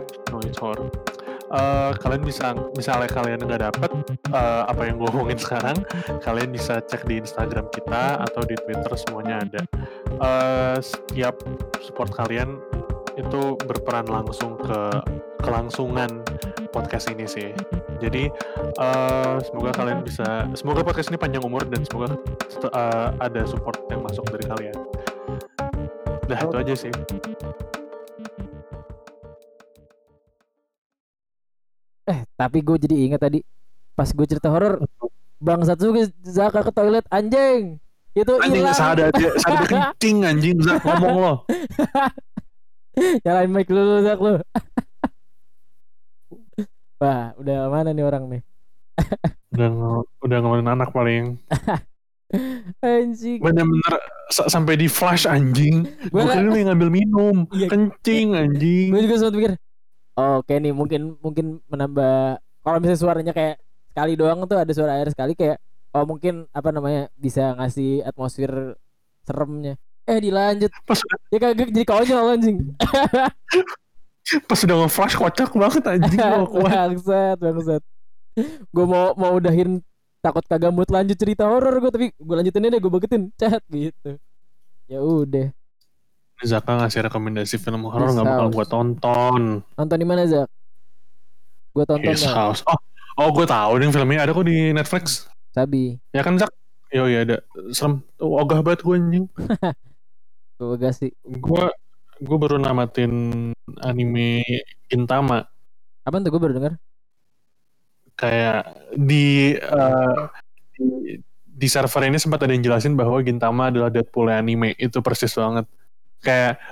Eh, 1.52 1.92
kalian 2.00 2.24
bisa 2.24 2.56
misalnya 2.72 3.12
kalian 3.12 3.44
nggak 3.44 3.60
dapet 3.60 3.90
eh, 4.32 4.62
apa 4.64 4.88
yang 4.88 4.96
gue 4.96 5.08
omongin 5.12 5.36
sekarang 5.36 5.76
kalian 6.24 6.48
bisa 6.48 6.80
cek 6.80 7.04
di 7.04 7.20
Instagram 7.20 7.68
kita 7.68 8.24
atau 8.24 8.40
di 8.48 8.56
Twitter 8.56 8.88
semuanya 8.96 9.44
ada 9.44 9.60
Eh, 10.22 10.78
setiap 10.78 11.34
support 11.82 12.14
kalian 12.14 12.62
itu 13.18 13.58
berperan 13.66 14.06
langsung 14.06 14.54
ke 14.54 14.80
kelangsungan 15.42 16.22
podcast 16.72 17.12
ini 17.12 17.28
sih. 17.28 17.52
Jadi 18.00 18.32
eh, 18.80 19.34
semoga 19.44 19.70
kalian 19.76 20.00
bisa 20.00 20.48
semoga 20.56 20.80
podcast 20.80 21.12
ini 21.12 21.20
panjang 21.20 21.44
umur 21.44 21.62
dan 21.68 21.84
semoga 21.84 22.16
eh, 22.64 23.08
ada 23.20 23.44
support 23.44 23.76
yang 23.92 24.00
masuk 24.00 24.24
dari 24.32 24.44
kalian. 24.48 24.76
Dah 26.26 26.40
itu 26.40 26.56
aja 26.56 26.74
sih. 26.74 26.92
Eh, 32.08 32.20
tapi 32.34 32.58
gue 32.64 32.76
jadi 32.80 32.96
ingat 33.12 33.20
tadi 33.22 33.44
pas 33.92 34.08
gue 34.08 34.26
cerita 34.26 34.48
horor, 34.50 34.82
Bang 35.38 35.62
Satsuki 35.62 36.08
Zaka 36.24 36.66
ke 36.66 36.72
toilet 36.74 37.06
anjing. 37.12 37.78
Itu 38.12 38.36
anjing 38.40 38.68
sadar 38.76 39.08
dia 39.16 39.32
sadar 39.40 39.64
kencing 39.72 40.16
anjing 40.28 40.56
Zak 40.60 40.84
ngomong 40.84 41.14
lo. 41.16 41.34
Nyalain 43.24 43.48
mic 43.48 43.68
lu 43.72 44.04
Zak 44.04 44.20
lu. 44.20 44.36
Wah, 47.02 47.34
udah 47.34 47.66
mana 47.66 47.90
nih 47.90 48.04
orang 48.04 48.24
nih? 48.28 48.42
udah 49.50 49.68
udah 50.22 50.36
ngomongin 50.38 50.68
anak 50.70 50.88
paling 50.88 51.36
Anjing. 52.80 53.42
bener-bener 53.42 53.94
sa- 54.28 54.48
sampai 54.48 54.74
di 54.74 54.86
flash 54.86 55.26
anjing 55.26 55.84
gue 55.84 56.22
kira 56.22 56.40
lu 56.40 56.54
ngambil 56.54 56.88
minum 56.88 57.36
Iya. 57.50 57.68
kencing 57.68 58.32
anjing 58.32 58.88
Gue 58.88 59.02
juga 59.02 59.16
sempat 59.18 59.34
pikir, 59.34 59.52
oh, 60.14 60.40
oke 60.40 60.54
nih 60.54 60.72
mungkin 60.72 61.18
mungkin 61.18 61.46
menambah 61.66 62.16
kalau 62.62 62.78
misalnya 62.78 63.00
suaranya 63.00 63.32
kayak 63.32 63.60
sekali 63.90 64.12
doang 64.14 64.46
tuh 64.46 64.56
ada 64.56 64.72
suara 64.72 64.96
air 64.96 65.10
sekali 65.10 65.34
kayak 65.34 65.60
oh 65.92 66.06
mungkin 66.06 66.48
apa 66.50 66.68
namanya 66.70 67.12
bisa 67.12 67.52
ngasih 67.52 68.00
atmosfer 68.02 68.78
seremnya. 69.22 69.76
Eh 70.02 70.18
dilanjut 70.18 70.72
pas 70.82 70.96
ya 71.28 71.38
kagak 71.38 71.68
jadi 71.68 71.84
konyol 71.84 72.32
anjing. 72.32 72.56
pas 74.46 74.58
udah 74.62 74.76
nge-flash 74.86 75.16
kocak 75.18 75.50
banget 75.52 75.82
anjing 75.82 76.20
bangsat 76.66 77.36
bangsat. 77.38 77.82
Gue 78.70 78.84
mau 78.86 79.12
mau 79.18 79.36
udahin 79.36 79.82
takut 80.22 80.46
kagak 80.46 80.70
mood 80.70 80.88
lanjut 80.88 81.18
cerita 81.18 81.44
horor 81.44 81.82
gue 81.82 81.90
tapi 81.90 82.06
gue 82.14 82.34
lanjutin 82.38 82.70
aja 82.70 82.78
gue 82.78 82.92
bagetin. 82.92 83.22
Chat 83.34 83.62
gitu. 83.68 84.16
Ya 84.86 85.02
udah. 85.02 85.50
Zaka 86.42 86.74
ngasih 86.74 87.06
rekomendasi 87.06 87.54
film 87.58 87.86
horor 87.86 88.10
nggak 88.18 88.26
bakal 88.26 88.48
gua 88.50 88.66
tonton. 88.66 89.62
Nonton 89.78 89.98
di 89.98 90.06
mana 90.06 90.26
Zak? 90.26 90.50
Gue 91.70 91.84
tonton 91.86 92.10
His 92.10 92.26
nggak? 92.26 92.34
House. 92.34 92.60
Oh 92.66 92.78
oh 93.22 93.28
gue 93.30 93.46
tahu 93.46 93.78
nih 93.78 93.94
filmnya. 93.94 94.26
Ada 94.26 94.34
kok 94.34 94.46
di 94.46 94.74
Netflix. 94.74 95.04
Sabi. 95.54 96.02
Ya 96.10 96.26
kan 96.26 96.34
Zak? 96.38 96.50
Yo 96.90 97.06
iya 97.06 97.22
ada. 97.22 97.38
Serem. 97.70 98.02
Oh, 98.18 98.42
ogah 98.42 98.60
banget 98.60 98.82
gue 98.84 98.94
anjing. 98.94 99.26
Gue 100.62 100.78
gak 100.78 100.94
sih. 100.94 101.10
Gue 101.26 101.74
gue 102.22 102.38
baru 102.38 102.56
namatin 102.62 103.12
anime 103.82 104.46
Gintama. 104.86 105.42
Apa 106.06 106.22
tuh? 106.22 106.30
Gue 106.30 106.42
baru 106.42 106.54
dengar 106.56 106.74
kayak 108.12 108.92
di 108.94 109.56
eh, 109.56 110.22
di, 110.78 111.18
di 111.42 111.68
server 111.68 112.06
ini 112.06 112.20
sempat 112.20 112.44
ada 112.44 112.52
yang 112.54 112.62
jelasin 112.62 112.94
bahwa 112.94 113.18
Gintama 113.24 113.74
adalah 113.74 113.90
Deadpool 113.90 114.30
anime. 114.30 114.78
Itu 114.78 115.02
persis 115.02 115.34
banget. 115.34 115.66
Kayak 116.22 116.62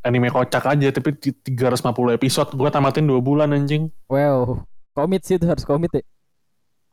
anime 0.00 0.32
kocak 0.32 0.64
aja 0.64 0.88
tapi 0.88 1.12
ti- 1.20 1.36
350 1.36 2.16
episode. 2.16 2.50
Gue 2.56 2.68
tamatin 2.72 3.04
dua 3.04 3.20
bulan 3.20 3.52
anjing. 3.52 3.92
Wow. 4.08 4.64
Komit 4.96 5.28
sih 5.28 5.36
itu 5.36 5.44
harus 5.44 5.68
komit 5.68 5.92
ya. 5.92 6.02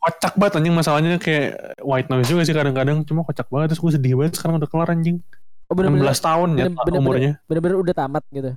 Kocak 0.03 0.35
banget 0.35 0.59
anjing. 0.59 0.75
Masalahnya 0.75 1.15
kayak 1.17 1.79
white 1.81 2.11
noise 2.11 2.27
juga 2.27 2.43
sih 2.43 2.53
kadang-kadang. 2.53 3.07
Cuma 3.07 3.23
kocak 3.23 3.47
banget. 3.47 3.73
Terus 3.73 3.81
gue 3.81 3.91
sedih 3.95 4.13
banget 4.19 4.35
sekarang 4.35 4.59
udah 4.59 4.69
kelar 4.69 4.91
anjing 4.91 5.23
oh 5.67 5.73
16 5.73 5.77
bener-bener 5.77 6.15
tahun 6.17 6.49
ya 6.55 6.65
bener-bener- 6.69 6.99
umurnya 7.01 7.31
bener-bener 7.49 7.77
udah 7.81 7.93
tamat 7.95 8.23
gitu 8.31 8.51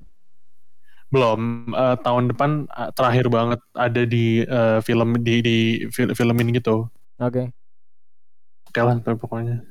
belum 1.08 1.40
eh, 1.72 1.96
tahun 2.04 2.24
depan 2.36 2.50
eh, 2.68 2.90
terakhir 2.92 3.26
banget 3.32 3.60
ada 3.72 4.02
di 4.04 4.44
eh, 4.44 4.78
film 4.84 5.16
di 5.24 5.34
di 5.40 5.56
fil- 5.88 6.12
filmin 6.12 6.52
gitu 6.52 6.88
oke 7.18 7.52
Oke 8.68 8.84
lah 8.84 9.00
pokoknya. 9.00 9.64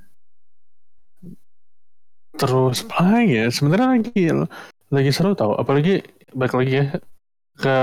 Terus 2.38 2.82
apa 2.90 3.22
ya? 3.22 3.46
Sebenarnya 3.54 3.88
lagi 3.94 4.24
lagi 4.90 5.12
seru 5.14 5.38
tau. 5.38 5.54
Apalagi 5.54 6.02
balik 6.34 6.58
lagi 6.58 6.74
ya 6.82 6.86
ke 7.58 7.76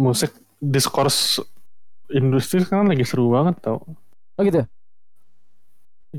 musik 0.00 0.32
discourse 0.60 1.40
industri 2.12 2.64
sekarang 2.64 2.88
lagi 2.88 3.04
seru 3.04 3.28
banget 3.32 3.60
tau. 3.60 3.84
oh 4.36 4.42
gitu 4.44 4.64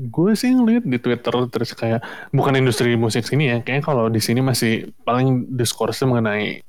Gue 0.06 0.38
sih 0.38 0.54
ngeliat 0.54 0.86
di 0.86 1.02
Twitter 1.02 1.34
terus 1.50 1.74
kayak 1.74 2.00
bukan 2.30 2.54
industri 2.54 2.94
musik 2.94 3.26
sini 3.26 3.50
ya. 3.50 3.56
Kayaknya 3.58 3.84
kalau 3.84 4.06
di 4.06 4.22
sini 4.22 4.38
masih 4.38 4.94
paling 5.02 5.50
discourse 5.58 6.06
mengenai 6.06 6.62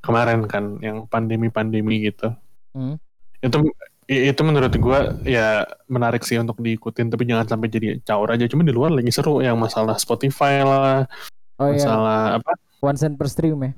kemarin 0.00 0.46
kan 0.46 0.78
yang 0.78 1.10
pandemi-pandemi 1.10 2.06
gitu. 2.06 2.30
Hmm. 2.72 3.02
Itu 3.42 3.66
itu 4.06 4.38
menurut 4.46 4.70
gue 4.70 4.98
ya 5.26 5.66
menarik 5.90 6.22
sih 6.22 6.38
untuk 6.38 6.62
diikutin 6.62 7.10
tapi 7.10 7.26
jangan 7.26 7.46
sampai 7.50 7.66
jadi 7.66 7.98
caur 8.06 8.30
aja 8.30 8.46
cuma 8.46 8.62
di 8.62 8.70
luar 8.70 8.94
lagi 8.94 9.10
seru 9.10 9.42
yang 9.42 9.58
masalah 9.58 9.98
Spotify 9.98 10.62
lah 10.62 11.10
oh 11.58 11.74
iya 11.74 11.82
masalah 11.82 12.20
apa 12.38 12.54
one 12.86 12.94
cent 12.94 13.18
per 13.18 13.26
stream 13.26 13.58
ya 13.66 13.72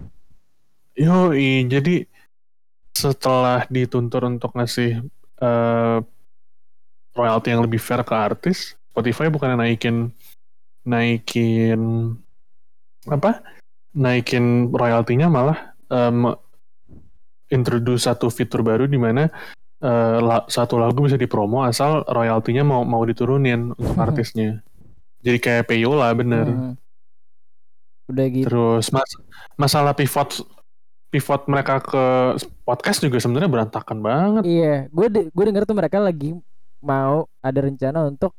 yo 1.01 1.33
jadi 1.65 2.05
setelah 2.93 3.65
dituntut 3.73 4.21
untuk 4.21 4.53
ngasih 4.53 5.01
eh, 5.41 5.99
royalti 7.17 7.49
yang 7.49 7.65
lebih 7.65 7.81
fair 7.81 8.05
ke 8.05 8.13
artis 8.13 8.78
Spotify 8.99 9.31
bukan 9.31 9.55
naikin 9.55 10.11
naikin 10.83 11.81
apa? 13.07 13.47
Naikin 13.95 14.75
royaltinya 14.75 15.31
malah 15.31 15.71
em, 15.87 16.35
introduce 17.49 18.11
satu 18.11 18.27
fitur 18.29 18.67
baru 18.67 18.91
di 18.91 18.99
mana 18.99 19.31
la- 20.19 20.47
satu 20.51 20.75
lagu 20.75 20.99
bisa 21.07 21.15
dipromo 21.15 21.63
asal 21.63 22.03
royaltinya 22.11 22.67
mau 22.67 22.83
mau 22.83 23.07
diturunin 23.07 23.71
untuk 23.79 23.95
artisnya. 23.95 24.59
Jadi 25.23 25.39
kayak 25.39 25.71
payo 25.71 25.95
lah 25.95 26.11
bener. 26.11 26.47
Hmm. 26.51 26.75
udah 28.09 28.27
gitu. 28.35 28.47
Terus 28.51 28.91
mas 28.91 29.11
masalah 29.55 29.95
pivot 29.95 30.43
pivot 31.13 31.47
mereka 31.47 31.79
ke 31.79 32.05
podcast 32.67 32.99
juga 33.05 33.23
sebenarnya 33.23 33.47
berantakan 33.47 34.03
banget. 34.03 34.43
Iya, 34.43 34.75
gue 34.91 35.07
de- 35.07 35.29
gue 35.31 35.45
denger 35.47 35.63
tuh 35.63 35.77
mereka 35.79 36.03
lagi 36.03 36.35
mau 36.83 37.29
ada 37.39 37.61
rencana 37.63 38.09
untuk 38.09 38.33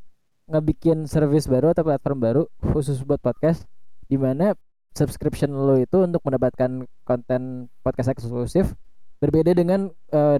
ngebikin 0.49 1.05
service 1.05 1.45
baru 1.45 1.71
atau 1.71 1.85
platform 1.85 2.19
baru 2.19 2.43
khusus 2.73 2.99
buat 3.05 3.21
podcast 3.21 3.69
di 4.09 4.17
mana 4.17 4.57
subscription 4.97 5.53
lo 5.53 5.77
itu 5.77 6.01
untuk 6.01 6.25
mendapatkan 6.25 6.83
konten 7.05 7.69
podcast 7.85 8.09
eksklusif 8.17 8.73
berbeda 9.21 9.53
dengan 9.53 9.93
eh, 10.09 10.37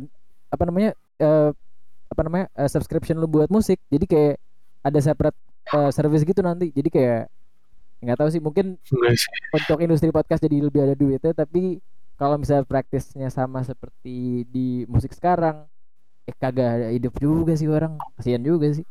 apa 0.50 0.64
namanya 0.66 0.98
eh, 1.22 1.54
apa 2.10 2.22
namanya 2.26 2.50
eh, 2.58 2.70
subscription 2.70 3.22
lo 3.22 3.30
buat 3.30 3.54
musik. 3.54 3.78
Jadi 3.94 4.06
kayak 4.10 4.36
ada 4.82 5.00
separate 5.00 5.38
eh, 5.70 5.92
service 5.94 6.26
gitu 6.26 6.42
nanti. 6.42 6.74
Jadi 6.74 6.90
kayak 6.90 7.30
nggak 8.00 8.18
tahu 8.18 8.30
sih 8.32 8.42
mungkin 8.42 8.80
untuk 9.52 9.78
industri 9.84 10.08
podcast 10.10 10.40
jadi 10.40 10.64
lebih 10.64 10.88
ada 10.88 10.96
duitnya 10.96 11.36
tapi 11.36 11.84
kalau 12.16 12.40
misalnya 12.40 12.64
praktisnya 12.64 13.28
sama 13.28 13.60
seperti 13.68 14.48
di 14.48 14.88
musik 14.88 15.12
sekarang 15.12 15.68
eh 16.24 16.36
kagak 16.40 16.80
ada 16.80 16.88
hidup 16.96 17.12
juga 17.20 17.60
sih 17.60 17.68
orang 17.68 18.00
kasihan 18.16 18.40
juga 18.40 18.72
sih 18.72 18.88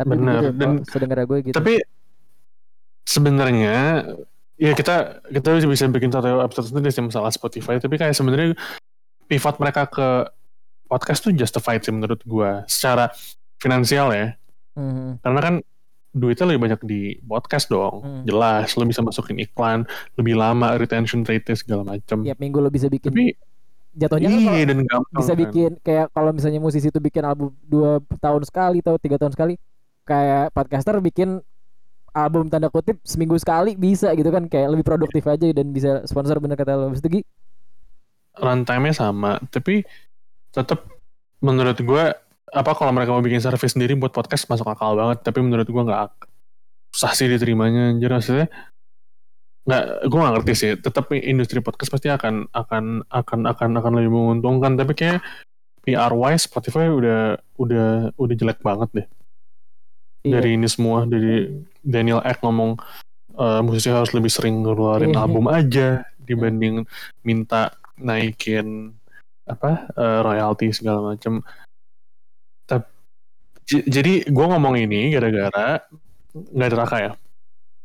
tapi 0.00 0.10
Bener, 0.10 0.40
begitu, 0.48 0.56
dan- 0.56 0.80
sedengar 0.84 1.18
gue 1.20 1.38
gitu 1.42 1.54
Tapi 1.54 1.74
sebenarnya 3.04 3.76
ya 4.56 4.72
kita 4.72 4.94
kita 5.26 5.48
bisa 5.60 5.88
bikin 5.88 6.08
satu 6.08 6.40
episode 6.40 6.66
sendiri 6.68 6.88
sih 6.88 7.02
masalah 7.02 7.28
Spotify. 7.28 7.76
Tapi 7.76 7.94
kayak 7.96 8.12
sebenarnya 8.12 8.54
pivot 9.26 9.56
mereka 9.56 9.86
ke 9.86 10.08
podcast 10.86 11.22
tuh 11.22 11.32
justified 11.32 11.80
sih 11.80 11.90
menurut 11.90 12.20
gua 12.24 12.64
secara 12.66 13.08
finansial 13.56 14.10
ya. 14.10 14.34
Mhm. 14.74 15.20
Karena 15.20 15.40
kan 15.40 15.54
duitnya 16.10 16.42
lebih 16.44 16.62
banyak 16.66 16.80
di 16.82 17.00
podcast 17.22 17.70
dong 17.70 18.02
Hmm. 18.02 18.22
jelas 18.26 18.74
lo 18.74 18.82
bisa 18.82 18.98
masukin 18.98 19.38
iklan 19.38 19.86
lebih 20.16 20.34
lama 20.34 20.74
retention 20.74 21.22
rate 21.22 21.54
segala 21.54 21.86
macam 21.86 22.26
tiap 22.26 22.34
minggu 22.34 22.58
lo 22.58 22.66
bisa 22.66 22.90
bikin 22.90 23.14
tapi 23.14 23.38
jatuhnya 23.94 24.26
kan 24.26 24.34
iya 24.34 24.50
kalau 24.50 24.66
dan 24.66 24.78
gampang 24.90 25.20
bisa 25.22 25.30
kan. 25.30 25.38
bikin 25.38 25.70
kayak 25.78 26.06
kalau 26.10 26.30
misalnya 26.34 26.58
musisi 26.58 26.90
itu 26.90 26.98
bikin 26.98 27.22
album 27.22 27.54
dua 27.62 28.02
tahun 28.18 28.42
sekali 28.42 28.82
atau 28.82 28.98
tiga 28.98 29.22
tahun 29.22 29.30
sekali 29.30 29.54
kayak 30.04 30.50
podcaster 30.54 30.96
bikin 30.98 31.40
album 32.10 32.50
tanda 32.50 32.66
kutip 32.66 32.98
seminggu 33.06 33.38
sekali 33.38 33.78
bisa 33.78 34.10
gitu 34.18 34.30
kan 34.34 34.50
kayak 34.50 34.74
lebih 34.74 34.82
produktif 34.82 35.22
aja 35.30 35.46
dan 35.54 35.70
bisa 35.70 36.02
sponsor 36.06 36.42
bener 36.42 36.58
kata 36.58 36.74
lo. 36.74 36.90
Gi? 36.94 37.22
Runtime-nya 38.40 38.94
sama 38.94 39.38
tapi 39.50 39.86
tetap 40.50 40.86
menurut 41.38 41.78
gue 41.78 42.04
apa 42.50 42.70
kalau 42.74 42.90
mereka 42.90 43.14
mau 43.14 43.22
bikin 43.22 43.38
service 43.38 43.78
sendiri 43.78 43.94
buat 43.94 44.10
podcast 44.10 44.50
masuk 44.50 44.66
akal 44.66 44.98
banget 44.98 45.22
tapi 45.22 45.38
menurut 45.38 45.66
gue 45.70 45.82
nggak 45.86 46.02
ak- 46.10 46.26
susah 46.90 47.14
sih 47.14 47.30
diterimanya 47.30 47.94
anjir. 47.94 48.10
Maksudnya 48.10 48.50
nggak 49.70 49.84
gue 50.10 50.18
nggak 50.18 50.34
ngerti 50.40 50.52
sih 50.56 50.70
tetap 50.82 51.04
industri 51.14 51.62
podcast 51.62 51.94
pasti 51.94 52.08
akan 52.10 52.50
akan 52.50 53.06
akan 53.06 53.40
akan 53.46 53.70
akan 53.78 53.92
lebih 54.02 54.10
menguntungkan 54.10 54.74
tapi 54.74 54.98
kayak 54.98 55.20
PR 55.86 56.10
wise 56.10 56.48
Spotify 56.48 56.90
udah 56.90 57.38
udah 57.60 58.10
udah 58.18 58.34
jelek 58.34 58.58
banget 58.64 58.88
deh 58.90 59.06
Iya. 60.20 60.36
dari 60.36 60.50
ini 60.52 60.68
semua 60.68 61.08
dari 61.08 61.48
Daniel 61.80 62.20
Ek 62.20 62.44
ngomong 62.44 62.76
eh, 63.32 63.60
musisi 63.64 63.88
harus 63.88 64.12
lebih 64.12 64.28
sering 64.28 64.60
ngeluarin 64.60 65.12
Iya. 65.12 65.20
album 65.24 65.48
aja 65.48 65.88
dibanding 66.20 66.84
minta 67.22 67.72
naikin 67.96 68.92
apa 69.44 69.88
eh, 69.90 70.20
royalti 70.20 70.70
segala 70.70 71.14
macam. 71.14 71.40
Jadi 73.70 74.26
gue 74.26 74.46
ngomong 74.50 74.74
ini 74.76 75.14
gara-gara 75.14 75.78
nggak 76.34 76.68
ada 76.68 76.76
raka 76.76 76.96
ya. 76.98 77.12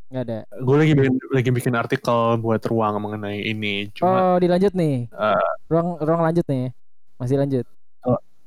nggak 0.06 0.24
ada 0.26 0.38
Gue 0.62 0.76
lagi 0.82 0.94
bikin, 0.94 1.14
lagi 1.30 1.50
bikin 1.54 1.74
artikel 1.78 2.38
buat 2.38 2.62
ruang 2.66 2.98
mengenai 2.98 3.46
ini. 3.46 3.94
Cuma 3.94 4.34
oh 4.34 4.38
dilanjut 4.42 4.74
nih 4.74 5.06
eh, 5.08 5.50
ruang 5.70 6.02
ruang 6.02 6.26
lanjut 6.26 6.42
nih 6.50 6.74
masih 7.16 7.38
lanjut 7.38 7.66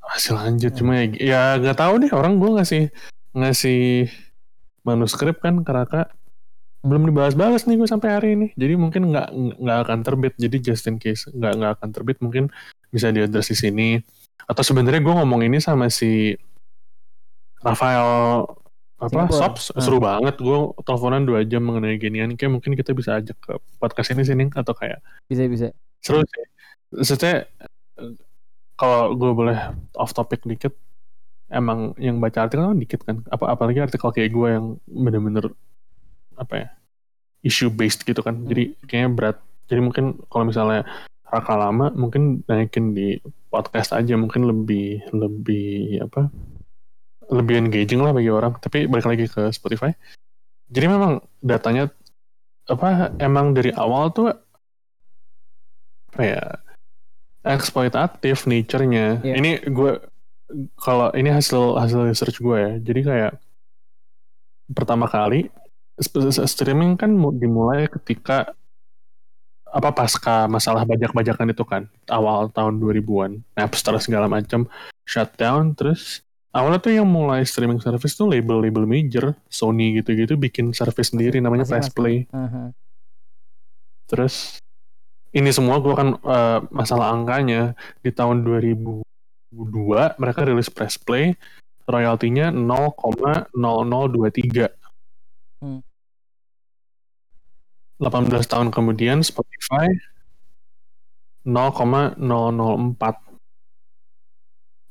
masih 0.03 0.33
lanjut. 0.35 0.73
Cuma 0.75 0.99
ya- 0.99 1.15
ya 1.15 1.43
nggak 1.57 1.79
tahu 1.79 2.03
deh 2.03 2.11
orang 2.11 2.43
gue 2.43 2.51
ngasih 2.59 2.83
ngasih 3.39 4.11
manuskrip 4.83 5.39
kan 5.43 5.63
ke 5.63 5.71
Raka. 5.71 6.03
Belum 6.83 7.11
dibahas-bahas 7.11 7.67
nih 7.67 7.77
gue 7.77 7.89
sampai 7.91 8.09
hari 8.15 8.29
ini. 8.39 8.47
Jadi 8.55 8.75
mungkin 8.79 9.11
nggak 9.11 9.29
nggak 9.59 9.79
akan 9.87 9.99
terbit. 10.07 10.35
Jadi 10.39 10.57
just 10.63 10.87
in 10.87 10.97
case 11.03 11.27
nggak 11.31 11.53
nggak 11.59 11.73
akan 11.81 11.89
terbit 11.91 12.19
mungkin 12.23 12.49
bisa 12.89 13.11
diadres 13.11 13.51
di 13.51 13.57
sini. 13.59 13.89
Atau 14.47 14.63
sebenarnya 14.63 15.03
gue 15.03 15.15
ngomong 15.15 15.45
ini 15.45 15.59
sama 15.59 15.91
si 15.91 16.39
Rafael 17.61 18.47
apa. 18.99 19.31
Sops. 19.31 19.75
Ah. 19.75 19.83
seru 19.83 19.99
banget. 19.99 20.39
Gue 20.39 20.71
teleponan 20.87 21.27
dua 21.27 21.43
jam 21.43 21.67
mengenai 21.67 21.99
ginian. 21.99 22.39
Kayak 22.39 22.59
mungkin 22.59 22.79
kita 22.79 22.95
bisa 22.95 23.19
ajak 23.19 23.37
ke 23.43 23.59
podcast 23.83 24.15
ini 24.15 24.23
sini 24.23 24.45
atau 24.55 24.73
kayak 24.73 25.03
bisa 25.27 25.45
bisa. 25.51 25.67
Seru 25.99 26.23
sih. 26.23 26.47
Maksudnya 26.95 27.51
kalau 28.79 29.19
gue 29.19 29.31
boleh 29.35 29.59
off 29.99 30.15
topic 30.15 30.47
dikit 30.47 30.73
emang 31.49 31.97
yang 31.97 32.21
baca 32.21 32.45
artikel 32.47 32.65
kan 32.65 32.79
dikit 32.79 33.01
kan. 33.05 33.25
Apa 33.29 33.57
apalagi 33.57 33.81
artikel 33.81 34.09
kayak 34.13 34.31
gue 34.33 34.49
yang 34.49 34.67
bener-bener 34.89 35.53
apa 36.39 36.55
ya 36.55 36.69
issue 37.45 37.73
based 37.73 38.05
gitu 38.05 38.21
kan. 38.21 38.45
Jadi 38.47 38.77
kayaknya 38.85 39.11
berat. 39.13 39.37
Jadi 39.69 39.81
mungkin 39.85 40.05
kalau 40.33 40.49
misalnya 40.49 40.85
raka 41.29 41.55
lama 41.57 41.93
mungkin 41.93 42.45
naikin 42.49 42.97
di 42.97 43.21
podcast 43.49 43.93
aja. 43.97 44.15
Mungkin 44.17 44.49
lebih 44.49 45.09
lebih 45.13 46.05
apa 46.05 46.29
lebih 47.29 47.69
engaging 47.69 48.01
lah 48.01 48.13
bagi 48.13 48.33
orang. 48.33 48.57
Tapi 48.61 48.89
balik 48.89 49.09
lagi 49.09 49.25
ke 49.29 49.53
Spotify. 49.53 49.93
Jadi 50.69 50.87
memang 50.89 51.25
datanya 51.41 51.89
apa 52.69 53.17
emang 53.17 53.57
dari 53.57 53.73
awal 53.73 54.13
tuh 54.13 54.29
apa 56.13 56.23
ya 56.25 56.43
eksploitatif 57.49 58.45
nature-nya. 58.45 59.25
Iya. 59.25 59.35
Ini 59.41 59.51
gue 59.73 59.93
kalau 60.75 61.13
ini 61.13 61.29
hasil 61.29 61.77
hasil 61.77 62.09
research 62.09 62.41
gue 62.41 62.57
ya. 62.57 62.73
Jadi 62.81 63.01
kayak 63.05 63.33
pertama 64.69 65.05
kali 65.05 65.49
streaming 66.45 66.95
kan 66.95 67.11
mu- 67.11 67.35
dimulai 67.35 67.89
ketika 67.91 68.53
apa 69.69 69.93
pasca 69.93 70.49
masalah 70.49 70.85
bajak-bajakan 70.85 71.53
itu 71.53 71.65
kan 71.65 71.83
awal 72.09 72.49
tahun 72.49 72.81
2000-an 72.81 73.45
Napster 73.53 73.93
segala 74.01 74.25
macam 74.25 74.65
shutdown 75.05 75.77
terus 75.77 76.25
awalnya 76.57 76.81
tuh 76.81 76.93
yang 76.97 77.05
mulai 77.05 77.45
streaming 77.45 77.77
service 77.77 78.17
tuh 78.17 78.25
label-label 78.25 78.89
major 78.89 79.37
Sony 79.53 80.01
gitu-gitu 80.01 80.41
bikin 80.41 80.73
service 80.73 81.13
sendiri 81.13 81.37
namanya 81.45 81.69
Masing-masing. 81.69 81.97
Play 81.97 82.17
Aha. 82.33 82.73
Terus 84.09 84.57
ini 85.37 85.53
semua 85.53 85.77
gue 85.85 85.93
kan 85.93 86.17
eh, 86.17 86.59
masalah 86.73 87.13
angkanya 87.13 87.77
di 88.01 88.09
tahun 88.09 88.41
2002 89.53 90.21
mereka 90.21 90.45
rilis 90.45 90.69
press 90.69 91.01
play 91.01 91.33
royaltinya 91.89 92.53
0,0023. 92.53 94.69
Hmm. 95.65 95.81
18 97.99 98.47
tahun 98.47 98.71
kemudian 98.71 99.25
Spotify 99.25 99.89
0,004. 101.49 103.25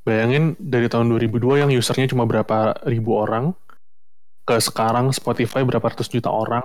Bayangin 0.04 0.56
dari 0.58 0.88
tahun 0.88 1.12
2002 1.14 1.62
yang 1.62 1.70
usernya 1.72 2.08
cuma 2.10 2.26
berapa 2.26 2.74
ribu 2.88 3.20
orang 3.20 3.54
ke 4.48 4.56
sekarang 4.64 5.12
Spotify 5.12 5.68
berapa 5.68 5.84
ratus 5.84 6.08
juta 6.08 6.32
orang 6.32 6.64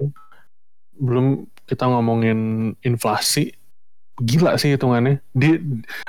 belum 0.94 1.50
kita 1.66 1.90
ngomongin 1.90 2.70
inflasi 2.86 3.50
gila 4.20 4.58
sih 4.60 4.74
hitungannya. 4.76 5.22
Di 5.32 5.56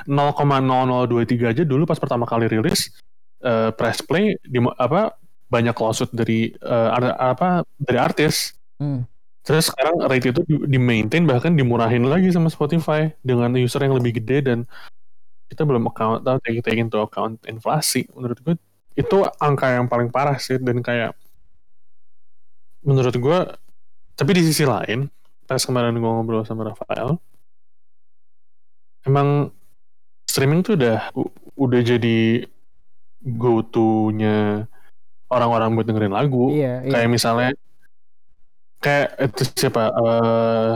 0,0023 0.08 1.52
aja 1.56 1.62
dulu 1.64 1.88
pas 1.88 1.96
pertama 1.96 2.28
kali 2.28 2.50
rilis 2.50 2.92
eh, 3.40 3.70
press 3.72 4.04
play 4.04 4.36
di 4.44 4.60
apa 4.76 5.16
banyak 5.48 5.76
lawsuit 5.76 6.10
dari 6.12 6.52
eh, 6.52 6.88
ar- 6.96 7.18
apa 7.36 7.62
dari 7.80 7.98
artis. 8.00 8.56
Hmm. 8.74 9.06
terus 9.44 9.68
sekarang 9.68 10.08
rate 10.08 10.32
itu 10.32 10.40
di, 10.48 10.56
di 10.66 10.78
maintain 10.80 11.22
bahkan 11.28 11.52
dimurahin 11.52 12.08
lagi 12.08 12.32
sama 12.32 12.48
Spotify 12.48 13.12
dengan 13.20 13.52
user 13.52 13.84
yang 13.84 13.92
lebih 13.92 14.16
gede 14.16 14.40
dan 14.40 14.58
kita 15.52 15.68
belum 15.68 15.84
account 15.92 16.24
tahu 16.24 16.40
take, 16.40 16.64
take 16.64 16.80
into 16.80 16.96
account 16.96 17.36
inflasi. 17.44 18.08
Menurut 18.16 18.40
gue 18.40 18.56
itu 18.96 19.16
angka 19.38 19.74
yang 19.76 19.86
paling 19.86 20.08
parah 20.08 20.40
sih 20.40 20.56
dan 20.56 20.80
kayak 20.80 21.12
menurut 22.82 23.14
gue 23.14 23.38
tapi 24.14 24.30
di 24.32 24.42
sisi 24.46 24.62
lain 24.62 25.10
pas 25.44 25.60
kemarin 25.60 25.92
gue 25.92 26.08
ngobrol 26.08 26.46
sama 26.46 26.72
Rafael 26.72 27.20
emang 29.04 29.52
streaming 30.24 30.60
tuh 30.60 30.74
udah 30.76 31.12
udah 31.54 31.80
jadi 31.80 32.48
go 33.24 33.64
to 33.64 34.10
nya 34.12 34.66
orang-orang 35.30 35.76
buat 35.76 35.86
dengerin 35.86 36.12
lagu. 36.12 36.52
Iya 36.52 36.84
iya. 36.84 36.92
Kayak 36.92 37.08
misalnya 37.08 37.50
kayak 38.80 39.08
itu 39.20 39.42
siapa 39.56 39.88
eh 39.88 40.72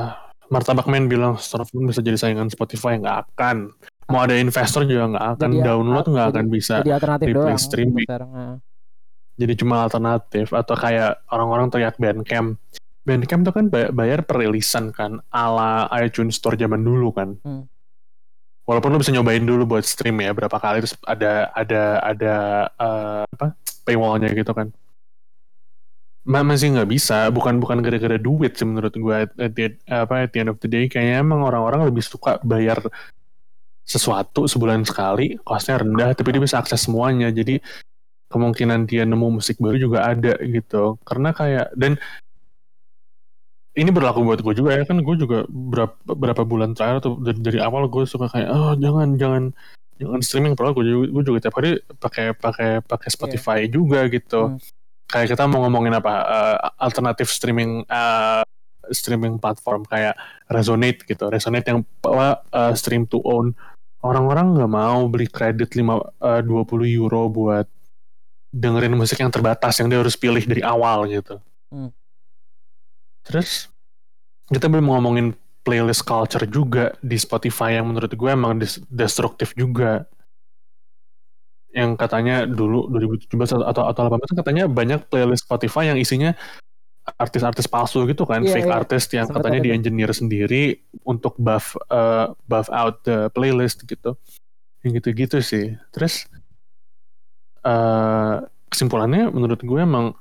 Martabak 0.48 0.88
Man 0.88 1.12
bilang 1.12 1.36
Storefront 1.36 1.92
bisa 1.92 2.00
jadi 2.00 2.16
saingan 2.16 2.48
Spotify. 2.48 2.96
Nggak 2.96 3.28
akan. 3.36 3.68
Mau 4.08 4.24
ada 4.24 4.32
investor 4.32 4.88
juga 4.88 5.12
nggak 5.12 5.26
akan. 5.36 5.50
Jadi, 5.52 5.60
download 5.60 6.06
nggak 6.08 6.28
akan 6.32 6.46
bisa 6.48 6.80
jadi 6.80 6.96
alternatif 6.96 7.26
doang 7.36 7.60
streaming. 7.60 8.08
sekarang 8.08 8.32
jadi 9.38 9.54
cuma 9.54 9.86
alternatif 9.86 10.50
atau 10.50 10.74
kayak 10.74 11.22
orang-orang 11.30 11.70
teriak 11.70 11.94
Bandcamp. 11.94 12.58
Bandcamp 13.06 13.46
tuh 13.46 13.54
kan 13.54 13.64
bay- 13.70 13.92
bayar 13.94 14.26
per 14.26 14.42
rilisan 14.42 14.90
kan 14.90 15.22
ala 15.30 15.86
iTunes 16.02 16.40
Store 16.42 16.58
zaman 16.58 16.82
dulu 16.82 17.14
kan. 17.14 17.38
Hmm. 17.46 17.70
Walaupun 18.68 18.92
lu 18.92 19.00
bisa 19.00 19.16
nyobain 19.16 19.40
dulu 19.40 19.64
buat 19.64 19.84
stream 19.88 20.20
ya 20.20 20.36
berapa 20.36 20.52
kali 20.60 20.84
terus 20.84 20.92
ada 21.08 21.48
ada 21.56 21.82
ada 22.04 22.34
eh, 22.68 23.24
apa 23.24 23.56
paywallnya 23.88 24.28
gitu 24.36 24.52
kan. 24.52 24.68
Ma- 26.28 26.44
masih 26.44 26.76
nggak 26.76 26.92
bisa 26.92 27.32
bukan 27.32 27.56
bukan 27.56 27.80
gara-gara 27.80 28.20
duit 28.20 28.52
sih 28.52 28.68
menurut 28.68 28.92
gue 28.92 29.16
at, 29.16 29.32
at 29.40 29.52
the, 29.56 29.72
apa 29.88 30.28
at 30.28 30.30
the 30.36 30.44
end 30.44 30.52
of 30.52 30.60
the 30.60 30.68
day. 30.68 30.84
Kayaknya 30.84 31.24
emang 31.24 31.40
orang-orang 31.40 31.88
lebih 31.88 32.04
suka 32.04 32.36
bayar 32.44 32.76
sesuatu 33.88 34.44
sebulan 34.44 34.84
sekali 34.84 35.40
costnya 35.40 35.80
rendah 35.80 36.12
tapi 36.12 36.36
dia 36.36 36.42
bisa 36.44 36.60
akses 36.60 36.84
semuanya. 36.84 37.32
Jadi 37.32 37.56
kemungkinan 38.28 38.84
dia 38.84 39.08
nemu 39.08 39.40
musik 39.40 39.56
baru 39.56 39.80
juga 39.80 40.04
ada 40.04 40.36
gitu. 40.44 41.00
Karena 41.08 41.32
kayak 41.32 41.72
dan 41.72 41.96
ini 43.78 43.94
berlaku 43.94 44.26
buat 44.26 44.42
gue 44.42 44.54
juga 44.58 44.74
ya 44.74 44.82
kan 44.82 44.98
gue 44.98 45.14
juga 45.14 45.46
berapa 45.46 45.94
berapa 46.02 46.42
bulan 46.42 46.74
terakhir 46.74 47.06
tuh 47.06 47.14
dari, 47.22 47.38
dari 47.38 47.58
awal 47.62 47.86
gue 47.86 48.02
suka 48.04 48.26
kayak 48.26 48.50
oh 48.50 48.74
jangan 48.74 49.14
jangan 49.14 49.54
jangan 50.02 50.20
streaming 50.22 50.54
padahal 50.58 50.74
gue 50.74 50.84
juga, 50.84 51.06
gue 51.14 51.22
juga 51.22 51.38
tiap 51.46 51.54
hari 51.62 51.70
pakai 51.98 52.26
pakai 52.34 52.70
pakai 52.82 53.08
Spotify 53.08 53.58
juga 53.70 54.10
gitu 54.10 54.58
Hmm. 54.58 54.58
kayak 55.08 55.32
kita 55.32 55.46
mau 55.46 55.64
ngomongin 55.64 55.94
apa 55.94 56.12
eh, 56.26 56.56
alternatif 56.82 57.30
streaming 57.30 57.86
eh, 57.86 58.42
streaming 58.90 59.38
platform 59.38 59.86
kayak 59.86 60.18
Resonate 60.50 61.06
gitu 61.06 61.30
Resonate 61.30 61.70
yang 61.70 61.80
apa 62.02 62.42
eh, 62.50 62.72
stream 62.74 63.06
to 63.06 63.22
own 63.24 63.54
orang-orang 64.02 64.54
nggak 64.54 64.70
mau 64.70 65.06
beli 65.10 65.26
kredit 65.26 65.74
lima 65.74 66.02
eh, 66.22 66.42
20 66.42 66.86
euro 66.98 67.30
buat 67.30 67.66
dengerin 68.48 68.96
musik 68.96 69.20
yang 69.20 69.28
terbatas 69.28 69.76
yang 69.76 69.92
dia 69.92 70.00
harus 70.00 70.16
pilih 70.16 70.40
dari 70.40 70.64
awal 70.64 71.04
gitu. 71.10 71.36
Hmm. 71.68 71.92
Terus 73.28 73.68
kita 74.48 74.66
belum 74.72 74.88
ngomongin 74.88 75.36
playlist 75.60 76.08
culture 76.08 76.48
juga 76.48 76.96
di 77.04 77.20
Spotify 77.20 77.76
yang 77.76 77.92
menurut 77.92 78.08
gue 78.08 78.30
emang 78.32 78.56
destruktif 78.88 79.52
juga. 79.52 80.08
Yang 81.76 82.00
katanya 82.00 82.48
dulu 82.48 82.88
2017 82.88 83.60
atau 83.60 83.84
atau 83.84 84.00
18 84.08 84.32
kan 84.32 84.36
katanya 84.40 84.64
banyak 84.64 85.04
playlist 85.12 85.44
Spotify 85.44 85.92
yang 85.92 86.00
isinya 86.00 86.32
artis-artis 87.20 87.68
palsu 87.68 88.04
gitu 88.04 88.28
kan, 88.28 88.44
Iya, 88.44 88.52
fake 88.52 88.68
iya. 88.68 88.76
artist 88.80 89.08
yang 89.16 89.28
Sempet 89.28 89.40
katanya 89.44 89.60
di 89.64 89.70
engineer 89.72 90.12
sendiri 90.12 90.76
untuk 91.08 91.36
buff 91.40 91.76
uh, 91.88 92.32
buff 92.48 92.68
out 92.72 93.04
the 93.04 93.28
playlist 93.36 93.84
gitu. 93.84 94.16
Yang 94.80 95.04
gitu-gitu 95.04 95.38
sih. 95.44 95.76
Terus 95.92 96.24
eh 97.64 98.36
kesimpulannya 98.68 99.32
menurut 99.32 99.60
gue 99.60 99.80
emang 99.80 100.16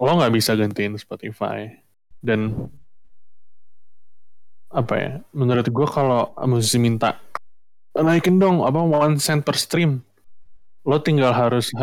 lo 0.00 0.12
nggak 0.16 0.32
bisa 0.34 0.54
gantiin 0.56 0.96
Spotify 0.96 1.89
dan 2.20 2.68
apa 4.70 4.94
ya 4.94 5.12
menurut 5.34 5.66
gue 5.66 5.86
kalau 5.90 6.30
musisi 6.46 6.78
minta 6.78 7.18
naikin 7.98 8.38
dong 8.38 8.62
apa 8.62 8.78
one 8.78 9.18
cent 9.18 9.42
per 9.42 9.58
stream. 9.58 10.06
Lo 10.86 11.02
tinggal 11.02 11.34
harus 11.34 11.74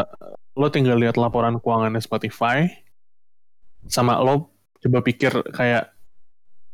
lo 0.58 0.68
tinggal 0.74 0.98
lihat 0.98 1.20
laporan 1.20 1.60
keuangannya 1.62 2.02
Spotify 2.02 2.66
sama 3.86 4.18
lo 4.24 4.50
coba 4.82 5.00
pikir 5.06 5.54
kayak 5.54 5.94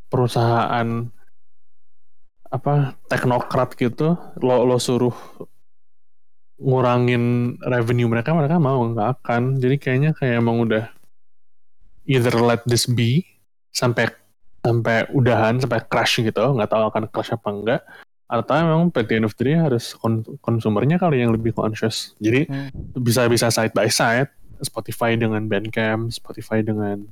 perusahaan 0.07 1.09
apa 2.53 2.93
teknokrat 3.09 3.73
gitu 3.75 4.13
lo 4.39 4.63
lo 4.63 4.77
suruh 4.77 5.13
ngurangin 6.61 7.57
revenue 7.65 8.07
mereka 8.07 8.31
mereka 8.37 8.61
mau 8.61 8.85
nggak 8.85 9.19
akan. 9.19 9.57
Jadi 9.57 9.75
kayaknya 9.81 10.11
kayak 10.13 10.39
emang 10.39 10.61
udah 10.63 10.85
either 12.05 12.37
let 12.37 12.61
this 12.69 12.85
be 12.85 13.32
sampai 13.73 14.07
sampai 14.61 15.09
udahan 15.11 15.57
sampai 15.57 15.83
crash 15.83 16.21
gitu 16.21 16.39
nggak 16.53 16.69
tahu 16.69 16.83
akan 16.87 17.03
crash 17.09 17.33
apa 17.33 17.49
enggak 17.49 17.81
atau 18.23 18.53
emang 18.55 18.87
at 18.89 19.05
the 19.05 19.13
end 19.13 19.27
of 19.27 19.35
the 19.35 19.43
day 19.43 19.53
harus 19.53 19.91
kon- 19.93 20.23
konsumernya 20.39 20.95
kali 20.95 21.19
yang 21.19 21.29
lebih 21.29 21.51
conscious 21.51 22.15
jadi 22.17 22.47
Hmm. 22.47 22.69
bisa 22.95 23.27
bisa 23.27 23.49
side 23.49 23.73
by 23.73 23.85
side 23.85 24.31
Spotify 24.59 25.13
dengan 25.13 25.43
Bandcamp 25.43 26.07
Spotify 26.09 26.61
dengan 26.61 27.03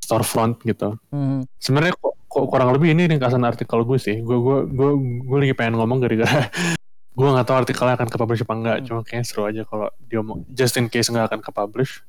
storefront 0.00 0.60
gitu 0.62 0.96
Hmm. 1.08 1.44
sebenarnya 1.58 1.92
kok, 1.94 2.14
kok 2.24 2.44
kurang 2.46 2.72
lebih 2.72 2.92
ini 2.92 3.04
ringkasan 3.06 3.42
artikel 3.42 3.82
gue 3.82 3.98
sih 3.98 4.18
gue 4.18 4.36
gue 4.36 4.58
gue 4.66 4.90
gue 5.20 5.38
lagi 5.40 5.54
pengen 5.54 5.76
ngomong 5.76 5.98
gara-gara 5.98 6.48
gue 7.14 7.28
nggak 7.28 7.46
tahu 7.46 7.56
artikelnya 7.58 7.94
akan 7.94 8.08
ke 8.08 8.16
publish 8.16 8.42
apa 8.42 8.54
enggak 8.54 8.76
Hmm. 8.76 8.86
cuma 8.86 9.00
kayaknya 9.02 9.24
seru 9.24 9.42
aja 9.44 9.62
kalau 9.62 9.88
dia 10.00 10.20
mau 10.20 10.40
just 10.48 10.74
in 10.74 10.88
case 10.88 11.06
nggak 11.06 11.26
akan 11.26 11.40
ke 11.40 11.50
publish 11.50 12.00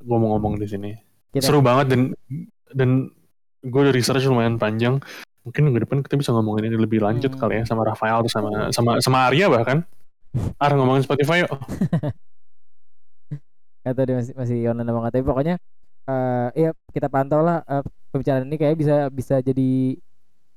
gue 0.00 0.16
mau 0.16 0.34
ngomong 0.34 0.56
di 0.56 0.66
sini 0.66 0.92
Kita- 1.32 1.48
seru 1.48 1.60
banget 1.60 1.86
dan 1.90 2.00
dan 2.70 2.90
gue 3.60 3.80
udah 3.80 3.94
research 3.94 4.24
lumayan 4.24 4.56
panjang. 4.56 5.00
Mungkin 5.42 5.60
minggu 5.64 5.80
depan 5.82 5.98
kita 6.00 6.14
bisa 6.14 6.30
ngomongin 6.30 6.70
ini 6.70 6.78
lebih 6.78 7.02
lanjut 7.02 7.34
Hmm. 7.34 7.40
kali 7.40 7.54
ya 7.58 7.64
sama 7.66 7.82
Rafael 7.82 8.22
atau 8.22 8.30
sama 8.30 8.50
sama 8.70 8.90
sama 9.00 9.18
Arya 9.26 9.48
bahkan. 9.48 9.82
Ar 10.56 10.72
ngomongin 10.72 11.02
Spotify 11.02 11.42
yuk. 11.42 11.50
Atau 13.82 14.02
dia 14.06 14.14
masih 14.14 14.32
masih 14.38 14.58
online 14.70 14.86
nggak 14.86 15.12
tapi 15.12 15.24
pokoknya 15.26 15.54
eh 16.02 16.48
ya 16.54 16.70
kita 16.90 17.06
pantau 17.06 17.42
lah 17.42 17.62
eh, 17.62 17.82
pembicaraan 18.10 18.46
ini 18.46 18.56
kayak 18.58 18.76
bisa 18.78 18.96
bisa 19.08 19.36
jadi 19.38 19.98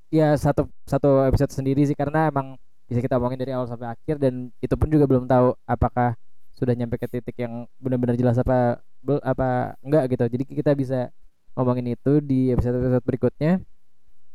ya 0.10 0.38
satu 0.38 0.70
satu 0.86 1.26
episode 1.26 1.50
sendiri 1.50 1.82
sih 1.86 1.98
karena 1.98 2.30
emang 2.30 2.58
bisa 2.86 3.02
kita 3.02 3.18
omongin 3.18 3.42
dari 3.42 3.54
awal 3.54 3.66
sampai 3.66 3.90
akhir 3.90 4.22
dan 4.22 4.54
itu 4.58 4.74
pun 4.78 4.90
juga 4.90 5.10
belum 5.10 5.26
tahu 5.26 5.58
apakah 5.66 6.14
sudah 6.54 6.74
nyampe 6.74 6.96
ke 6.96 7.10
titik 7.10 7.34
yang 7.36 7.66
benar-benar 7.78 8.14
jelas 8.14 8.38
apa 8.38 8.78
bel- 9.06 9.22
apa 9.22 9.78
enggak 9.80 10.04
gitu. 10.10 10.24
Jadi 10.28 10.44
kita 10.50 10.72
bisa 10.74 11.14
ngomongin 11.54 11.94
itu 11.94 12.18
di 12.20 12.50
episode 12.50 12.76
episode 12.76 13.06
berikutnya. 13.06 13.62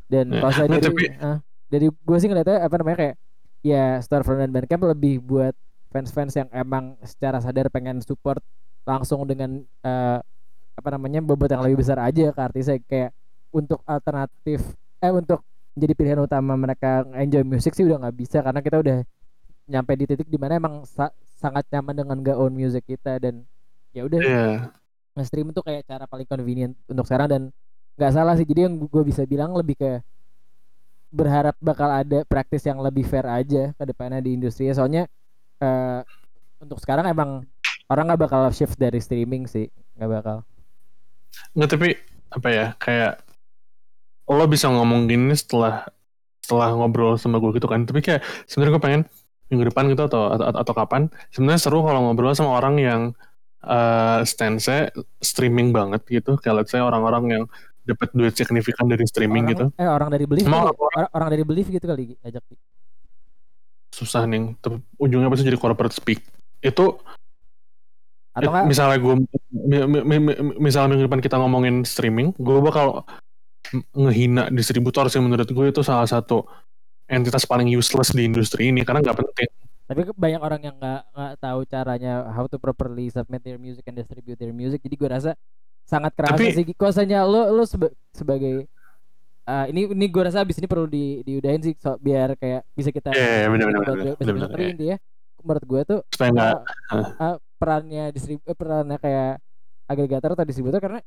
Dan 0.06 0.30
Ya, 0.30 0.38
kalau 0.38 0.52
saya 0.52 0.66
nggak, 0.66 0.80
dari 0.80 0.88
tapi- 0.88 1.10
ah, 1.20 1.38
dari 1.66 1.86
gue 1.86 2.16
sih 2.18 2.28
ngeliatnya 2.28 2.58
apa 2.62 2.74
namanya 2.78 2.96
kayak 2.98 3.16
ya 3.60 3.84
Storefront 4.00 4.40
dan 4.40 4.50
Bandcamp 4.50 4.82
lebih 4.88 5.20
buat 5.20 5.52
fans-fans 5.90 6.32
yang 6.32 6.48
emang 6.50 6.94
secara 7.02 7.38
sadar 7.38 7.66
pengen 7.68 7.98
support 8.00 8.38
langsung 8.82 9.22
dengan 9.24 9.60
eh, 9.82 10.18
apa 10.72 10.88
namanya 10.88 11.20
bobot 11.20 11.46
yang 11.46 11.60
lebih 11.60 11.78
besar 11.78 11.98
aja 11.98 12.30
ke 12.30 12.40
artisnya. 12.40 12.78
Kayak 12.80 13.10
untuk 13.50 13.82
alternatif 13.84 14.62
eh 14.98 15.10
untuk 15.10 15.42
menjadi 15.70 15.92
pilihan 15.94 16.20
utama 16.20 16.54
mereka 16.54 17.02
enjoy 17.14 17.42
musik 17.42 17.72
sih 17.72 17.82
udah 17.82 17.98
nggak 18.00 18.16
bisa 18.16 18.38
karena 18.40 18.60
kita 18.60 18.78
udah 18.78 18.98
nyampe 19.66 19.92
di 19.94 20.04
titik 20.04 20.26
di 20.26 20.34
mana 20.34 20.58
emang 20.58 20.82
sa- 20.82 21.14
sangat 21.38 21.62
nyaman 21.70 21.94
dengan 21.94 22.16
gak 22.20 22.36
own 22.36 22.52
music 22.52 22.84
kita 22.84 23.16
dan 23.16 23.46
ya 23.94 24.02
udah. 24.06 24.20
Iya. 24.20 24.48
nge-stream 25.10 25.50
itu 25.50 25.60
kayak 25.60 25.82
cara 25.90 26.06
paling 26.06 26.22
convenient 26.22 26.72
untuk 26.86 27.02
sekarang 27.02 27.28
dan 27.28 27.42
nggak 27.98 28.12
salah 28.14 28.34
sih. 28.38 28.46
Jadi 28.46 28.70
yang 28.70 28.74
gue 28.78 29.02
bisa 29.04 29.26
bilang 29.26 29.52
lebih 29.52 29.76
ke 29.76 30.00
berharap 31.10 31.58
bakal 31.58 31.90
ada 31.90 32.22
praktis 32.22 32.62
yang 32.62 32.78
lebih 32.78 33.02
fair 33.02 33.26
aja 33.26 33.74
ke 33.74 33.84
depannya 33.84 34.22
di 34.22 34.38
industri. 34.38 34.70
Soalnya 34.70 35.10
eh, 35.58 36.00
untuk 36.62 36.78
sekarang 36.78 37.10
emang 37.10 37.42
orang 37.90 38.04
nggak 38.06 38.22
bakal 38.30 38.42
shift 38.54 38.78
dari 38.78 39.02
streaming 39.02 39.50
sih. 39.50 39.66
Nggak 39.98 40.10
bakal. 40.22 40.36
Nggak 41.58 41.70
tapi 41.74 41.88
apa 42.30 42.48
ya 42.48 42.66
kayak 42.78 43.12
lo 44.30 44.46
bisa 44.46 44.70
ngomong 44.70 45.10
gini 45.10 45.34
setelah 45.34 45.90
setelah 46.38 46.70
ngobrol 46.78 47.18
sama 47.18 47.42
gue 47.42 47.58
gitu 47.58 47.66
kan. 47.66 47.82
Tapi 47.82 47.98
kayak 47.98 48.22
sebenarnya 48.46 48.72
gue 48.78 48.82
pengen 48.82 49.02
minggu 49.50 49.66
depan 49.74 49.90
gitu 49.90 50.06
atau 50.06 50.30
atau, 50.30 50.46
atau 50.46 50.74
kapan 50.78 51.10
sebenarnya 51.34 51.58
seru 51.58 51.82
kalau 51.82 52.06
ngobrol 52.06 52.30
sama 52.38 52.54
orang 52.54 52.78
yang 52.78 53.00
uh, 53.64 54.20
stance 54.24 54.92
streaming 55.20 55.72
banget 55.72 56.02
gitu. 56.08 56.36
Kayak 56.40 56.64
let's 56.64 56.70
say 56.72 56.80
orang-orang 56.80 57.24
yang 57.40 57.44
dapat 57.84 58.12
duit 58.12 58.36
signifikan 58.36 58.86
dari 58.86 59.02
streaming 59.08 59.50
orang, 59.50 59.52
gitu. 59.56 59.64
eh 59.80 59.88
orang 59.88 60.08
dari 60.12 60.24
belief 60.28 60.44
Emang 60.46 60.68
kali, 60.68 60.76
orang, 60.78 61.06
orang 61.16 61.28
dari 61.32 61.44
belief 61.48 61.66
gitu 61.72 61.84
kali 61.88 62.14
ajak. 62.22 62.44
Susah 63.90 64.28
nih 64.28 64.54
ujungnya 65.00 65.28
pasti 65.32 65.48
jadi 65.48 65.58
corporate 65.58 65.96
speak. 65.96 66.20
Itu 66.60 67.00
atau 68.30 68.46
Eh, 68.46 68.52
enggak 68.54 68.66
misalnya 68.70 68.98
gue 69.02 69.14
mi- 69.50 69.86
mi- 69.90 70.04
mi- 70.06 70.22
mi- 70.22 70.58
misalnya 70.70 70.94
minggu 70.94 71.10
depan 71.10 71.18
kita 71.18 71.34
ngomongin 71.34 71.82
streaming 71.82 72.30
gue 72.38 72.62
bakal 72.62 73.02
ngehina 73.90 74.54
distributor 74.54 75.10
sih 75.10 75.18
menurut 75.18 75.50
gue 75.50 75.66
itu 75.66 75.82
salah 75.82 76.06
satu 76.06 76.46
entitas 77.10 77.42
paling 77.42 77.66
useless 77.74 78.14
di 78.14 78.22
industri 78.22 78.70
ini 78.70 78.86
karena 78.86 79.02
nggak 79.02 79.18
penting 79.18 79.50
tapi 79.90 80.06
banyak 80.14 80.38
orang 80.38 80.60
yang 80.62 80.76
nggak 80.78 81.02
nggak 81.10 81.32
tahu 81.36 81.60
caranya 81.66 82.12
how 82.30 82.46
to 82.46 82.56
properly 82.56 83.10
submit 83.10 83.42
their 83.42 83.58
music 83.58 83.82
and 83.84 83.98
distribute 83.98 84.38
their 84.38 84.54
music. 84.54 84.78
Jadi 84.78 84.94
gue 84.94 85.10
rasa 85.10 85.34
sangat 85.82 86.14
kerasa 86.14 86.38
Tapi- 86.38 86.54
sih. 86.54 86.64
Kuasanya 86.72 87.26
lo 87.26 87.50
lo 87.50 87.66
seba- 87.66 87.90
sebagai 88.10 88.70
eh, 89.42 89.64
ini 89.68 89.90
ini 89.90 90.06
gue 90.06 90.22
rasa 90.22 90.40
abis 90.40 90.56
ini 90.56 90.70
perlu 90.70 90.86
di 90.86 91.26
diudahin 91.26 91.58
sih. 91.60 91.74
So, 91.74 91.98
biar 91.98 92.38
kayak 92.38 92.62
bisa 92.70 92.88
kita 92.88 93.10
Iya, 93.10 93.18
iya, 93.42 93.46
besok. 93.50 93.66
benar, 93.66 94.46
tapi 94.46 94.62
iya. 94.62 94.70
intinya 94.70 94.96
menurut 95.40 95.64
gue 95.66 95.80
tuh 95.82 96.00
supaya 96.06 96.30
nggak 96.30 96.56
eh, 96.94 97.06
eh, 97.18 97.36
perannya 97.56 98.04
distrib 98.14 98.38
eh, 98.40 98.54
perannya 98.54 98.94
kayak 98.96 99.42
agregator 99.84 100.30
atau 100.32 100.46
distributor 100.46 100.78
karena 100.78 101.00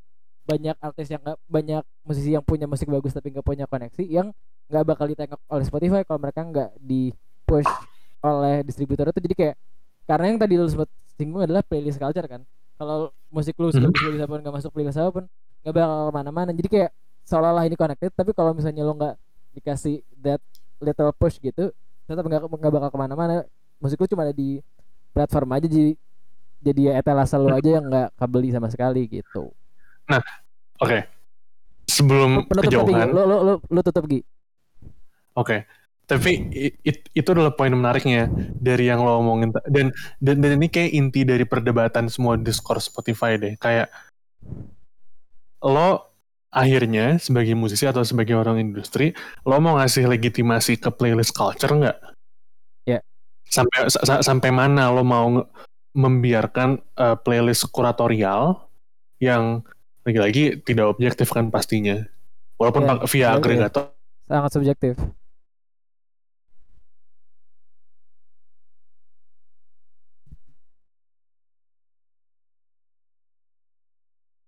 banyak 0.43 0.75
artis 0.75 1.07
yang 1.07 1.23
nggak 1.23 1.39
banyak 1.47 1.83
musisi 2.03 2.35
yang 2.35 2.43
punya 2.43 2.67
musik 2.67 2.91
bagus 2.91 3.15
tapi 3.15 3.31
nggak 3.31 3.47
punya 3.47 3.63
koneksi 3.63 4.03
yang 4.03 4.35
nggak 4.67 4.83
bakal 4.83 5.07
ditengok 5.07 5.39
oleh 5.47 5.63
Spotify 5.63 6.03
kalau 6.03 6.19
mereka 6.19 6.43
nggak 6.43 6.75
di 6.75 7.15
push 7.47 7.69
oleh 8.23 8.63
distributor 8.63 9.11
itu 9.11 9.19
jadi 9.21 9.35
kayak 9.35 9.55
karena 10.03 10.25
yang 10.25 10.39
tadi 10.39 10.53
lu 10.55 10.65
sempat 10.65 10.87
singgung 11.13 11.43
adalah 11.43 11.61
playlist 11.61 11.99
culture 11.99 12.25
kan. 12.25 12.41
Kalau 12.73 13.11
musik 13.29 13.53
lu 13.55 13.69
Mhm. 13.69 13.75
sebagus 13.77 13.99
playlist 13.99 14.23
apa 14.23 14.31
pun 14.31 14.41
nggak 14.41 14.55
masuk 14.55 14.71
playlist 14.71 14.97
apa 14.97 15.09
pun 15.11 15.25
nggak 15.61 15.73
bakal 15.73 15.99
ke 16.01 16.13
mana-mana. 16.13 16.51
Jadi 16.51 16.67
kayak 16.69 16.89
seolah-olah 17.23 17.63
ini 17.63 17.75
connected 17.75 18.11
tapi 18.11 18.31
kalau 18.31 18.51
misalnya 18.51 18.83
lo 18.83 18.93
nggak 18.93 19.15
dikasih 19.53 20.01
that 20.17 20.41
little 20.79 21.13
push 21.13 21.37
gitu 21.37 21.71
tetap 22.03 22.23
nggak 22.23 22.41
nggak 22.43 22.73
bakal 22.73 22.89
ke 22.89 22.99
mana-mana. 22.99 23.43
Musik 23.77 23.99
lu 23.99 24.07
cuma 24.07 24.23
ada 24.23 24.33
di 24.33 24.59
platform 25.11 25.49
aja 25.53 25.67
jadi 25.67 25.93
jadi 26.59 26.81
ya 26.81 26.93
etalase 26.97 27.35
lu 27.35 27.47
aja 27.47 27.69
yang 27.69 27.85
nggak 27.85 28.15
kebeli 28.17 28.49
sama 28.49 28.67
sekali 28.67 29.03
gitu. 29.05 29.51
Oke. 30.79 31.07
Sebelum 31.83 32.47
penutup 32.47 32.71
kejauhan. 32.87 33.07
lu 33.11 33.21
lu 33.23 33.37
lu, 33.43 33.53
lu 33.61 33.79
tutup 33.83 34.07
Gi. 34.07 34.23
Oke. 35.33 35.67
Tapi 36.03 36.51
it- 36.83 37.07
itu 37.15 37.29
adalah 37.31 37.55
poin 37.55 37.71
menariknya 37.71 38.27
dari 38.59 38.91
yang 38.91 38.99
lo 38.99 39.23
omongin 39.23 39.55
dan, 39.71 39.95
dan 40.19 40.35
dan 40.43 40.51
ini 40.59 40.67
kayak 40.67 40.91
inti 40.91 41.23
dari 41.23 41.47
perdebatan 41.47 42.11
semua 42.11 42.35
diskurs 42.35 42.91
Spotify 42.91 43.39
deh. 43.39 43.55
Kayak 43.55 43.87
lo 45.63 46.11
akhirnya 46.51 47.17
sebagai 47.17 47.55
musisi 47.55 47.87
atau 47.87 48.03
sebagai 48.03 48.35
orang 48.35 48.59
industri, 48.59 49.15
lo 49.47 49.57
mau 49.63 49.79
ngasih 49.79 50.05
legitimasi 50.11 50.77
ke 50.77 50.91
playlist 50.91 51.31
culture 51.31 51.71
nggak? 51.71 51.97
Ya. 52.83 52.99
Sampai 53.47 53.87
sa- 53.87 54.03
sa- 54.03 54.21
sampai 54.21 54.51
mana 54.51 54.91
lo 54.91 55.07
mau 55.07 55.47
membiarkan 55.95 56.83
uh, 56.99 57.15
playlist 57.15 57.71
kuratorial 57.71 58.59
yang 59.23 59.63
lagi-lagi 60.03 60.59
tidak 60.67 60.91
objektif 60.91 61.31
kan 61.31 61.47
pastinya. 61.47 62.03
Walaupun 62.59 62.83
pak- 62.85 63.07
via 63.07 63.33
ya. 63.33 63.39
agregator 63.39 63.95
sangat 64.27 64.51
subjektif 64.51 64.95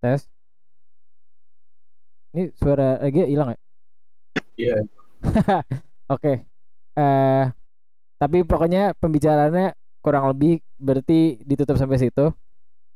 tes. 0.06 0.22
Ini 2.36 2.53
suara 2.53 2.99
lagi 3.01 3.26
hilang 3.26 3.56
ya? 3.56 3.60
Iya. 4.56 4.76
Oke. 6.14 6.45
Eh 6.93 7.43
tapi 8.16 8.45
pokoknya 8.45 8.93
pembicaraannya 8.95 9.74
kurang 9.99 10.30
lebih 10.30 10.62
berarti 10.78 11.41
ditutup 11.41 11.76
sampai 11.76 11.97
situ. 11.97 12.30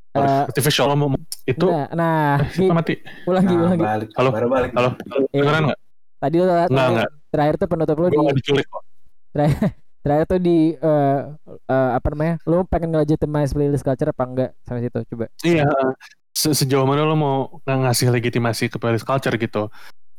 Eh, 0.09 0.43
Artificial 0.49 0.89
mau 0.97 1.13
itu 1.45 1.65
nah, 1.69 1.85
nah, 1.93 2.41
eh, 2.41 2.49
Gi, 2.49 2.65
mati. 2.69 2.93
ulang 3.29 3.45
Gi, 3.45 3.53
Nah, 3.53 3.61
ulang 3.61 3.77
Gi. 3.77 3.85
balik. 3.85 4.09
Halo? 4.17 4.29
Baru 4.33 4.47
balik. 4.49 4.71
Halo, 4.73 4.89
Eh, 5.29 5.37
dengeran 5.37 5.63
nggak? 5.69 5.79
Tadi 6.19 6.35
lo 6.35 6.43
Nggak, 6.43 6.67
terakhir, 6.67 6.89
nggak. 6.93 7.09
terakhir 7.29 7.55
tuh 7.55 7.67
penutup 7.69 7.97
lo 7.97 8.07
di 8.09 8.17
nggak 8.17 8.37
diculik 8.37 8.67
kok. 8.67 8.83
terakhir 10.03 10.25
tuh 10.25 10.39
di 10.41 10.57
eh 10.73 11.17
eh, 11.69 11.89
apa 11.93 12.07
namanya? 12.11 12.35
Lo 12.49 12.65
pengen 12.65 12.89
ngelegitimize 12.91 13.53
playlist 13.53 13.85
culture 13.85 14.09
apa 14.09 14.23
enggak 14.25 14.51
sampai 14.65 14.81
situ? 14.83 14.99
Coba. 15.13 15.25
Iya. 15.45 15.65
Se- 16.39 16.55
sejauh 16.55 16.87
mana 16.87 17.03
lo 17.03 17.15
mau 17.19 17.37
ng- 17.67 17.83
ngasih 17.83 18.07
legitimasi 18.15 18.71
ke 18.71 18.77
playlist 18.79 19.03
culture 19.03 19.35
gitu? 19.35 19.67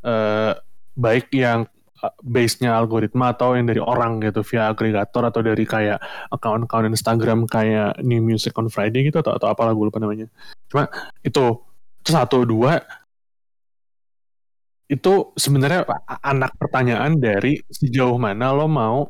Eh 0.05 0.53
baik 0.93 1.31
yang 1.33 1.65
uh, 2.03 2.13
base-nya 2.21 2.75
algoritma 2.75 3.33
atau 3.33 3.55
yang 3.57 3.65
dari 3.65 3.81
orang 3.81 4.21
gitu 4.21 4.43
via 4.53 4.69
agregator 4.69 5.23
atau 5.25 5.41
dari 5.41 5.63
kayak 5.65 5.97
account-account 6.35 6.91
Instagram 6.93 7.47
kayak 7.47 7.97
New 8.05 8.21
Music 8.21 8.53
on 8.59 8.67
Friday 8.69 9.07
gitu 9.07 9.23
atau 9.23 9.33
atau 9.33 9.47
apalah 9.49 9.73
gue 9.73 9.85
lupa 9.87 9.97
namanya. 10.03 10.27
Cuma 10.69 10.85
itu 11.25 11.57
itu 12.01 12.09
satu 12.17 12.43
dua 12.45 12.81
itu 14.91 15.31
sebenarnya 15.39 15.87
anak 16.19 16.51
pertanyaan 16.59 17.15
dari 17.15 17.63
sejauh 17.71 18.19
mana 18.19 18.51
lo 18.51 18.67
mau 18.67 19.07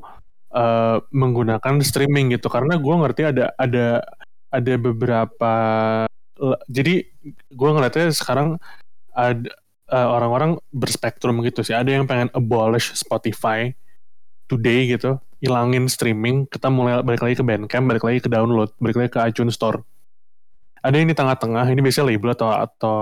eh, 0.53 0.97
menggunakan 1.09 1.81
streaming 1.81 2.37
gitu 2.37 2.51
karena 2.53 2.77
gue 2.77 2.95
ngerti 3.01 3.21
ada 3.33 3.49
ada 3.57 4.05
ada 4.51 4.73
beberapa 4.77 5.53
jadi 6.67 7.05
gue 7.51 7.69
ngeliatnya 7.69 8.09
sekarang 8.11 8.57
ada 9.11 9.51
eh, 9.91 10.07
orang-orang 10.07 10.55
berspektrum 10.71 11.43
gitu 11.43 11.61
sih. 11.61 11.75
Ada 11.75 11.99
yang 11.99 12.07
pengen 12.07 12.31
abolish 12.31 12.95
Spotify 12.95 13.71
today 14.47 14.91
gitu 14.91 15.15
hilangin 15.41 15.89
streaming 15.89 16.45
kita 16.45 16.69
mulai 16.69 17.01
balik 17.01 17.25
lagi 17.25 17.39
ke 17.39 17.43
Bandcamp 17.43 17.87
balik 17.89 18.03
lagi 18.05 18.21
ke 18.21 18.29
download 18.29 18.69
balik 18.77 18.93
lagi 18.99 19.09
ke 19.09 19.19
iTunes 19.25 19.57
Store. 19.57 19.81
Ada 20.81 21.01
yang 21.01 21.09
di 21.09 21.17
tengah-tengah 21.17 21.65
ini 21.65 21.81
biasanya 21.81 22.13
label 22.13 22.29
atau 22.33 22.49
atau 22.53 22.95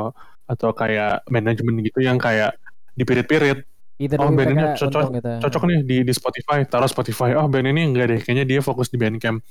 atau 0.48 0.70
kayak 0.72 1.28
manajemen 1.28 1.84
gitu 1.84 2.00
yang 2.00 2.16
kayak 2.16 2.56
dipirit-pirit. 2.96 3.64
Either 4.00 4.16
Oh, 4.16 4.32
way 4.32 4.40
band 4.40 4.56
ini 4.56 4.64
cocok- 4.80 5.12
gitu. 5.12 5.32
cocok 5.44 5.62
nih 5.68 5.80
di 5.84 5.98
di 6.08 6.14
Spotify 6.16 6.64
taruh 6.64 6.88
Spotify. 6.88 7.36
Oh 7.36 7.52
band 7.52 7.68
ini 7.68 7.92
enggak 7.92 8.08
deh 8.08 8.20
kayaknya 8.24 8.46
dia 8.48 8.60
fokus 8.64 8.88
di 8.88 8.96
Bandcamp. 8.96 9.44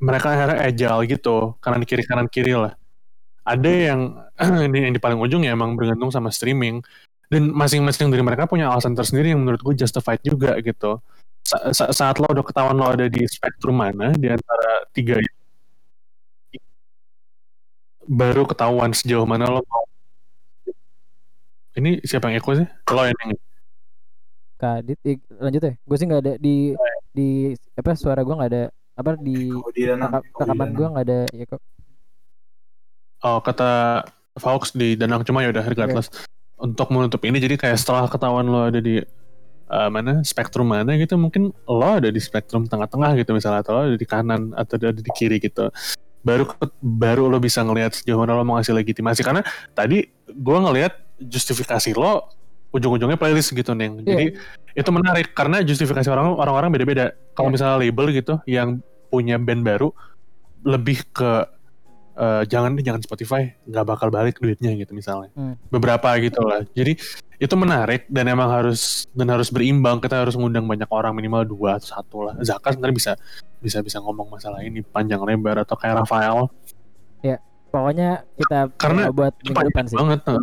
Mereka 0.00 0.26
akhirnya 0.28 0.56
agile 0.64 1.00
gitu 1.08 1.56
kanan 1.60 1.84
kiri 1.84 2.04
kanan 2.04 2.28
kiri 2.28 2.56
lah 2.56 2.72
ada 3.46 3.70
yang 3.70 4.00
ini 4.66 4.90
yang 4.90 4.94
di 4.94 5.00
paling 5.00 5.22
ujung 5.22 5.46
ya 5.46 5.54
emang 5.54 5.78
bergantung 5.78 6.10
sama 6.10 6.34
streaming. 6.34 6.82
Dan 7.26 7.50
masing-masing 7.50 8.06
dari 8.10 8.22
mereka 8.22 8.46
punya 8.46 8.70
alasan 8.70 8.94
tersendiri 8.94 9.34
yang 9.34 9.42
menurut 9.42 9.58
gue 9.58 9.74
justified 9.82 10.22
juga 10.22 10.54
gitu. 10.62 11.02
Sa- 11.42 11.70
sa- 11.74 11.90
saat 11.94 12.18
lo 12.22 12.26
udah 12.30 12.42
ketahuan 12.42 12.74
lo 12.78 12.86
ada 12.86 13.06
di 13.06 13.22
spektrum 13.26 13.78
mana 13.78 14.14
di 14.14 14.30
antara 14.30 14.86
tiga 14.90 15.18
itu 15.18 15.34
baru 18.06 18.46
ketahuan 18.46 18.94
sejauh 18.94 19.26
mana 19.26 19.50
lo 19.50 19.62
mau. 19.66 19.82
Ini 21.76 22.02
siapa 22.06 22.30
yang 22.30 22.38
echo 22.38 22.54
sih? 22.54 22.66
Lo 22.94 23.02
yang 23.02 23.34
Kadit, 24.56 24.96
lanjut 25.36 25.62
ya. 25.68 25.74
Gue 25.84 25.96
sih 26.00 26.06
nggak 26.08 26.22
ada 26.24 26.34
di 26.40 26.72
di 27.12 27.52
apa 27.76 27.92
suara 27.92 28.24
gue 28.24 28.32
nggak 28.32 28.50
ada 28.54 28.64
apa 28.96 29.10
di 29.20 29.52
rekaman 29.52 30.70
gue 30.72 30.86
nggak 30.88 31.04
ada 31.04 31.18
ya 31.28 31.44
kok. 31.44 31.60
Oh 33.24 33.40
kata 33.40 34.02
Fox 34.36 34.76
di 34.76 34.96
Danang 34.96 35.24
cuma 35.24 35.40
ya 35.40 35.48
udah 35.48 35.64
regardless. 35.64 36.12
Untuk 36.56 36.88
menutup 36.92 37.20
ini 37.24 37.36
jadi 37.40 37.56
kayak 37.56 37.76
setelah 37.80 38.08
ketahuan 38.08 38.48
lo 38.48 38.68
ada 38.68 38.80
di 38.80 39.00
eh, 39.66 39.88
mana 39.92 40.20
spektrum 40.24 40.68
mana 40.68 40.96
gitu 40.96 41.16
mungkin 41.16 41.52
lo 41.68 41.84
ada 41.84 42.08
di 42.12 42.20
spektrum 42.20 42.68
tengah-tengah 42.68 43.16
gitu 43.16 43.32
misalnya 43.32 43.64
atau 43.64 43.72
lo 43.76 43.80
ada 43.92 43.96
di 43.96 44.06
kanan 44.08 44.52
atau 44.56 44.76
ada 44.76 44.92
di 44.92 45.10
kiri 45.16 45.40
gitu. 45.40 45.72
Baru 46.20 46.48
baru 46.82 47.30
lo 47.30 47.38
bisa 47.40 47.62
ngelihat 47.64 47.96
sejauh 47.96 48.20
mana 48.20 48.36
lo 48.36 48.44
mau 48.44 48.60
ngasih 48.60 48.76
legitimasi. 48.76 49.24
Karena 49.24 49.40
tadi 49.72 50.04
gua 50.36 50.60
ngelihat 50.68 50.92
justifikasi 51.22 51.96
lo 51.96 52.28
ujung-ujungnya 52.76 53.16
playlist 53.16 53.56
gitu 53.56 53.72
neng 53.72 54.04
jadi 54.04 54.36
itu 54.76 54.90
menarik 54.92 55.32
karena 55.32 55.64
justifikasi 55.64 56.04
orang 56.12 56.36
orang-orang 56.36 56.68
beda-beda. 56.76 57.16
Kalau 57.32 57.48
Iya. 57.48 57.54
misalnya 57.56 57.76
label 57.80 58.06
gitu 58.12 58.34
yang 58.44 58.84
punya 59.08 59.40
band 59.40 59.64
baru 59.64 59.88
lebih 60.66 61.08
ke 61.14 61.46
eh, 62.16 62.42
jangan 62.44 62.72
deh 62.72 62.80
jangan 62.80 62.98
Spotify 62.98 63.52
nggak 63.62 63.84
bakal 63.84 64.08
balik 64.08 64.36
duitnya 64.36 64.72
gitu 64.74 64.90
misalnya 64.90 65.28
Hmm. 65.32 65.54
beberapa 65.68 66.16
gitu 66.16 66.40
lah 66.40 66.64
jadi 66.70 66.96
itu 67.36 67.54
menarik 67.54 68.08
dan 68.08 68.26
emang 68.26 68.48
harus 68.48 69.04
dan 69.12 69.28
harus 69.28 69.48
berimbang 69.48 70.00
kita 70.00 70.16
harus 70.18 70.32
ngundang 70.32 70.64
banyak 70.64 70.88
orang 70.88 71.12
minimal 71.12 71.44
dua 71.44 71.76
atau 71.76 71.88
satu 71.92 72.18
lah 72.22 72.34
Zaka 72.40 72.72
sebenarnya 72.72 72.96
bisa 72.96 73.12
bisa 73.58 73.78
bisa 73.80 73.98
ngomong 73.98 74.26
masalah 74.26 74.60
ini 74.60 74.80
panjang 74.80 75.20
lebar 75.20 75.60
atau 75.60 75.76
kayak 75.76 76.00
Rafael 76.00 76.48
Pokoknya 77.66 78.24
kita 78.32 78.72
Karena 78.74 79.12
buat 79.12 79.36
minggu 79.38 79.68
depan 79.68 79.84
sih. 79.84 79.96
banget 79.98 80.20
nah. 80.24 80.40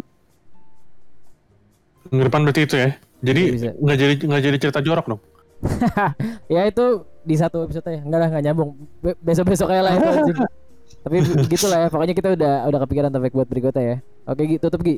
minggu 2.05 2.23
depan 2.29 2.41
berarti 2.45 2.61
itu 2.61 2.75
ya 2.77 2.89
jadi 3.23 3.41
bisa. 3.49 3.69
nggak 3.73 3.97
jadi 3.97 4.13
nggak 4.21 4.41
jadi 4.43 4.57
cerita 4.59 4.79
jorok 4.79 5.05
dong 5.07 5.21
Ya 6.51 6.67
itu 6.67 6.85
di 7.23 7.33
satu 7.33 7.63
episode 7.63 7.87
ya. 7.87 8.03
Enggak 8.03 8.19
lah 8.19 8.27
nggak 8.29 8.43
nyambung. 8.43 8.75
Be- 8.99 9.15
Besok-besok 9.17 9.71
kayak 9.71 9.83
lah 9.83 9.93
itu 9.95 10.09
Tapi 10.99 11.15
gitulah 11.51 11.77
ya. 11.79 11.87
Pokoknya 11.87 12.13
kita 12.13 12.29
udah 12.31 12.53
udah 12.65 12.79
kepikiran 12.81 13.09
topik 13.09 13.31
buat 13.31 13.45
berikutnya 13.45 13.83
ya. 13.83 13.97
Oke 14.23 14.41
Gi, 14.45 14.57
tutup 14.57 14.81
Gi. 14.81 14.97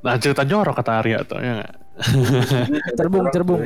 nah 0.00 0.16
cerita 0.16 0.42
jorok 0.42 0.72
kata 0.74 0.92
Arya 0.96 1.20
tuh 1.22 1.36
ya 1.36 1.52
nggak? 1.58 1.72
Cerbung, 2.96 3.28
cerbung. 3.28 3.60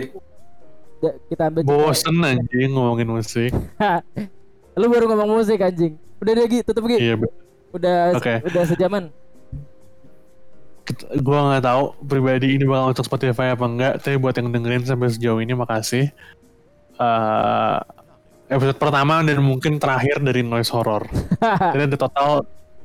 Da- 0.98 1.18
Kita 1.24 1.42
ambil 1.46 1.62
jeda. 1.62 1.70
bosen 1.70 2.16
anjing 2.18 2.70
ngomongin 2.70 3.06
musik 3.08 3.52
Lu 4.74 4.86
baru 4.88 5.06
ngomong 5.06 5.36
musik 5.36 5.58
anjing. 5.58 5.94
Udah 6.18 6.32
deh 6.32 6.46
Gi, 6.48 6.60
tutup 6.62 6.86
Gi. 6.86 6.98
iya 6.98 7.14
Udah 7.70 8.14
Oke. 8.14 8.42
udah 8.42 8.62
sejaman. 8.64 9.04
gue 11.10 11.38
nggak 11.40 11.64
tahu 11.64 11.82
pribadi 12.02 12.54
ini 12.54 12.64
bakal 12.64 12.92
untuk 12.92 13.04
Spotify 13.04 13.50
apa 13.50 13.64
enggak 13.64 13.92
tapi 13.98 14.14
buat 14.14 14.36
yang 14.36 14.52
dengerin 14.52 14.84
sampai 14.84 15.08
sejauh 15.08 15.38
ini 15.38 15.52
makasih 15.52 16.12
Eh, 16.94 17.78
episode 18.46 18.76
pertama 18.76 19.24
dan 19.24 19.40
mungkin 19.40 19.80
terakhir 19.80 20.20
dari 20.20 20.44
noise 20.44 20.68
horror 20.70 21.04
jadi 21.74 21.88
ada 21.88 21.98
total 21.98 22.30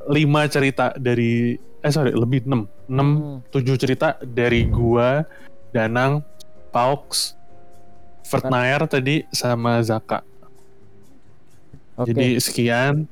5 0.08 0.16
cerita 0.48 0.96
dari 0.96 1.54
eh 1.80 1.92
sorry 1.92 2.12
lebih 2.12 2.44
6 2.48 2.90
6 2.90 2.96
Hmm. 2.96 3.40
7 3.52 3.82
cerita 3.82 4.18
dari 4.20 4.66
gua 4.66 5.24
Danang 5.70 6.26
Paux 6.72 7.36
Vertnair 8.26 8.86
tadi 8.86 9.26
sama 9.30 9.78
Zaka 9.82 10.22
Oke. 11.96 12.10
jadi 12.10 12.40
sekian 12.40 13.06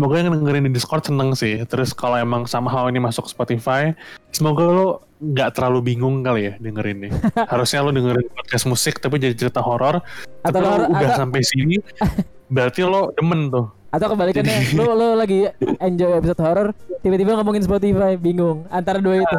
Semoga 0.00 0.16
yang 0.16 0.32
dengerin 0.32 0.64
di 0.64 0.72
Discord 0.72 1.04
seneng 1.04 1.36
sih. 1.36 1.60
Terus 1.68 1.92
kalau 1.92 2.16
emang 2.16 2.48
somehow 2.48 2.88
ini 2.88 2.96
masuk 2.96 3.28
Spotify, 3.28 3.92
semoga 4.32 4.64
lo 4.64 4.88
nggak 5.20 5.52
terlalu 5.52 5.92
bingung 5.92 6.24
kali 6.24 6.48
ya 6.48 6.52
dengerin 6.56 7.04
nih. 7.04 7.12
Harusnya 7.52 7.84
lo 7.84 7.92
dengerin 7.92 8.24
podcast 8.32 8.64
musik 8.64 8.96
tapi 8.96 9.20
jadi 9.20 9.36
cerita 9.36 9.60
horor. 9.60 10.00
Tapi 10.40 10.48
Atau 10.48 10.60
lo 10.64 10.68
horor- 10.72 10.88
udah 10.88 11.04
atau- 11.04 11.20
sampai 11.20 11.44
sini, 11.44 11.76
berarti 12.56 12.80
lo 12.80 13.12
demen 13.12 13.52
tuh. 13.52 13.68
Atau 13.92 14.08
kebalikannya, 14.08 14.72
lu 14.72 14.88
lu 14.88 15.08
lagi 15.20 15.52
enjoy 15.60 16.16
episode 16.16 16.40
horror, 16.40 16.68
tiba-tiba 17.04 17.36
ngomongin 17.36 17.60
Spotify, 17.60 18.16
bingung 18.16 18.64
antara 18.72 19.04
dua 19.04 19.20
itu. 19.20 19.36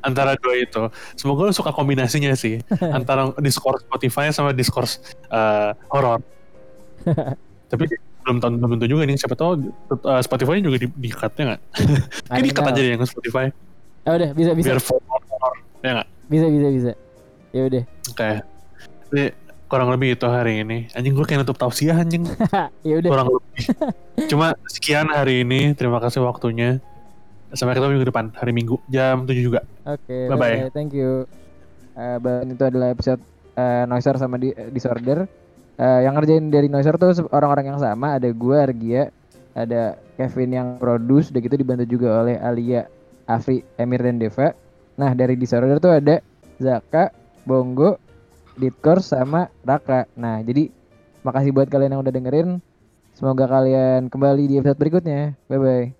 Antara 0.00 0.40
dua 0.40 0.56
itu. 0.56 0.88
Semoga 1.20 1.44
lo 1.44 1.52
suka 1.52 1.68
kombinasinya 1.68 2.32
sih. 2.32 2.64
antara 2.80 3.28
Discord 3.36 3.84
Spotify 3.84 4.32
sama 4.32 4.56
Discord 4.56 4.88
eh, 5.28 5.76
horor. 5.92 6.24
tapi 7.68 7.84
belum 8.24 8.36
tahu 8.38 8.50
belum 8.60 8.70
tentu 8.76 8.86
juga 8.88 9.02
nih 9.08 9.16
siapa 9.16 9.34
tahu 9.34 9.52
eh, 9.92 10.22
Spotify 10.22 10.60
juga 10.60 10.78
di, 10.80 10.88
di 10.90 11.08
cut-nya 11.08 11.44
nggak? 11.54 11.60
Kayak 12.28 12.42
di 12.44 12.50
cut 12.52 12.64
aja 12.68 12.80
deh 12.80 12.90
yang 12.92 13.02
Spotify 13.04 13.46
Ya 14.00 14.10
udah, 14.16 14.30
bisa 14.32 14.50
bisa. 14.56 14.66
biar 14.72 14.80
horror. 14.80 15.54
Ya 15.84 15.90
nggak? 16.00 16.08
Bisa 16.32 16.46
bisa 16.48 16.68
bisa. 16.72 16.92
Ya 17.52 17.62
udah. 17.68 17.82
Oke. 18.08 18.30
Jadi 19.10 19.24
kurang 19.70 19.88
lebih 19.92 20.08
itu 20.16 20.26
hari 20.26 20.64
ini. 20.64 20.88
Anjing 20.96 21.12
gue 21.12 21.24
kayak 21.28 21.44
nutup 21.44 21.60
tausiah 21.60 22.00
anjing. 22.00 22.24
Ya 22.88 22.94
udah. 22.96 23.10
kurang 23.12 23.26
lebih. 23.28 23.60
Cuma 24.26 24.56
sekian 24.66 25.12
hari 25.12 25.44
ini. 25.44 25.76
Terima 25.76 26.00
kasih 26.00 26.24
waktunya. 26.24 26.80
Sampai 27.52 27.76
ketemu 27.76 27.98
minggu 27.98 28.08
depan. 28.08 28.30
Hari 28.34 28.52
Minggu 28.54 28.78
jam 28.88 29.26
7 29.26 29.36
juga. 29.42 29.60
Oke, 29.84 30.30
Bye-bye. 30.30 30.70
bye. 30.70 30.72
Thank 30.72 30.94
you. 30.94 31.26
Bang, 31.98 32.46
itu 32.48 32.62
adalah 32.64 32.94
episode 32.94 33.20
eh, 33.58 33.84
Noiser 33.84 34.16
sama 34.16 34.40
di, 34.40 34.54
Disorder. 34.72 35.26
Eh, 35.80 36.00
yang 36.04 36.12
ngerjain 36.12 36.52
dari 36.52 36.68
Noiser 36.68 37.00
tuh 37.00 37.24
orang-orang 37.32 37.72
yang 37.72 37.80
sama. 37.80 38.20
Ada 38.20 38.28
gua, 38.36 38.68
Argia, 38.68 39.08
ada 39.56 39.96
Kevin 40.20 40.52
yang 40.52 40.68
produce, 40.76 41.32
udah 41.32 41.40
gitu 41.40 41.56
dibantu 41.56 41.88
juga 41.88 42.20
oleh 42.20 42.36
Alia, 42.36 42.84
Afri, 43.24 43.64
Emir 43.80 44.04
dan 44.04 44.20
Deva. 44.20 44.52
Nah 45.00 45.16
dari 45.16 45.40
Disorder 45.40 45.80
tuh 45.80 45.96
ada 45.96 46.20
Zaka, 46.60 47.08
Bongo, 47.48 47.96
Ditkor 48.60 49.00
sama 49.00 49.48
Raka. 49.64 50.04
Nah 50.20 50.44
jadi 50.44 50.68
makasih 51.24 51.56
buat 51.56 51.72
kalian 51.72 51.96
yang 51.96 52.04
udah 52.04 52.12
dengerin. 52.12 52.60
Semoga 53.16 53.48
kalian 53.48 54.12
kembali 54.12 54.44
di 54.52 54.54
episode 54.60 54.76
berikutnya. 54.76 55.32
Bye 55.48 55.60
bye. 55.60 55.99